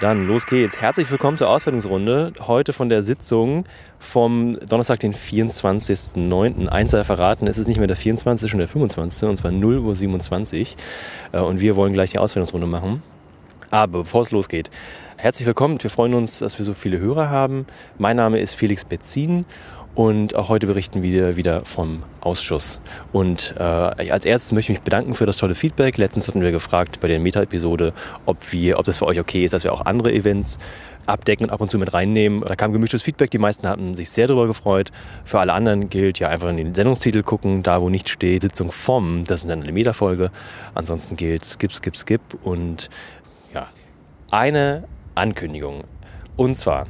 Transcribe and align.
Dann 0.00 0.26
los 0.26 0.46
geht's. 0.46 0.80
Herzlich 0.80 1.10
willkommen 1.10 1.36
zur 1.36 1.50
Auswertungsrunde. 1.50 2.32
Heute 2.40 2.72
von 2.72 2.88
der 2.88 3.02
Sitzung 3.02 3.64
vom 3.98 4.58
Donnerstag, 4.66 5.00
den 5.00 5.12
24.09. 5.12 6.68
Eins 6.68 6.92
sei 6.92 7.04
verraten, 7.04 7.46
es 7.46 7.58
ist 7.58 7.68
nicht 7.68 7.76
mehr 7.76 7.86
der 7.86 7.98
24., 7.98 8.50
schon 8.50 8.60
der 8.60 8.68
25. 8.68 9.28
und 9.28 9.36
zwar 9.36 9.50
0.27 9.50 10.76
Uhr. 11.32 11.38
Äh, 11.38 11.44
und 11.44 11.60
wir 11.60 11.76
wollen 11.76 11.92
gleich 11.92 12.12
die 12.12 12.18
Auswertungsrunde 12.18 12.66
machen. 12.66 13.02
Aber 13.70 13.98
bevor 13.98 14.22
es 14.22 14.30
losgeht, 14.30 14.70
herzlich 15.18 15.46
willkommen. 15.46 15.82
Wir 15.82 15.90
freuen 15.90 16.14
uns, 16.14 16.38
dass 16.38 16.56
wir 16.56 16.64
so 16.64 16.72
viele 16.72 16.98
Hörer 16.98 17.28
haben. 17.28 17.66
Mein 17.98 18.16
Name 18.16 18.38
ist 18.38 18.54
Felix 18.54 18.86
Betzin 18.86 19.44
und 19.94 20.36
auch 20.36 20.48
heute 20.48 20.66
berichten 20.66 21.02
wir 21.02 21.36
wieder 21.36 21.64
vom 21.64 22.02
Ausschuss. 22.20 22.80
Und 23.12 23.54
äh, 23.58 23.62
als 23.62 24.24
erstes 24.24 24.52
möchte 24.52 24.72
ich 24.72 24.78
mich 24.78 24.84
bedanken 24.84 25.14
für 25.14 25.26
das 25.26 25.36
tolle 25.36 25.54
Feedback. 25.54 25.98
Letztens 25.98 26.28
hatten 26.28 26.40
wir 26.40 26.52
gefragt 26.52 27.00
bei 27.00 27.08
der 27.08 27.18
Meta-Episode, 27.18 27.92
ob, 28.24 28.38
ob 28.74 28.84
das 28.84 28.98
für 28.98 29.06
euch 29.06 29.18
okay 29.18 29.44
ist, 29.44 29.52
dass 29.52 29.64
wir 29.64 29.72
auch 29.72 29.86
andere 29.86 30.12
Events 30.12 30.58
abdecken 31.06 31.46
und 31.46 31.50
ab 31.50 31.60
und 31.60 31.70
zu 31.70 31.78
mit 31.78 31.92
reinnehmen. 31.92 32.42
Da 32.42 32.54
kam 32.54 32.72
gemischtes 32.72 33.02
Feedback. 33.02 33.30
Die 33.30 33.38
meisten 33.38 33.68
hatten 33.68 33.94
sich 33.96 34.10
sehr 34.10 34.28
darüber 34.28 34.46
gefreut. 34.46 34.92
Für 35.24 35.40
alle 35.40 35.52
anderen 35.52 35.90
gilt 35.90 36.18
ja 36.20 36.28
einfach 36.28 36.48
in 36.50 36.56
den 36.56 36.74
Sendungstitel 36.74 37.22
gucken, 37.22 37.62
da 37.62 37.82
wo 37.82 37.88
nicht 37.88 38.08
steht, 38.08 38.42
Sitzung 38.42 38.70
vom, 38.70 39.24
das 39.24 39.40
ist 39.40 39.50
dann 39.50 39.62
eine 39.62 39.72
Meta-Folge. 39.72 40.30
Ansonsten 40.74 41.16
gilt 41.16 41.44
skip, 41.44 41.72
skip, 41.72 41.96
skip. 41.96 42.20
Und 42.42 42.90
ja, 43.52 43.68
eine 44.30 44.84
Ankündigung. 45.14 45.84
Und 46.36 46.56
zwar 46.56 46.86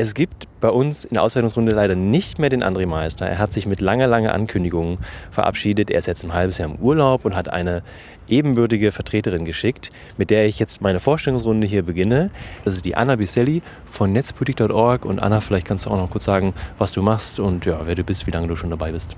es 0.00 0.14
gibt 0.14 0.48
bei 0.62 0.70
uns 0.70 1.04
in 1.04 1.14
der 1.14 1.22
Auswertungsrunde 1.22 1.72
leider 1.72 1.94
nicht 1.94 2.38
mehr 2.38 2.48
den 2.48 2.64
André 2.64 2.86
Meister. 2.86 3.26
Er 3.26 3.38
hat 3.38 3.52
sich 3.52 3.66
mit 3.66 3.82
langer, 3.82 4.06
langer 4.06 4.32
Ankündigung 4.32 4.96
verabschiedet. 5.30 5.90
Er 5.90 5.98
ist 5.98 6.06
jetzt 6.06 6.24
ein 6.24 6.32
halbes 6.32 6.56
Jahr 6.56 6.70
im 6.70 6.76
Urlaub 6.76 7.26
und 7.26 7.36
hat 7.36 7.52
eine 7.52 7.82
ebenbürtige 8.26 8.92
Vertreterin 8.92 9.44
geschickt, 9.44 9.90
mit 10.16 10.30
der 10.30 10.46
ich 10.46 10.58
jetzt 10.58 10.80
meine 10.80 11.00
Vorstellungsrunde 11.00 11.66
hier 11.66 11.82
beginne. 11.82 12.30
Das 12.64 12.74
ist 12.74 12.86
die 12.86 12.96
Anna 12.96 13.16
Biselli 13.16 13.60
von 13.90 14.10
netzpolitik.org. 14.12 15.04
Und 15.04 15.18
Anna, 15.18 15.40
vielleicht 15.42 15.66
kannst 15.66 15.84
du 15.84 15.90
auch 15.90 15.98
noch 15.98 16.08
kurz 16.08 16.24
sagen, 16.24 16.54
was 16.78 16.92
du 16.92 17.02
machst 17.02 17.38
und 17.38 17.66
ja, 17.66 17.80
wer 17.84 17.94
du 17.94 18.02
bist, 18.02 18.26
wie 18.26 18.30
lange 18.30 18.48
du 18.48 18.56
schon 18.56 18.70
dabei 18.70 18.92
bist. 18.92 19.16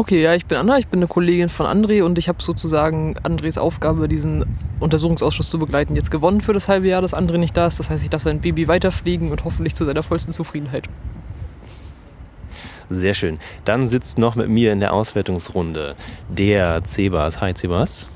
Okay, 0.00 0.22
ja, 0.22 0.34
ich 0.34 0.46
bin 0.46 0.56
Anna, 0.56 0.78
ich 0.78 0.86
bin 0.86 1.00
eine 1.00 1.08
Kollegin 1.08 1.50
von 1.50 1.66
André 1.66 2.02
und 2.02 2.16
ich 2.16 2.30
habe 2.30 2.42
sozusagen 2.42 3.16
Andres 3.22 3.58
Aufgabe, 3.58 4.08
diesen 4.08 4.46
Untersuchungsausschuss 4.80 5.50
zu 5.50 5.58
begleiten, 5.58 5.94
jetzt 5.94 6.10
gewonnen 6.10 6.40
für 6.40 6.54
das 6.54 6.68
halbe 6.68 6.88
Jahr, 6.88 7.02
dass 7.02 7.12
André 7.12 7.36
nicht 7.36 7.54
da 7.54 7.66
ist. 7.66 7.78
Das 7.78 7.90
heißt, 7.90 8.02
ich 8.02 8.08
darf 8.08 8.22
sein 8.22 8.40
Baby 8.40 8.66
weiterfliegen 8.66 9.30
und 9.30 9.44
hoffentlich 9.44 9.74
zu 9.74 9.84
seiner 9.84 10.02
vollsten 10.02 10.32
Zufriedenheit. 10.32 10.88
Sehr 12.88 13.12
schön. 13.12 13.38
Dann 13.66 13.88
sitzt 13.88 14.16
noch 14.16 14.36
mit 14.36 14.48
mir 14.48 14.72
in 14.72 14.80
der 14.80 14.94
Auswertungsrunde 14.94 15.96
der 16.30 16.82
Cebas. 16.82 17.42
Hi 17.42 17.52
Cebas. 17.52 18.08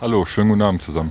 Hallo, 0.00 0.24
schönen 0.26 0.50
guten 0.50 0.62
Abend 0.62 0.82
zusammen. 0.82 1.10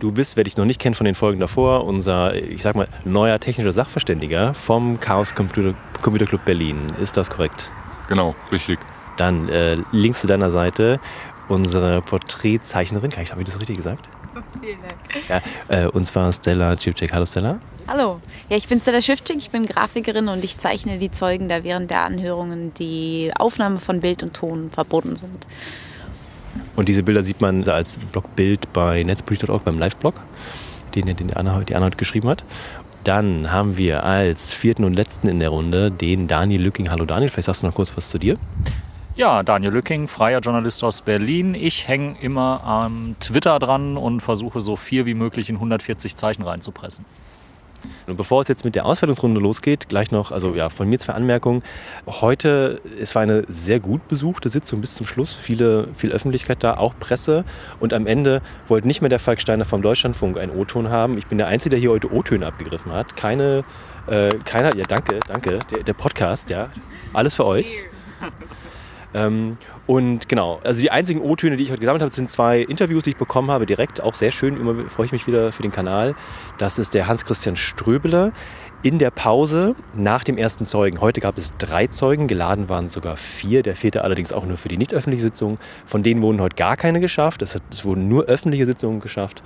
Du 0.00 0.12
bist, 0.12 0.38
wer 0.38 0.44
dich 0.44 0.56
noch 0.56 0.64
nicht 0.64 0.80
kennt 0.80 0.96
von 0.96 1.04
den 1.04 1.14
Folgen 1.14 1.40
davor, 1.40 1.84
unser, 1.84 2.34
ich 2.34 2.62
sag 2.62 2.74
mal, 2.74 2.88
neuer 3.04 3.38
technischer 3.38 3.72
Sachverständiger 3.72 4.54
vom 4.54 4.98
Chaos 4.98 5.34
Computer, 5.34 5.74
Computer 6.00 6.24
Club 6.24 6.46
Berlin. 6.46 6.86
Ist 6.98 7.18
das 7.18 7.28
korrekt? 7.28 7.70
Genau, 8.08 8.34
richtig. 8.50 8.78
Dann 9.22 9.48
äh, 9.50 9.76
links 9.92 10.20
zu 10.22 10.26
deiner 10.26 10.50
Seite 10.50 10.98
unsere 11.46 12.02
Porträtzeichnerin. 12.02 13.12
Habe 13.12 13.40
ich 13.40 13.46
das 13.46 13.60
richtig 13.60 13.76
gesagt? 13.76 14.08
Vielen 14.60 14.78
Dank. 14.82 15.44
Ja, 15.68 15.82
äh, 15.84 15.86
und 15.86 16.08
zwar 16.08 16.32
Stella 16.32 16.74
Chipchek. 16.74 17.12
Hallo 17.12 17.24
Stella. 17.24 17.60
Hallo. 17.86 18.20
Ja, 18.48 18.56
ich 18.56 18.66
bin 18.66 18.80
Stella 18.80 19.00
Schiffczyk, 19.00 19.36
ich 19.36 19.50
bin 19.50 19.64
Grafikerin 19.64 20.26
und 20.26 20.42
ich 20.42 20.58
zeichne 20.58 20.98
die 20.98 21.12
Zeugen, 21.12 21.48
da 21.48 21.62
während 21.62 21.92
der 21.92 22.04
Anhörungen 22.04 22.74
die 22.74 23.30
Aufnahme 23.38 23.78
von 23.78 24.00
Bild 24.00 24.24
und 24.24 24.34
Ton 24.34 24.72
verboten 24.72 25.14
sind. 25.14 25.46
Und 26.74 26.88
diese 26.88 27.04
Bilder 27.04 27.22
sieht 27.22 27.40
man 27.40 27.62
als 27.68 27.98
Blogbild 27.98 28.72
bei 28.72 29.04
netzpolitik.org 29.04 29.62
beim 29.62 29.78
Live-Blog, 29.78 30.14
den, 30.96 31.14
den 31.14 31.32
Anna, 31.36 31.60
die 31.60 31.76
Anna 31.76 31.86
heute 31.86 31.96
geschrieben 31.96 32.28
hat. 32.28 32.42
Dann 33.04 33.52
haben 33.52 33.76
wir 33.76 34.02
als 34.02 34.52
vierten 34.52 34.82
und 34.82 34.94
letzten 34.94 35.28
in 35.28 35.38
der 35.38 35.50
Runde 35.50 35.92
den 35.92 36.26
Daniel 36.26 36.62
Lücking. 36.62 36.90
Hallo 36.90 37.04
Daniel, 37.04 37.30
vielleicht 37.30 37.46
sagst 37.46 37.62
du 37.62 37.68
noch 37.68 37.74
kurz 37.74 37.96
was 37.96 38.10
zu 38.10 38.18
dir. 38.18 38.36
Ja, 39.14 39.42
Daniel 39.42 39.72
Lücking, 39.72 40.08
freier 40.08 40.40
Journalist 40.40 40.82
aus 40.82 41.02
Berlin. 41.02 41.54
Ich 41.54 41.86
hänge 41.86 42.16
immer 42.22 42.64
am 42.64 43.14
Twitter 43.20 43.58
dran 43.58 43.98
und 43.98 44.20
versuche 44.20 44.62
so 44.62 44.74
viel 44.74 45.04
wie 45.04 45.12
möglich 45.12 45.50
in 45.50 45.56
140 45.56 46.16
Zeichen 46.16 46.42
reinzupressen. 46.42 47.04
Und 48.06 48.16
bevor 48.16 48.40
es 48.40 48.48
jetzt 48.48 48.64
mit 48.64 48.74
der 48.74 48.86
Auswertungsrunde 48.86 49.38
losgeht, 49.38 49.90
gleich 49.90 50.12
noch, 50.12 50.32
also 50.32 50.54
ja, 50.54 50.70
von 50.70 50.88
mir 50.88 50.98
zwei 50.98 51.12
Anmerkungen. 51.12 51.62
Heute, 52.06 52.80
es 52.98 53.14
war 53.14 53.20
eine 53.20 53.44
sehr 53.48 53.80
gut 53.80 54.08
besuchte 54.08 54.48
Sitzung 54.48 54.80
bis 54.80 54.94
zum 54.94 55.06
Schluss, 55.06 55.34
viele, 55.34 55.88
viel 55.92 56.10
Öffentlichkeit 56.10 56.64
da, 56.64 56.78
auch 56.78 56.94
Presse. 56.98 57.44
Und 57.80 57.92
am 57.92 58.06
Ende 58.06 58.40
wollte 58.66 58.86
nicht 58.86 59.02
mehr 59.02 59.10
der 59.10 59.18
Falk 59.18 59.42
Steiner 59.42 59.66
vom 59.66 59.82
Deutschlandfunk 59.82 60.38
einen 60.38 60.56
O-Ton 60.56 60.88
haben. 60.88 61.18
Ich 61.18 61.26
bin 61.26 61.36
der 61.36 61.48
Einzige, 61.48 61.70
der 61.70 61.80
hier 61.80 61.90
heute 61.90 62.10
O-Töne 62.10 62.46
abgegriffen 62.46 62.92
hat. 62.92 63.14
Keine, 63.14 63.64
äh, 64.06 64.30
keiner, 64.46 64.74
ja 64.74 64.84
danke, 64.88 65.20
danke, 65.28 65.58
der, 65.70 65.82
der 65.82 65.92
Podcast, 65.92 66.48
ja, 66.48 66.70
alles 67.12 67.34
für 67.34 67.44
euch. 67.44 67.68
Ähm, 69.14 69.58
und 69.86 70.28
genau, 70.28 70.60
also 70.64 70.80
die 70.80 70.90
einzigen 70.90 71.20
O-Töne, 71.20 71.56
die 71.56 71.64
ich 71.64 71.70
heute 71.70 71.80
gesammelt 71.80 72.02
habe, 72.02 72.12
sind 72.12 72.30
zwei 72.30 72.60
Interviews, 72.60 73.04
die 73.04 73.10
ich 73.10 73.16
bekommen 73.16 73.50
habe, 73.50 73.66
direkt. 73.66 74.00
Auch 74.00 74.14
sehr 74.14 74.30
schön, 74.30 74.56
immer 74.56 74.88
freue 74.88 75.06
ich 75.06 75.12
mich 75.12 75.26
wieder 75.26 75.52
für 75.52 75.62
den 75.62 75.72
Kanal. 75.72 76.14
Das 76.58 76.78
ist 76.78 76.94
der 76.94 77.06
Hans-Christian 77.06 77.56
Ströbele 77.56 78.32
in 78.82 78.98
der 78.98 79.10
Pause 79.10 79.76
nach 79.94 80.24
dem 80.24 80.36
ersten 80.36 80.66
Zeugen. 80.66 81.00
Heute 81.00 81.20
gab 81.20 81.38
es 81.38 81.54
drei 81.56 81.86
Zeugen, 81.86 82.26
geladen 82.26 82.68
waren 82.68 82.88
sogar 82.88 83.16
vier. 83.16 83.62
Der 83.62 83.76
vierte 83.76 84.02
allerdings 84.02 84.32
auch 84.32 84.44
nur 84.44 84.56
für 84.56 84.68
die 84.68 84.76
nicht 84.76 84.92
öffentliche 84.92 85.22
Sitzung. 85.22 85.58
Von 85.86 86.02
denen 86.02 86.20
wurden 86.20 86.40
heute 86.40 86.56
gar 86.56 86.76
keine 86.76 86.98
geschafft. 86.98 87.42
Es, 87.42 87.54
hat, 87.54 87.62
es 87.70 87.84
wurden 87.84 88.08
nur 88.08 88.24
öffentliche 88.24 88.66
Sitzungen 88.66 89.00
geschafft, 89.00 89.42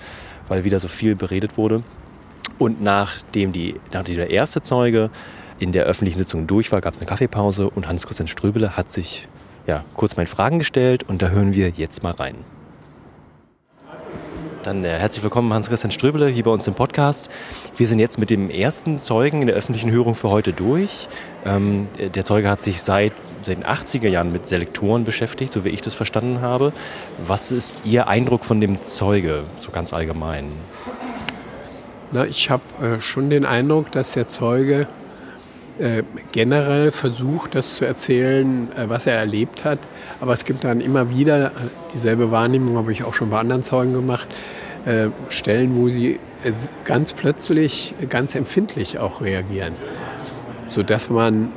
weil 0.48 0.64
wieder 0.64 0.80
so 0.80 0.88
viel 0.88 1.16
beredet 1.16 1.58
wurde. 1.58 1.82
Und 2.58 2.82
nachdem, 2.82 3.52
die, 3.52 3.74
nachdem 3.92 4.16
der 4.16 4.30
erste 4.30 4.62
Zeuge 4.62 5.10
in 5.58 5.72
der 5.72 5.84
öffentlichen 5.84 6.18
Sitzung 6.18 6.46
durch 6.46 6.72
war, 6.72 6.80
gab 6.80 6.94
es 6.94 7.00
eine 7.00 7.08
Kaffeepause 7.08 7.68
und 7.68 7.88
Hans-Christian 7.88 8.28
Ströbele 8.28 8.76
hat 8.76 8.90
sich 8.90 9.28
ja, 9.66 9.84
kurz 9.94 10.16
meine 10.16 10.26
Fragen 10.26 10.58
gestellt 10.58 11.04
und 11.08 11.22
da 11.22 11.28
hören 11.28 11.54
wir 11.54 11.70
jetzt 11.70 12.02
mal 12.02 12.12
rein. 12.12 12.36
Dann 14.62 14.84
äh, 14.84 14.88
herzlich 14.88 15.22
willkommen 15.22 15.52
Hans-Christian 15.52 15.90
Ströbele 15.90 16.28
hier 16.28 16.42
bei 16.42 16.50
uns 16.50 16.66
im 16.66 16.74
Podcast. 16.74 17.30
Wir 17.76 17.86
sind 17.86 17.98
jetzt 17.98 18.18
mit 18.18 18.30
dem 18.30 18.50
ersten 18.50 19.00
Zeugen 19.00 19.40
in 19.40 19.46
der 19.46 19.56
öffentlichen 19.56 19.90
Hörung 19.90 20.14
für 20.14 20.28
heute 20.28 20.52
durch. 20.52 21.08
Ähm, 21.44 21.86
der 21.98 22.24
Zeuge 22.24 22.48
hat 22.48 22.62
sich 22.62 22.82
seit, 22.82 23.12
seit 23.42 23.58
den 23.58 23.64
80er 23.64 24.08
Jahren 24.08 24.32
mit 24.32 24.48
Selektoren 24.48 25.04
beschäftigt, 25.04 25.52
so 25.52 25.64
wie 25.64 25.68
ich 25.68 25.82
das 25.82 25.94
verstanden 25.94 26.40
habe. 26.40 26.72
Was 27.26 27.52
ist 27.52 27.82
Ihr 27.84 28.08
Eindruck 28.08 28.44
von 28.44 28.60
dem 28.60 28.82
Zeuge, 28.82 29.44
so 29.60 29.70
ganz 29.70 29.92
allgemein? 29.92 30.50
Na, 32.10 32.24
ich 32.24 32.50
habe 32.50 32.62
äh, 32.82 33.00
schon 33.00 33.30
den 33.30 33.44
Eindruck, 33.44 33.92
dass 33.92 34.12
der 34.12 34.26
Zeuge 34.26 34.88
äh, 35.78 36.04
generell 36.32 36.90
versucht, 36.90 37.54
das 37.54 37.76
zu 37.76 37.84
erzählen, 37.84 38.68
äh, 38.72 38.88
was 38.88 39.06
er 39.06 39.14
erlebt 39.14 39.64
hat. 39.64 39.78
Aber 40.20 40.32
es 40.32 40.44
gibt 40.44 40.64
dann 40.64 40.80
immer 40.80 41.10
wieder, 41.10 41.48
äh, 41.48 41.50
dieselbe 41.92 42.30
Wahrnehmung 42.30 42.76
habe 42.76 42.92
ich 42.92 43.04
auch 43.04 43.12
schon 43.12 43.28
bei 43.28 43.38
anderen 43.38 43.62
Zeugen 43.62 43.92
gemacht, 43.92 44.26
äh, 44.86 45.08
Stellen, 45.28 45.76
wo 45.76 45.88
sie 45.88 46.18
äh, 46.44 46.52
ganz 46.84 47.12
plötzlich 47.12 47.94
ganz 48.08 48.34
empfindlich 48.34 48.98
auch 48.98 49.20
reagieren. 49.20 49.74
Sodass 50.70 51.10
man 51.10 51.50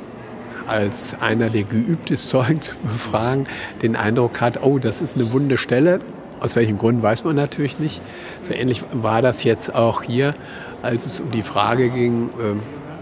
als 0.66 1.16
einer, 1.20 1.48
der 1.48 1.62
geübt 1.62 2.10
ist, 2.10 2.28
Zeugen 2.28 2.60
zu 2.60 2.74
befragen, 2.76 3.46
den 3.80 3.96
Eindruck 3.96 4.42
hat, 4.42 4.62
oh, 4.62 4.78
das 4.78 5.00
ist 5.00 5.16
eine 5.16 5.32
wunde 5.32 5.56
Stelle. 5.56 6.00
Aus 6.40 6.56
welchem 6.56 6.76
Grund 6.76 7.02
weiß 7.02 7.24
man 7.24 7.36
natürlich 7.36 7.78
nicht. 7.78 8.00
So 8.42 8.52
ähnlich 8.52 8.82
war 8.92 9.22
das 9.22 9.44
jetzt 9.44 9.74
auch 9.74 10.02
hier, 10.02 10.34
als 10.82 11.06
es 11.06 11.20
um 11.20 11.30
die 11.30 11.42
Frage 11.42 11.90
ging, 11.90 12.30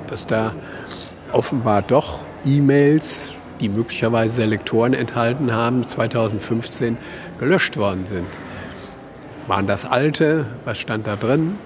dass 0.08 0.26
da 0.26 0.52
offenbar 1.32 1.82
doch 1.82 2.20
E-Mails, 2.44 3.30
die 3.60 3.68
möglicherweise 3.68 4.36
Selektoren 4.36 4.94
enthalten 4.94 5.52
haben, 5.52 5.86
2015 5.86 6.96
gelöscht 7.38 7.76
worden 7.76 8.06
sind. 8.06 8.26
Waren 9.46 9.66
das 9.66 9.84
alte? 9.84 10.46
Was 10.64 10.78
stand 10.78 11.06
da 11.06 11.16
drin? 11.16 11.56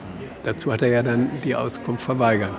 Dazu 0.45 0.73
hat 0.73 0.83
er 0.83 0.89
ja 0.89 1.03
dann 1.03 1.31
die 1.45 1.55
Auskunft 1.55 2.05
verweigert. 2.05 2.55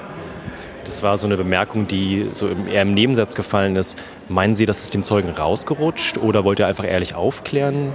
Das 0.86 1.02
war 1.02 1.18
so 1.18 1.28
eine 1.28 1.38
Bemerkung, 1.38 1.88
die 1.88 2.30
so 2.34 2.50
eher 2.50 2.82
im 2.82 2.94
Nebensatz 2.94 3.36
gefallen 3.36 3.76
ist. 3.76 3.98
Meinen 4.28 4.54
Sie, 4.54 4.66
das 4.66 4.84
ist 4.84 4.94
dem 4.94 5.04
Zeugen 5.04 5.30
rausgerutscht 5.30 6.18
oder 6.18 6.44
wollte 6.44 6.64
er 6.64 6.70
einfach 6.70 6.86
ehrlich 6.86 7.16
aufklären? 7.16 7.94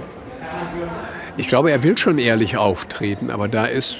Ich 1.37 1.47
glaube, 1.47 1.71
er 1.71 1.83
will 1.83 1.97
schon 1.97 2.17
ehrlich 2.17 2.57
auftreten, 2.57 3.29
aber 3.29 3.47
da 3.47 3.65
ist 3.65 3.95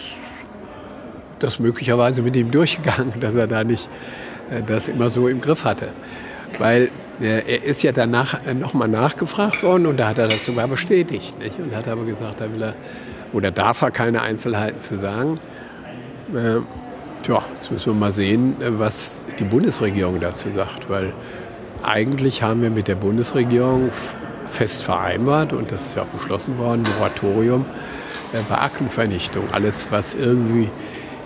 das 1.39 1.59
möglicherweise 1.59 2.21
mit 2.21 2.35
ihm 2.35 2.51
durchgegangen, 2.51 3.13
dass 3.19 3.35
er 3.35 3.47
da 3.47 3.63
nicht 3.63 3.89
das 4.65 4.87
immer 4.87 5.09
so 5.09 5.27
im 5.27 5.41
Griff 5.41 5.65
hatte. 5.65 5.89
Weil 6.57 6.89
äh, 7.21 7.41
er 7.45 7.63
ist 7.63 7.83
ja 7.83 7.91
danach 7.91 8.45
äh, 8.45 8.53
nochmal 8.53 8.87
nachgefragt 8.87 9.63
worden 9.63 9.85
und 9.85 9.97
da 9.97 10.07
hat 10.07 10.17
er 10.17 10.27
das 10.27 10.45
sogar 10.45 10.67
bestätigt. 10.67 11.37
Nicht? 11.39 11.59
Und 11.59 11.75
hat 11.75 11.87
aber 11.87 12.05
gesagt, 12.05 12.41
da 12.41 12.51
will 12.51 12.61
er 12.61 12.75
oder 13.31 13.51
darf 13.51 13.81
er 13.81 13.91
keine 13.91 14.21
Einzelheiten 14.21 14.79
zu 14.79 14.97
sagen. 14.97 15.39
Äh, 16.33 16.61
tja, 17.23 17.43
jetzt 17.59 17.71
müssen 17.71 17.93
wir 17.93 17.99
mal 17.99 18.11
sehen, 18.11 18.55
was 18.59 19.19
die 19.37 19.43
Bundesregierung 19.43 20.19
dazu 20.19 20.49
sagt, 20.51 20.89
weil 20.89 21.13
eigentlich 21.83 22.41
haben 22.41 22.61
wir 22.61 22.69
mit 22.69 22.87
der 22.87 22.95
Bundesregierung 22.95 23.91
fest 24.45 24.83
vereinbart 24.83 25.53
und 25.53 25.71
das 25.71 25.85
ist 25.85 25.95
ja 25.95 26.03
auch 26.03 26.07
beschlossen 26.07 26.57
worden, 26.57 26.83
Moratorium 26.97 27.65
bei 28.49 28.55
Aktenvernichtung. 28.57 29.43
Alles, 29.51 29.91
was 29.91 30.15
irgendwie 30.15 30.69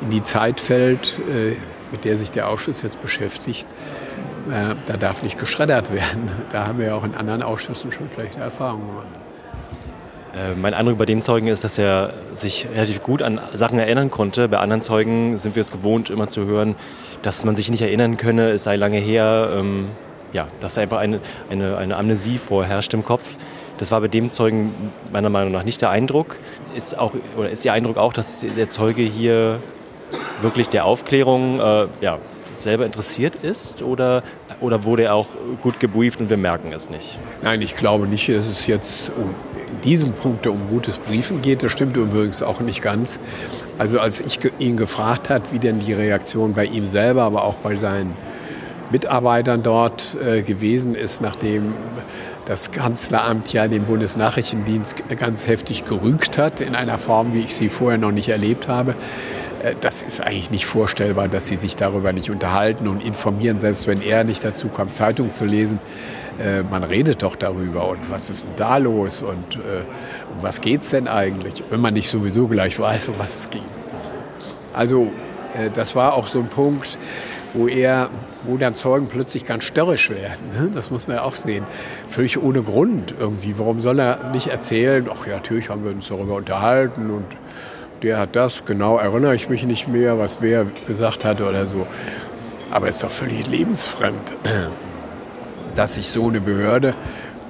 in 0.01 0.09
die 0.09 0.23
Zeit 0.23 0.59
fällt, 0.59 1.19
äh, 1.29 1.55
mit 1.93 2.03
der 2.03 2.17
sich 2.17 2.31
der 2.31 2.49
Ausschuss 2.49 2.81
jetzt 2.81 3.01
beschäftigt, 3.01 3.65
äh, 4.49 4.75
da 4.87 4.97
darf 4.97 5.23
nicht 5.23 5.39
geschreddert 5.39 5.93
werden. 5.93 6.29
Da 6.51 6.67
haben 6.67 6.79
wir 6.79 6.87
ja 6.87 6.95
auch 6.95 7.05
in 7.05 7.15
anderen 7.15 7.41
Ausschüssen 7.41 7.91
schon 7.91 8.09
schlechte 8.13 8.39
Erfahrungen 8.41 8.87
gemacht. 8.87 9.07
Äh, 10.35 10.55
mein 10.55 10.73
Eindruck 10.73 10.97
bei 10.97 11.05
dem 11.05 11.21
Zeugen 11.21 11.47
ist, 11.47 11.63
dass 11.63 11.77
er 11.77 12.13
sich 12.33 12.67
relativ 12.73 13.01
gut 13.01 13.21
an 13.21 13.39
Sachen 13.53 13.79
erinnern 13.79 14.09
konnte. 14.09 14.49
Bei 14.49 14.57
anderen 14.57 14.81
Zeugen 14.81 15.37
sind 15.37 15.55
wir 15.55 15.61
es 15.61 15.71
gewohnt, 15.71 16.09
immer 16.09 16.27
zu 16.27 16.45
hören, 16.45 16.75
dass 17.21 17.43
man 17.43 17.55
sich 17.55 17.69
nicht 17.69 17.81
erinnern 17.81 18.17
könne, 18.17 18.49
es 18.49 18.63
sei 18.63 18.75
lange 18.75 18.97
her. 18.97 19.51
Ähm, 19.55 19.89
ja, 20.33 20.47
dass 20.59 20.79
einfach 20.79 20.97
eine, 20.97 21.19
eine, 21.51 21.77
eine 21.77 21.95
Amnesie 21.95 22.39
vorherrscht 22.39 22.93
im 22.95 23.05
Kopf. 23.05 23.35
Das 23.77 23.91
war 23.91 24.01
bei 24.01 24.07
dem 24.07 24.31
Zeugen 24.31 24.73
meiner 25.11 25.29
Meinung 25.29 25.51
nach 25.51 25.63
nicht 25.63 25.81
der 25.81 25.91
Eindruck. 25.91 26.37
Ist, 26.75 26.97
auch, 26.97 27.13
oder 27.37 27.49
ist 27.49 27.63
Ihr 27.65 27.73
Eindruck 27.73 27.97
auch, 27.97 28.13
dass 28.13 28.39
der 28.41 28.67
Zeuge 28.67 29.03
hier 29.03 29.59
wirklich 30.41 30.69
der 30.69 30.85
Aufklärung 30.85 31.59
äh, 31.59 31.87
ja, 32.01 32.19
selber 32.57 32.85
interessiert 32.85 33.35
ist 33.35 33.81
oder, 33.81 34.23
oder 34.61 34.83
wurde 34.83 35.03
er 35.03 35.15
auch 35.15 35.27
gut 35.61 35.79
gebrieft 35.79 36.19
und 36.19 36.29
wir 36.29 36.37
merken 36.37 36.71
es 36.73 36.89
nicht? 36.89 37.19
Nein, 37.41 37.61
ich 37.61 37.75
glaube 37.75 38.07
nicht, 38.07 38.29
dass 38.29 38.45
es 38.45 38.67
jetzt 38.67 39.11
um 39.15 39.33
in 39.73 39.81
diesem 39.81 40.13
Punkt 40.13 40.45
um 40.45 40.67
gutes 40.69 40.99
Briefen 40.99 41.41
geht. 41.41 41.63
Das 41.63 41.71
stimmt 41.71 41.97
übrigens 41.97 42.43
auch 42.43 42.59
nicht 42.59 42.81
ganz. 42.81 43.19
Also 43.77 43.99
als 43.99 44.19
ich 44.19 44.39
ihn 44.59 44.77
gefragt 44.77 45.29
hat, 45.29 45.51
wie 45.51 45.59
denn 45.59 45.79
die 45.79 45.93
Reaktion 45.93 46.53
bei 46.53 46.65
ihm 46.65 46.85
selber, 46.85 47.23
aber 47.23 47.43
auch 47.43 47.55
bei 47.55 47.75
seinen 47.75 48.15
Mitarbeitern 48.91 49.63
dort 49.63 50.15
äh, 50.23 50.43
gewesen 50.43 50.93
ist, 50.93 51.21
nachdem 51.21 51.73
das 52.45 52.71
Kanzleramt 52.71 53.51
ja 53.53 53.67
den 53.67 53.85
Bundesnachrichtendienst 53.85 55.03
ganz 55.17 55.47
heftig 55.47 55.85
gerügt 55.85 56.37
hat, 56.37 56.61
in 56.61 56.75
einer 56.75 56.97
Form, 56.97 57.33
wie 57.33 57.39
ich 57.39 57.55
sie 57.55 57.69
vorher 57.69 57.97
noch 57.97 58.11
nicht 58.11 58.29
erlebt 58.29 58.67
habe. 58.67 58.95
Äh, 59.63 59.75
das 59.79 60.01
ist 60.01 60.21
eigentlich 60.21 60.51
nicht 60.51 60.65
vorstellbar, 60.65 61.27
dass 61.27 61.47
sie 61.47 61.57
sich 61.57 61.75
darüber 61.75 62.13
nicht 62.13 62.29
unterhalten 62.29 62.87
und 62.87 63.03
informieren, 63.03 63.59
selbst 63.59 63.87
wenn 63.87 64.01
er 64.01 64.23
nicht 64.23 64.43
dazu 64.43 64.67
kommt, 64.67 64.93
Zeitung 64.93 65.31
zu 65.31 65.45
lesen. 65.45 65.79
Äh, 66.39 66.63
man 66.63 66.83
redet 66.83 67.23
doch 67.23 67.35
darüber 67.35 67.87
und 67.87 68.11
was 68.11 68.29
ist 68.29 68.43
denn 68.43 68.55
da 68.55 68.77
los 68.77 69.21
und 69.21 69.55
äh, 69.55 69.83
um 70.35 70.41
was 70.41 70.61
geht 70.61 70.81
es 70.81 70.89
denn 70.89 71.07
eigentlich, 71.07 71.63
wenn 71.69 71.79
man 71.79 71.93
nicht 71.93 72.09
sowieso 72.09 72.47
gleich 72.47 72.79
weiß, 72.79 73.09
um 73.09 73.15
was 73.17 73.41
es 73.41 73.49
ging. 73.49 73.63
Also 74.73 75.11
das 75.75 75.95
war 75.95 76.15
auch 76.15 76.25
so 76.25 76.39
ein 76.39 76.47
Punkt, 76.47 76.97
wo 77.53 77.67
er, 77.67 78.09
wo 78.41 78.57
dann 78.57 78.73
Zeugen 78.73 79.05
plötzlich 79.05 79.45
ganz 79.45 79.65
störrisch 79.65 80.09
werden. 80.09 80.49
Ne? 80.51 80.71
Das 80.73 80.89
muss 80.89 81.07
man 81.07 81.17
ja 81.17 81.23
auch 81.23 81.35
sehen. 81.35 81.63
Völlig 82.09 82.41
ohne 82.41 82.63
Grund 82.63 83.13
irgendwie. 83.19 83.53
Warum 83.59 83.81
soll 83.81 83.99
er 83.99 84.31
nicht 84.31 84.47
erzählen, 84.47 85.07
ach 85.13 85.27
ja, 85.27 85.33
natürlich 85.33 85.69
haben 85.69 85.83
wir 85.83 85.91
uns 85.91 86.07
darüber 86.07 86.33
unterhalten 86.33 87.11
und 87.11 87.25
der 88.03 88.19
hat 88.19 88.35
das, 88.35 88.65
genau 88.65 88.97
erinnere 88.97 89.33
ich 89.33 89.49
mich 89.49 89.63
nicht 89.65 89.87
mehr, 89.87 90.19
was 90.19 90.41
wer 90.41 90.65
gesagt 90.87 91.23
hatte 91.25 91.47
oder 91.47 91.65
so. 91.65 91.87
Aber 92.69 92.87
es 92.89 92.95
ist 92.95 93.03
doch 93.03 93.09
völlig 93.09 93.47
lebensfremd, 93.47 94.35
dass 95.75 95.95
sich 95.95 96.09
so 96.09 96.27
eine 96.27 96.41
Behörde, 96.41 96.95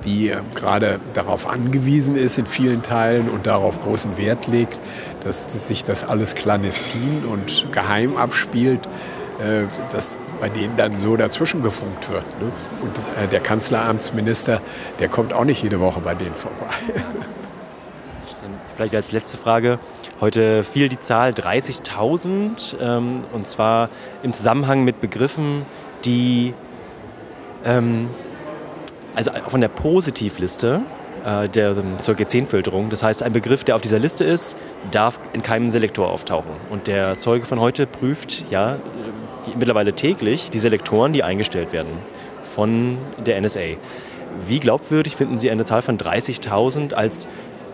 die 0.05 0.29
äh, 0.29 0.37
gerade 0.53 0.99
darauf 1.15 1.49
angewiesen 1.49 2.15
ist 2.15 2.37
in 2.37 2.45
vielen 2.45 2.83
Teilen 2.83 3.29
und 3.29 3.47
darauf 3.47 3.81
großen 3.81 4.17
Wert 4.17 4.47
legt, 4.47 4.79
dass, 5.23 5.45
sich 5.67 5.83
das 5.83 6.03
alles 6.03 6.35
clandestin 6.35 7.23
und 7.25 7.71
geheim 7.71 8.15
abspielt, 8.17 8.81
äh, 9.39 9.63
dass 9.91 10.15
bei 10.39 10.49
denen 10.49 10.77
dann 10.77 10.99
so 10.99 11.15
dazwischen 11.15 11.63
gefunkt 11.63 12.11
wird. 12.11 12.25
Ne? 12.41 12.51
Und 12.81 12.97
äh, 13.17 13.27
der 13.27 13.39
Kanzleramtsminister, 13.39 14.61
der 14.99 15.07
kommt 15.07 15.33
auch 15.33 15.45
nicht 15.45 15.63
jede 15.63 15.79
Woche 15.79 16.01
bei 16.01 16.13
denen 16.13 16.35
vorbei. 16.35 16.73
Vielleicht 18.75 18.95
als 18.95 19.11
letzte 19.11 19.37
Frage. 19.37 19.79
Heute 20.23 20.63
fiel 20.63 20.87
die 20.87 21.01
Zahl 21.01 21.31
30.000 21.31 22.79
ähm, 22.79 23.23
und 23.33 23.45
zwar 23.45 23.89
im 24.23 24.31
Zusammenhang 24.31 24.85
mit 24.85 25.01
Begriffen, 25.01 25.65
die 26.05 26.53
ähm, 27.65 28.07
also 29.15 29.31
von 29.49 29.59
der 29.59 29.67
Positivliste 29.67 30.79
äh, 31.25 31.49
der, 31.49 31.75
zur 32.01 32.15
G10-Filterung. 32.15 32.89
Das 32.89 33.03
heißt, 33.03 33.21
ein 33.21 33.33
Begriff, 33.33 33.65
der 33.65 33.75
auf 33.75 33.81
dieser 33.81 33.99
Liste 33.99 34.23
ist, 34.23 34.55
darf 34.91 35.19
in 35.33 35.43
keinem 35.43 35.67
Selektor 35.67 36.09
auftauchen. 36.09 36.51
Und 36.69 36.87
der 36.87 37.19
Zeuge 37.19 37.45
von 37.45 37.59
heute 37.59 37.85
prüft 37.85 38.45
ja 38.49 38.77
die, 39.45 39.57
mittlerweile 39.57 39.91
täglich 39.91 40.49
die 40.51 40.59
Selektoren, 40.59 41.11
die 41.11 41.23
eingestellt 41.23 41.73
werden 41.73 41.91
von 42.43 42.97
der 43.25 43.41
NSA. 43.41 43.75
Wie 44.47 44.61
glaubwürdig 44.61 45.17
finden 45.17 45.37
Sie 45.37 45.51
eine 45.51 45.65
Zahl 45.65 45.81
von 45.81 45.97
30.000 45.97 46.93
als 46.93 47.27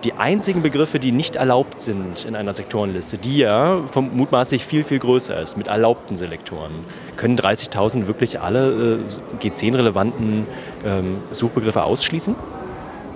die 0.03 0.13
einzigen 0.13 0.61
Begriffe, 0.61 0.99
die 0.99 1.11
nicht 1.11 1.35
erlaubt 1.35 1.81
sind 1.81 2.25
in 2.25 2.35
einer 2.35 2.53
Sektorenliste, 2.53 3.17
die 3.17 3.39
ja 3.39 3.79
mutmaßlich 3.95 4.65
viel, 4.65 4.83
viel 4.83 4.99
größer 4.99 5.39
ist 5.41 5.57
mit 5.57 5.67
erlaubten 5.67 6.15
Selektoren, 6.15 6.71
können 7.17 7.37
30.000 7.37 8.07
wirklich 8.07 8.39
alle 8.39 8.99
äh, 9.41 9.45
G10-relevanten 9.45 10.47
ähm, 10.85 11.17
Suchbegriffe 11.31 11.83
ausschließen? 11.83 12.35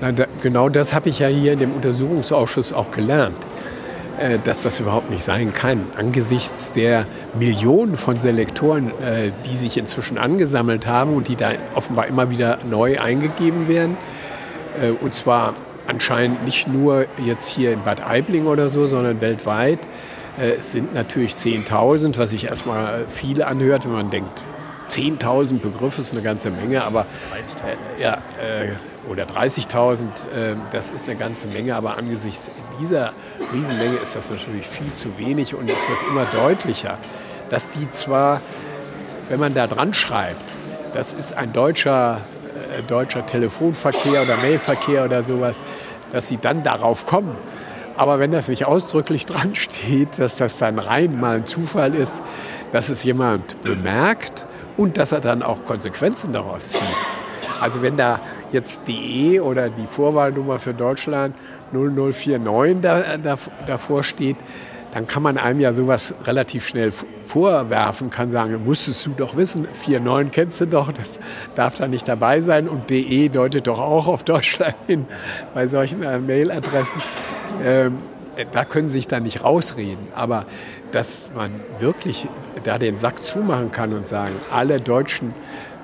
Na, 0.01 0.11
da, 0.11 0.25
genau 0.41 0.69
das 0.69 0.93
habe 0.93 1.09
ich 1.09 1.19
ja 1.19 1.27
hier 1.27 1.53
in 1.53 1.59
dem 1.59 1.73
Untersuchungsausschuss 1.73 2.73
auch 2.73 2.91
gelernt, 2.91 3.37
äh, 4.17 4.37
dass 4.43 4.63
das 4.63 4.79
überhaupt 4.81 5.09
nicht 5.09 5.23
sein 5.23 5.53
kann. 5.53 5.85
Angesichts 5.95 6.73
der 6.73 7.05
Millionen 7.39 7.95
von 7.95 8.19
Selektoren, 8.19 8.89
äh, 9.01 9.31
die 9.49 9.55
sich 9.55 9.77
inzwischen 9.77 10.17
angesammelt 10.17 10.85
haben 10.85 11.13
und 11.13 11.29
die 11.29 11.37
da 11.37 11.51
offenbar 11.75 12.07
immer 12.07 12.29
wieder 12.29 12.59
neu 12.69 12.99
eingegeben 12.99 13.69
werden, 13.69 13.95
äh, 14.81 14.89
und 14.89 15.15
zwar 15.15 15.53
anscheinend 15.87 16.45
nicht 16.45 16.67
nur 16.67 17.05
jetzt 17.25 17.47
hier 17.47 17.73
in 17.73 17.83
Bad 17.83 18.01
Aibling 18.01 18.47
oder 18.47 18.69
so, 18.69 18.87
sondern 18.87 19.21
weltweit. 19.21 19.79
Äh, 20.39 20.53
es 20.53 20.71
sind 20.71 20.93
natürlich 20.93 21.33
10.000, 21.33 22.17
was 22.17 22.31
sich 22.31 22.45
erstmal 22.45 23.07
viel 23.07 23.43
anhört, 23.43 23.85
wenn 23.85 23.93
man 23.93 24.09
denkt, 24.09 24.41
10.000 24.89 25.59
Begriffe 25.59 26.01
ist 26.01 26.13
eine 26.13 26.21
ganze 26.21 26.51
Menge, 26.51 26.83
aber 26.83 27.07
äh, 27.97 28.01
ja, 28.01 28.15
äh, 28.39 28.73
oder 29.09 29.23
30.000, 29.23 30.03
äh, 30.03 30.55
das 30.71 30.91
ist 30.91 31.07
eine 31.07 31.17
ganze 31.17 31.47
Menge, 31.47 31.75
aber 31.75 31.97
angesichts 31.97 32.49
dieser 32.79 33.13
Riesenmenge 33.53 33.97
ist 33.97 34.15
das 34.15 34.29
natürlich 34.29 34.67
viel 34.67 34.93
zu 34.93 35.17
wenig 35.17 35.55
und 35.55 35.69
es 35.69 35.77
wird 35.89 35.99
immer 36.09 36.25
deutlicher, 36.25 36.97
dass 37.49 37.69
die 37.71 37.89
zwar, 37.91 38.41
wenn 39.29 39.39
man 39.39 39.53
da 39.53 39.67
dran 39.67 39.93
schreibt, 39.93 40.55
das 40.93 41.13
ist 41.13 41.33
ein 41.33 41.51
deutscher 41.53 42.21
äh, 42.42 42.42
deutscher 42.87 43.25
Telefonverkehr 43.25 44.23
oder 44.23 44.37
Mailverkehr 44.37 45.05
oder 45.05 45.23
sowas, 45.23 45.61
dass 46.11 46.27
sie 46.27 46.37
dann 46.37 46.63
darauf 46.63 47.05
kommen. 47.05 47.35
Aber 47.95 48.19
wenn 48.19 48.31
das 48.31 48.47
nicht 48.47 48.65
ausdrücklich 48.65 49.25
dran 49.27 49.55
steht, 49.55 50.09
dass 50.17 50.35
das 50.35 50.57
dann 50.57 50.79
rein 50.79 51.19
mal 51.19 51.37
ein 51.37 51.45
Zufall 51.45 51.95
ist, 51.95 52.21
dass 52.71 52.89
es 52.89 53.03
jemand 53.03 53.61
bemerkt 53.61 54.45
und 54.77 54.97
dass 54.97 55.11
er 55.11 55.21
dann 55.21 55.43
auch 55.43 55.63
Konsequenzen 55.65 56.33
daraus 56.33 56.69
zieht. 56.69 56.81
Also 57.61 57.81
wenn 57.81 57.97
da 57.97 58.19
jetzt 58.51 58.81
die 58.87 59.33
E 59.33 59.39
oder 59.39 59.69
die 59.69 59.87
Vorwahlnummer 59.87 60.59
für 60.59 60.73
Deutschland 60.73 61.35
0049 61.71 62.81
da, 62.81 63.17
da, 63.17 63.37
davor 63.67 64.03
steht, 64.03 64.37
dann 64.93 65.07
kann 65.07 65.23
man 65.23 65.37
einem 65.39 65.59
ja 65.59 65.73
sowas 65.73 66.13
relativ 66.25 66.67
schnell 66.67 66.93
vorwerfen, 67.25 68.11
kann 68.11 68.29
sagen, 68.29 68.63
musstest 68.63 69.05
du 69.07 69.11
doch 69.17 69.35
wissen, 69.35 69.67
4.9 69.67 70.29
kennst 70.29 70.61
du 70.61 70.67
doch, 70.67 70.91
das 70.91 71.19
darf 71.55 71.75
da 71.77 71.87
nicht 71.87 72.07
dabei 72.07 72.41
sein 72.41 72.69
und 72.69 72.91
DE 72.91 73.29
deutet 73.29 73.65
doch 73.65 73.79
auch 73.79 74.07
auf 74.07 74.23
Deutschland 74.23 74.75
hin 74.85 75.05
bei 75.55 75.67
solchen 75.67 76.03
äh, 76.03 76.19
Mailadressen. 76.19 77.01
Ähm, 77.63 77.97
da 78.51 78.65
können 78.65 78.87
Sie 78.87 78.95
sich 78.95 79.07
da 79.07 79.19
nicht 79.19 79.43
rausreden, 79.43 80.07
aber 80.15 80.45
dass 80.91 81.31
man 81.35 81.51
wirklich 81.79 82.27
da 82.63 82.77
den 82.77 82.99
Sack 82.99 83.23
zumachen 83.23 83.71
kann 83.71 83.93
und 83.93 84.07
sagen, 84.07 84.33
alle 84.51 84.79
deutschen 84.79 85.33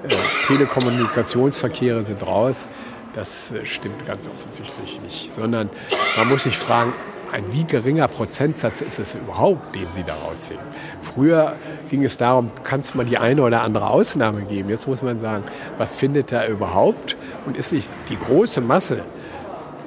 äh, 0.04 0.10
Telekommunikationsverkehre 0.46 2.06
sind 2.06 2.26
raus, 2.26 2.70
das 3.14 3.52
äh, 3.52 3.66
stimmt 3.66 4.06
ganz 4.06 4.28
offensichtlich 4.28 5.02
nicht, 5.02 5.34
sondern 5.34 5.72
man 6.16 6.28
muss 6.28 6.44
sich 6.44 6.58
fragen, 6.58 6.94
ein 7.32 7.52
wie 7.52 7.64
geringer 7.64 8.08
Prozentsatz 8.08 8.82
ist 8.82 9.00
es 9.00 9.16
überhaupt, 9.16 9.76
den 9.76 9.88
Sie 9.96 10.04
daraus 10.04 10.48
sehen. 10.48 10.60
Früher 11.02 11.56
ging 11.90 12.04
es 12.04 12.18
darum, 12.18 12.52
kann 12.64 12.80
es 12.80 12.96
mal 12.96 13.06
die 13.06 13.18
eine 13.18 13.42
oder 13.42 13.62
andere 13.62 13.90
Ausnahme 13.90 14.42
geben. 14.44 14.70
Jetzt 14.70 14.88
muss 14.88 15.02
man 15.02 15.20
sagen, 15.20 15.44
was 15.78 15.96
findet 15.96 16.32
da 16.32 16.48
überhaupt 16.48 17.18
und 17.46 17.58
ist 17.58 17.72
nicht 17.72 17.90
die 18.10 18.18
große 18.18 18.62
Masse, 18.62 19.04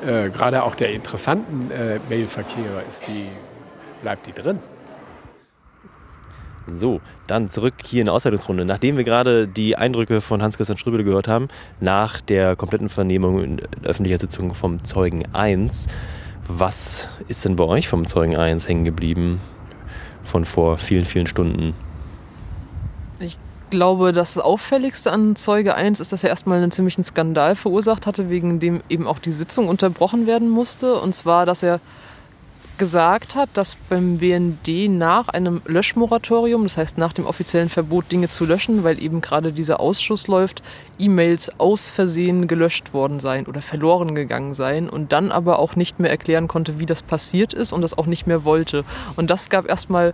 äh, 0.07 0.31
gerade 0.31 0.63
auch 0.63 0.75
der 0.75 0.93
interessanten 0.93 1.71
äh, 1.71 1.99
Mailverkehre, 2.09 2.83
ist 2.89 3.07
die, 3.07 3.27
bleibt 4.03 4.27
die 4.27 4.33
drin? 4.33 4.59
So, 6.71 7.01
dann 7.27 7.51
zurück 7.51 7.75
hier 7.85 8.01
in 8.01 8.07
der 8.07 8.15
Auswertungsrunde. 8.15 8.65
Nachdem 8.65 8.97
wir 8.97 9.05
gerade 9.05 9.49
die 9.49 9.77
Eindrücke 9.77 10.21
von 10.21 10.43
Hans-Christian 10.43 10.79
Strübele 10.79 11.03
gehört 11.03 11.27
haben, 11.27 11.49
nach 11.81 12.21
der 12.21 12.55
kompletten 12.55 12.89
Vernehmung 12.89 13.43
in 13.43 13.63
öffentlicher 13.83 14.19
Sitzung 14.19 14.55
vom 14.55 14.85
Zeugen 14.85 15.25
1, 15.33 15.89
was 16.59 17.09
ist 17.29 17.45
denn 17.45 17.57
bei 17.57 17.65
euch 17.65 17.89
vom 17.89 18.07
Zeugen 18.07 18.37
1 18.37 18.69
hängen 18.69 18.85
geblieben 18.85 19.41
von 20.25 20.45
vor 20.45 20.79
vielen, 20.79 21.05
vielen 21.05 21.27
Stunden? 21.27 21.75
Ich 23.21 23.39
glaube, 23.71 24.13
das 24.13 24.39
Auffälligste 24.39 25.11
an 25.13 25.37
Zeuge 25.37 25.75
1 25.75 26.01
ist, 26.01 26.13
dass 26.13 26.25
er 26.25 26.31
erstmal 26.31 26.59
einen 26.59 26.71
ziemlichen 26.71 27.05
Skandal 27.05 27.57
verursacht 27.57 28.07
hatte, 28.07 28.31
wegen 28.31 28.61
dem 28.61 28.83
eben 28.89 29.07
auch 29.07 29.19
die 29.19 29.33
Sitzung 29.33 29.69
unterbrochen 29.69 30.27
werden 30.27 30.51
musste. 30.51 30.97
Und 31.01 31.15
zwar, 31.15 31.47
dass 31.47 31.63
er 31.63 31.81
gesagt 32.83 33.37
hat, 33.37 33.49
dass 33.55 33.77
beim 33.77 34.19
BND 34.19 34.89
nach 34.89 35.29
einem 35.29 35.63
Löschmoratorium, 35.67 36.65
das 36.65 36.77
heißt 36.77 36.99
nach 36.99 37.13
dem 37.13 37.27
offiziellen 37.27 37.69
Verbot, 37.69 38.11
Dinge 38.11 38.29
zu 38.29 38.45
löschen, 38.45 38.83
weil 38.83 39.01
eben 39.01 39.21
gerade 39.21 39.53
dieser 39.53 39.79
Ausschuss 39.79 40.27
läuft, 40.27 40.65
E-Mails 40.99 41.61
aus 41.61 41.89
Versehen 41.89 42.49
gelöscht 42.49 42.93
worden 42.93 43.21
seien 43.21 43.47
oder 43.47 43.63
verloren 43.63 44.17
gegangen 44.17 44.55
seien 44.55 44.91
und 44.91 45.13
dann 45.13 45.31
aber 45.31 45.61
auch 45.61 45.77
nicht 45.77 46.01
mehr 46.01 46.11
erklären 46.11 46.49
konnte, 46.49 46.81
wie 46.81 46.87
das 46.87 47.03
passiert 47.03 47.53
ist 47.53 47.73
und 47.73 47.83
das 47.83 47.97
auch 47.97 48.07
nicht 48.07 48.27
mehr 48.27 48.43
wollte. 48.45 48.85
Und 49.15 49.31
das 49.31 49.49
gab 49.49 49.69
erstmal 49.69 50.13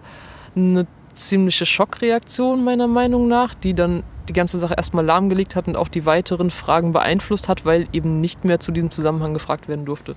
eine 0.55 0.87
ziemliche 1.15 1.65
Schockreaktion 1.65 2.65
meiner 2.65 2.87
Meinung 2.87 3.29
nach, 3.29 3.55
die 3.55 3.73
dann 3.73 4.03
die 4.29 4.35
ganze 4.35 4.59
Sache 4.59 4.75
erstmal 4.77 5.07
lahmgelegt 5.07 5.57
hat 5.57 5.69
und 5.69 5.77
auch 5.77 5.89
die 5.89 6.05
weiteren 6.05 6.51
Fragen 6.51 6.93
beeinflusst 6.93 7.49
hat, 7.49 7.65
weil 7.65 7.87
eben 7.95 8.21
nicht 8.21 8.45
mehr 8.45 8.61
zu 8.61 8.73
diesem 8.73 8.91
Zusammenhang 8.91 9.33
gefragt 9.33 9.69
werden 9.69 9.87
durfte. 9.87 10.17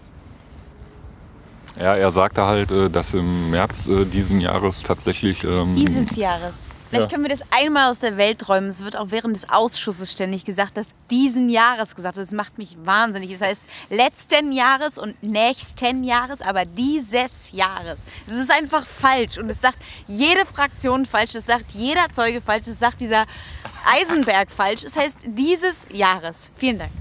Ja, 1.80 1.96
er 1.96 2.12
sagte 2.12 2.44
halt, 2.46 2.72
äh, 2.72 2.90
dass 2.90 3.14
im 3.14 3.50
März 3.52 3.88
äh, 3.88 4.06
diesen 4.06 4.42
Jahres 4.42 4.84
tatsächlich. 4.84 5.44
Ähm, 5.44 5.74
Dieses 5.76 6.16
Jahres. 6.16 6.56
Vielleicht 6.90 7.10
Ja. 7.10 7.16
können 7.16 7.24
wir 7.24 7.30
das 7.30 7.42
einmal 7.52 7.90
aus 7.90 8.00
der 8.00 8.18
Welt 8.18 8.50
räumen. 8.50 8.68
Es 8.68 8.84
wird 8.84 8.98
auch 8.98 9.08
während 9.12 9.34
des 9.34 9.50
Ausschusses 9.50 10.12
ständig 10.12 10.44
gesagt, 10.44 10.76
dass 10.76 10.88
diesen 11.10 11.48
Jahres 11.50 11.96
gesagt 11.96 12.18
wird. 12.18 12.28
Das 12.28 12.34
macht 12.34 12.58
mich 12.58 12.76
wahnsinnig. 12.84 13.32
Das 13.32 13.40
heißt 13.48 13.64
letzten 13.90 14.52
Jahres 14.52 14.98
und 14.98 15.16
nächsten 15.24 16.04
Jahres, 16.04 16.42
aber 16.42 16.66
dieses 16.66 17.54
Jahres. 17.54 18.00
Es 18.28 18.34
ist 18.34 18.52
einfach 18.52 18.86
falsch 18.86 19.38
und 19.38 19.50
es 19.50 19.62
sagt 19.62 19.78
jede 20.08 20.46
Fraktion 20.46 21.06
falsch. 21.06 21.34
Es 21.36 21.46
sagt 21.46 21.72
jeder 21.72 22.12
Zeuge 22.12 22.42
falsch. 22.42 22.68
Es 22.68 22.80
sagt 22.80 23.00
dieser 23.00 23.24
Eisenberg 23.90 24.52
falsch. 24.52 24.84
Es 24.84 24.98
heißt 24.98 25.20
dieses 25.24 25.88
Jahres. 25.94 26.50
Vielen 26.58 26.80
Dank. 26.80 26.92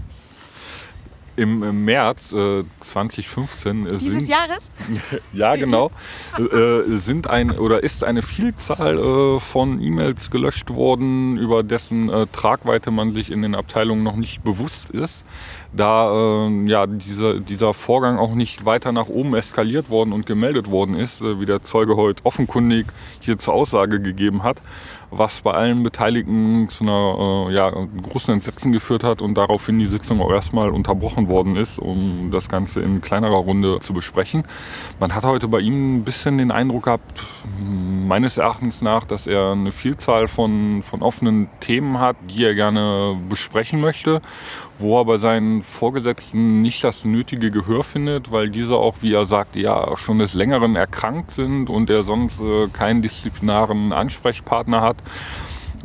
Im, 1.41 1.85
März 1.85 2.33
äh, 2.33 2.65
2015 2.81 3.87
äh, 3.87 3.91
Dieses 3.97 4.19
sind, 4.19 4.29
Jahres? 4.29 4.71
ja 5.33 5.57
genau 5.57 5.91
äh, 6.39 6.83
sind 6.99 7.29
ein 7.29 7.51
oder 7.51 7.83
ist 7.83 8.05
eine 8.05 8.23
Vielzahl 8.23 8.99
äh, 8.99 9.41
von 9.41 9.81
E-Mails 9.81 10.31
gelöscht 10.31 10.71
worden, 10.71 11.39
über 11.39 11.63
dessen 11.63 12.09
äh, 12.09 12.27
Tragweite 12.33 12.91
man 12.91 13.13
sich 13.13 13.31
in 13.31 13.43
den 13.43 13.55
Abteilungen 13.55 14.03
noch 14.03 14.17
nicht 14.17 14.45
bewusst 14.45 14.91
ist, 14.91 15.25
da 15.73 16.47
äh, 16.47 16.65
ja 16.67 16.87
dieser 16.87 17.41
dieser 17.41 17.75
Vorgang 17.75 18.19
auch 18.19 18.35
nicht 18.35 18.65
weiter 18.65 18.93
nach 18.93 19.09
oben 19.09 19.35
eskaliert 19.35 19.89
worden 19.89 20.13
und 20.13 20.27
gemeldet 20.27 20.71
worden 20.71 20.95
ist, 20.95 21.23
äh, 21.23 21.41
wie 21.41 21.47
der 21.47 21.63
Zeuge 21.63 21.97
heute 21.97 22.25
offenkundig 22.27 22.87
hier 23.21 23.39
zur 23.39 23.55
Aussage 23.55 24.01
gegeben 24.01 24.43
hat 24.43 24.61
was 25.11 25.41
bei 25.41 25.53
allen 25.53 25.83
Beteiligten 25.83 26.69
zu 26.69 26.85
einer 26.85 27.49
äh, 27.49 27.55
ja, 27.55 27.71
großen 27.71 28.35
Entsetzen 28.35 28.73
geführt 28.73 29.05
hat 29.05 29.23
und 29.23 29.35
daraufhin 29.35 29.79
die 29.79 29.87
Sitzung 29.87 30.21
auch 30.21 30.31
erstmal 30.31 30.71
unterbrochen 30.71 31.29
worden 31.29 31.57
ist, 31.57 31.79
um 31.79 32.31
das 32.31 32.49
Ganze 32.49 32.81
in 32.81 33.01
kleinerer 33.01 33.37
Runde 33.37 33.81
zu 33.81 33.93
besprechen. 33.93 34.45
Man 35.01 35.15
hat 35.15 35.25
heute 35.25 35.49
bei 35.49 35.61
ihm 35.61 35.97
ein 35.97 36.05
bisschen 36.05 36.39
den 36.39 36.51
Eindruck 36.51 36.85
gehabt, 36.85 37.23
meines 37.61 38.39
Erachtens 38.39 38.83
nach, 38.83 39.05
dass 39.05 39.27
er 39.27 39.53
eine 39.53 39.73
Vielzahl 39.73 40.29
von, 40.29 40.83
von 40.83 41.03
offenen 41.03 41.49
Themen 41.61 41.99
hat, 41.99 42.17
die 42.29 42.45
er 42.45 42.55
gerne 42.55 43.17
besprechen 43.29 43.81
möchte, 43.81 44.21
wo 44.81 45.01
er 45.01 45.05
bei 45.05 45.19
seinen 45.19 45.63
Vorgesetzten 45.63 46.63
nicht 46.63 46.83
das 46.85 47.05
nötige 47.05 47.51
Gehör 47.51 47.85
findet, 47.85 48.33
weil 48.33 48.51
diese 48.51 48.77
auch, 48.77 48.97
wie 49.01 49.13
er 49.13 49.25
sagt, 49.25 49.57
ja 49.57 49.97
schon 49.97 50.19
des 50.19 50.35
Längeren 50.35 50.77
erkrankt 50.77 51.31
sind 51.31 51.71
und 51.71 51.91
er 51.91 52.03
sonst 52.03 52.41
äh, 52.41 52.69
keinen 52.73 53.03
disziplinaren 53.03 53.93
Ansprechpartner 53.93 54.81
hat 54.81 54.97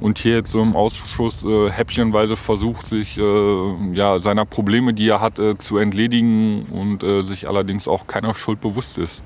und 0.02 0.20
hier 0.20 0.36
jetzt 0.36 0.52
so 0.52 0.62
im 0.62 0.76
Ausschuss 0.76 1.44
äh, 1.44 1.70
häppchenweise 1.70 2.36
versucht, 2.36 2.88
sich 2.88 3.18
äh, 3.18 3.94
ja, 3.94 4.20
seiner 4.20 4.46
Probleme, 4.46 4.94
die 4.94 5.08
er 5.08 5.22
hat, 5.22 5.40
äh, 5.40 5.58
zu 5.58 5.78
entledigen 5.78 6.64
und 6.64 7.04
äh, 7.04 7.22
sich 7.22 7.48
allerdings 7.48 7.88
auch 7.88 8.08
keiner 8.08 8.34
Schuld 8.36 8.62
bewusst 8.62 8.98
ist. 8.98 9.24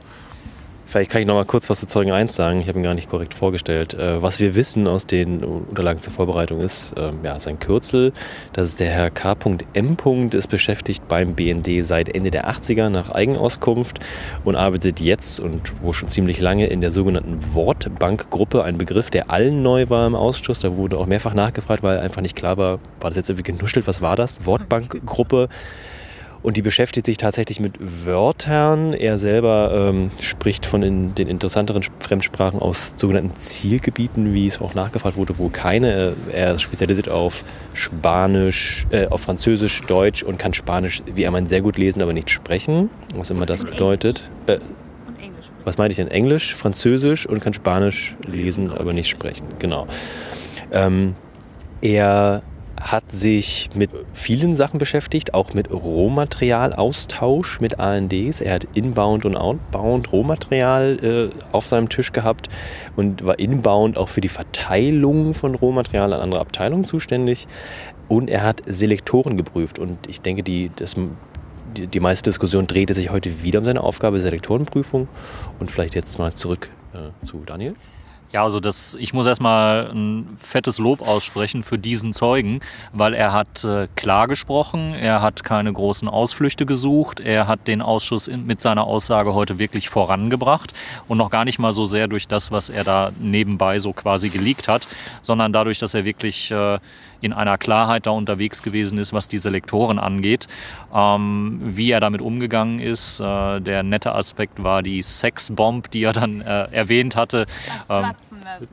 Vielleicht 0.90 1.12
kann 1.12 1.22
ich 1.22 1.28
noch 1.28 1.36
mal 1.36 1.46
kurz 1.46 1.70
was 1.70 1.80
zu 1.80 1.86
Zeugen 1.86 2.12
1 2.12 2.34
sagen. 2.34 2.62
Ich 2.62 2.68
habe 2.68 2.80
ihn 2.80 2.84
gar 2.84 2.96
nicht 2.96 3.12
korrekt 3.12 3.36
vorgestellt. 3.36 3.94
Äh, 3.94 4.24
was 4.24 4.40
wir 4.40 4.56
wissen 4.56 4.88
aus 4.88 5.06
den 5.06 5.44
Unterlagen 5.44 6.02
zur 6.02 6.12
Vorbereitung 6.12 6.62
ist, 6.62 6.96
ähm, 6.98 7.20
ja, 7.22 7.38
sein 7.38 7.60
Kürzel. 7.60 8.12
Das 8.54 8.70
ist 8.70 8.80
der 8.80 8.90
Herr 8.90 9.12
K.M. 9.12 9.98
ist 10.32 10.48
beschäftigt 10.48 11.08
beim 11.08 11.36
BND 11.36 11.86
seit 11.86 12.10
Ende 12.10 12.32
der 12.32 12.50
80er 12.50 12.90
nach 12.90 13.12
Eigenauskunft 13.12 14.00
und 14.44 14.56
arbeitet 14.56 15.00
jetzt 15.00 15.40
und 15.40 15.72
wo 15.84 15.94
schon 15.94 16.10
ziemlich 16.10 16.40
lange 16.40 16.66
in 16.66 16.82
der 16.82 16.92
sogenannten 16.92 17.40
Wortbankgruppe, 17.54 18.64
ein 18.64 18.80
Begriff, 18.80 19.12
der 19.12 19.30
allen 19.30 19.62
neu 19.62 19.90
war 19.90 20.08
im 20.08 20.16
Ausschuss. 20.16 20.60
Da 20.60 20.76
wurde 20.76 20.98
auch 20.98 21.06
mehrfach 21.06 21.36
nachgefragt, 21.36 21.84
weil 21.84 22.00
einfach 22.00 22.24
nicht 22.24 22.36
klar 22.36 22.58
war, 22.58 22.80
war 23.00 23.12
das 23.12 23.16
jetzt 23.16 23.30
irgendwie 23.30 23.52
genuschelt, 23.52 23.86
was 23.86 24.02
war 24.02 24.16
das? 24.16 24.44
Wortbankgruppe. 24.44 25.50
Und 26.42 26.56
die 26.56 26.62
beschäftigt 26.62 27.06
sich 27.06 27.18
tatsächlich 27.18 27.60
mit 27.60 27.74
Wörtern. 27.80 28.94
Er 28.94 29.18
selber 29.18 29.90
ähm, 29.90 30.10
spricht 30.22 30.66
von 30.66 30.84
in, 30.84 31.14
den 31.14 31.28
interessanteren 31.28 31.84
Fremdsprachen 32.00 32.62
aus 32.62 32.94
sogenannten 32.96 33.36
Zielgebieten, 33.36 34.34
wie 34.34 34.48
es 34.48 34.62
auch 34.62 34.74
nachgefragt 34.74 35.18
wurde, 35.18 35.38
wo 35.38 35.50
keine. 35.50 36.14
Er 36.32 36.58
spezialisiert 36.58 37.10
auf 37.10 37.44
Spanisch, 37.74 38.88
äh, 38.90 39.08
auf 39.08 39.22
Französisch, 39.22 39.82
Deutsch 39.82 40.24
und 40.24 40.40
kann 40.40 40.54
Spanisch, 40.54 41.04
wie 41.14 41.24
er 41.24 41.32
meint, 41.32 41.50
sehr 41.50 41.62
gut 41.62 41.78
lesen, 41.78 42.02
aber 42.02 42.14
nicht 42.14 42.30
sprechen. 42.30 42.90
Was 43.16 43.30
immer 43.30 43.46
das 43.46 43.66
bedeutet. 43.66 44.24
Äh, 44.48 44.60
Und 45.08 45.20
Englisch. 45.22 45.48
was 45.66 45.78
meinte 45.78 45.92
ich 45.92 45.98
denn? 45.98 46.08
Englisch, 46.08 46.56
Französisch 46.56 47.26
und 47.26 47.42
kann 47.42 47.54
Spanisch 47.54 48.16
lesen, 48.26 48.72
aber 48.72 48.94
nicht 48.94 49.10
sprechen. 49.10 49.46
Genau. 49.60 49.88
Ähm, 50.72 51.16
er 51.82 52.44
hat 52.80 53.12
sich 53.12 53.70
mit 53.76 53.92
vielen 54.14 54.56
Sachen 54.56 54.80
beschäftigt, 54.80 55.34
auch 55.34 55.54
mit 55.54 55.70
Rohmaterialaustausch 55.72 57.60
mit 57.60 57.80
ANDs. 57.80 58.42
Er 58.42 58.56
hat 58.56 58.68
inbound 58.74 59.26
und 59.26 59.36
outbound 59.36 60.12
Rohmaterial 60.12 61.32
äh, 61.32 61.52
auf 61.52 61.68
seinem 61.68 61.90
Tisch 61.90 62.12
gehabt 62.12 62.48
und 62.96 63.26
war 63.26 63.38
inbound 63.38 63.98
auch 63.98 64.10
für 64.10 64.22
die 64.22 64.30
Verteilung 64.30 65.34
von 65.34 65.56
Rohmaterial 65.56 66.14
an 66.14 66.22
andere 66.22 66.42
Abteilungen 66.42 66.86
zuständig. 66.86 67.48
Und 68.08 68.30
er 68.30 68.44
hat 68.44 68.62
Selektoren 68.66 69.38
geprüft. 69.38 69.78
Und 69.78 69.98
ich 70.08 70.22
denke, 70.22 70.42
die, 70.42 70.72
das, 70.76 70.96
die, 71.76 71.88
die 71.88 72.00
meiste 72.00 72.30
Diskussion 72.30 72.66
drehte 72.66 72.94
sich 72.96 73.12
heute 73.12 73.44
wieder 73.44 73.60
um 73.60 73.66
seine 73.66 73.84
Aufgabe 73.84 74.20
Selektorenprüfung. 74.22 75.08
Und 75.60 75.70
vielleicht 75.70 75.96
jetzt 75.96 76.18
mal 76.18 76.34
zurück 76.34 76.70
äh, 76.94 77.26
zu 77.26 77.44
Daniel. 77.46 77.76
Ja, 78.32 78.44
also 78.44 78.60
das, 78.60 78.96
ich 79.00 79.12
muss 79.12 79.26
erstmal 79.26 79.90
ein 79.92 80.38
fettes 80.40 80.78
Lob 80.78 81.02
aussprechen 81.02 81.64
für 81.64 81.80
diesen 81.80 82.14
Zeugen, 82.14 82.60
weil 82.94 83.16
er 83.16 83.34
hat 83.34 83.64
äh, 83.64 83.88
klar 83.96 84.28
gesprochen, 84.28 84.94
er 84.94 85.24
hat 85.24 85.44
keine 85.44 85.74
großen 85.74 86.08
Ausflüchte 86.08 86.68
gesucht, 86.68 87.20
er 87.20 87.48
hat 87.48 87.68
den 87.68 87.82
Ausschuss 87.82 88.28
in, 88.28 88.46
mit 88.46 88.62
seiner 88.62 88.84
Aussage 88.84 89.34
heute 89.34 89.58
wirklich 89.58 89.90
vorangebracht 89.90 90.74
und 91.08 91.18
noch 91.18 91.32
gar 91.32 91.44
nicht 91.44 91.58
mal 91.58 91.72
so 91.72 91.86
sehr 91.86 92.08
durch 92.08 92.28
das, 92.28 92.52
was 92.52 92.70
er 92.70 92.84
da 92.84 93.12
nebenbei 93.20 93.80
so 93.80 93.94
quasi 93.94 94.30
geleakt 94.30 94.68
hat, 94.68 94.88
sondern 95.24 95.52
dadurch, 95.52 95.80
dass 95.80 95.96
er 95.96 96.06
wirklich 96.06 96.52
äh, 96.52 96.78
in 97.22 97.34
einer 97.34 97.58
Klarheit 97.58 98.06
da 98.06 98.12
unterwegs 98.12 98.64
gewesen 98.64 98.98
ist, 98.98 99.14
was 99.14 99.28
die 99.28 99.38
Selektoren 99.38 100.00
angeht. 100.00 100.48
Ähm, 100.94 101.60
wie 101.62 101.92
er 101.92 102.00
damit 102.00 102.22
umgegangen 102.22 102.80
ist, 102.80 103.20
äh, 103.20 103.60
der 103.60 103.84
nette 103.84 104.16
Aspekt 104.16 104.64
war 104.64 104.82
die 104.82 105.02
Sexbomb, 105.02 105.92
die 105.92 106.04
er 106.04 106.14
dann 106.14 106.42
äh, 106.42 106.66
erwähnt 106.72 107.16
hatte. 107.16 107.46
Ähm, 107.90 108.12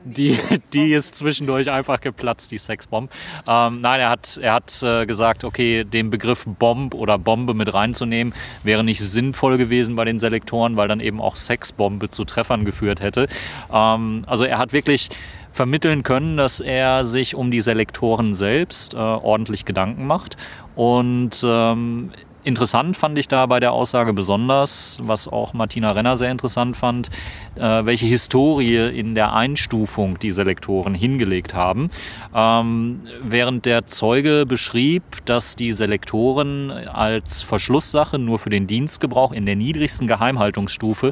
die, 0.03 0.39
die 0.73 0.93
ist 0.93 1.15
zwischendurch 1.15 1.69
einfach 1.69 2.01
geplatzt, 2.01 2.51
die 2.51 2.57
Sexbomb. 2.57 3.11
Ähm, 3.47 3.81
nein, 3.81 3.99
er 3.99 4.09
hat, 4.09 4.39
er 4.41 4.53
hat 4.53 4.83
äh, 4.83 5.05
gesagt, 5.05 5.43
okay, 5.43 5.83
den 5.83 6.09
Begriff 6.09 6.45
Bomb 6.45 6.93
oder 6.93 7.17
Bombe 7.17 7.53
mit 7.53 7.73
reinzunehmen, 7.73 8.33
wäre 8.63 8.83
nicht 8.83 9.01
sinnvoll 9.01 9.57
gewesen 9.57 9.95
bei 9.95 10.05
den 10.05 10.19
Selektoren, 10.19 10.77
weil 10.77 10.87
dann 10.87 10.99
eben 10.99 11.21
auch 11.21 11.35
Sexbombe 11.35 12.09
zu 12.09 12.23
Treffern 12.23 12.65
geführt 12.65 13.01
hätte. 13.01 13.27
Ähm, 13.71 14.23
also 14.25 14.43
er 14.43 14.57
hat 14.57 14.73
wirklich 14.73 15.09
vermitteln 15.57 16.03
können, 16.03 16.37
dass 16.37 16.61
er 16.61 17.03
sich 17.03 17.35
um 17.35 17.51
die 17.51 17.59
Selektoren 17.59 18.33
selbst 18.33 18.93
äh, 18.93 18.97
ordentlich 18.97 19.65
Gedanken 19.65 20.07
macht. 20.07 20.37
Und 20.75 21.43
ähm, 21.43 22.11
Interessant 22.47 22.95
fand 22.95 23.17
ich 23.17 23.27
da 23.27 23.45
bei 23.45 23.59
der 23.59 23.73
Aussage 23.73 24.13
besonders, 24.13 24.99
was 25.03 25.27
auch 25.27 25.51
Martina 25.51 25.91
Renner 25.91 26.15
sehr 26.15 26.31
interessant 26.31 26.77
fand, 26.77 27.09
äh, 27.55 27.59
welche 27.59 28.05
Historie 28.05 28.87
in 28.97 29.15
der 29.15 29.33
Einstufung 29.33 30.17
die 30.17 30.31
Selektoren 30.31 30.93
hingelegt 30.93 31.53
haben. 31.53 31.89
Ähm, 32.33 33.01
während 33.21 33.65
der 33.65 33.85
Zeuge 33.87 34.45
beschrieb, 34.45 35.03
dass 35.25 35.57
die 35.57 35.73
Selektoren 35.73 36.71
als 36.71 37.43
Verschlusssache 37.43 38.17
nur 38.17 38.39
für 38.39 38.49
den 38.49 38.65
Dienstgebrauch 38.65 39.33
in 39.33 39.45
der 39.45 39.57
niedrigsten 39.57 40.07
Geheimhaltungsstufe 40.07 41.11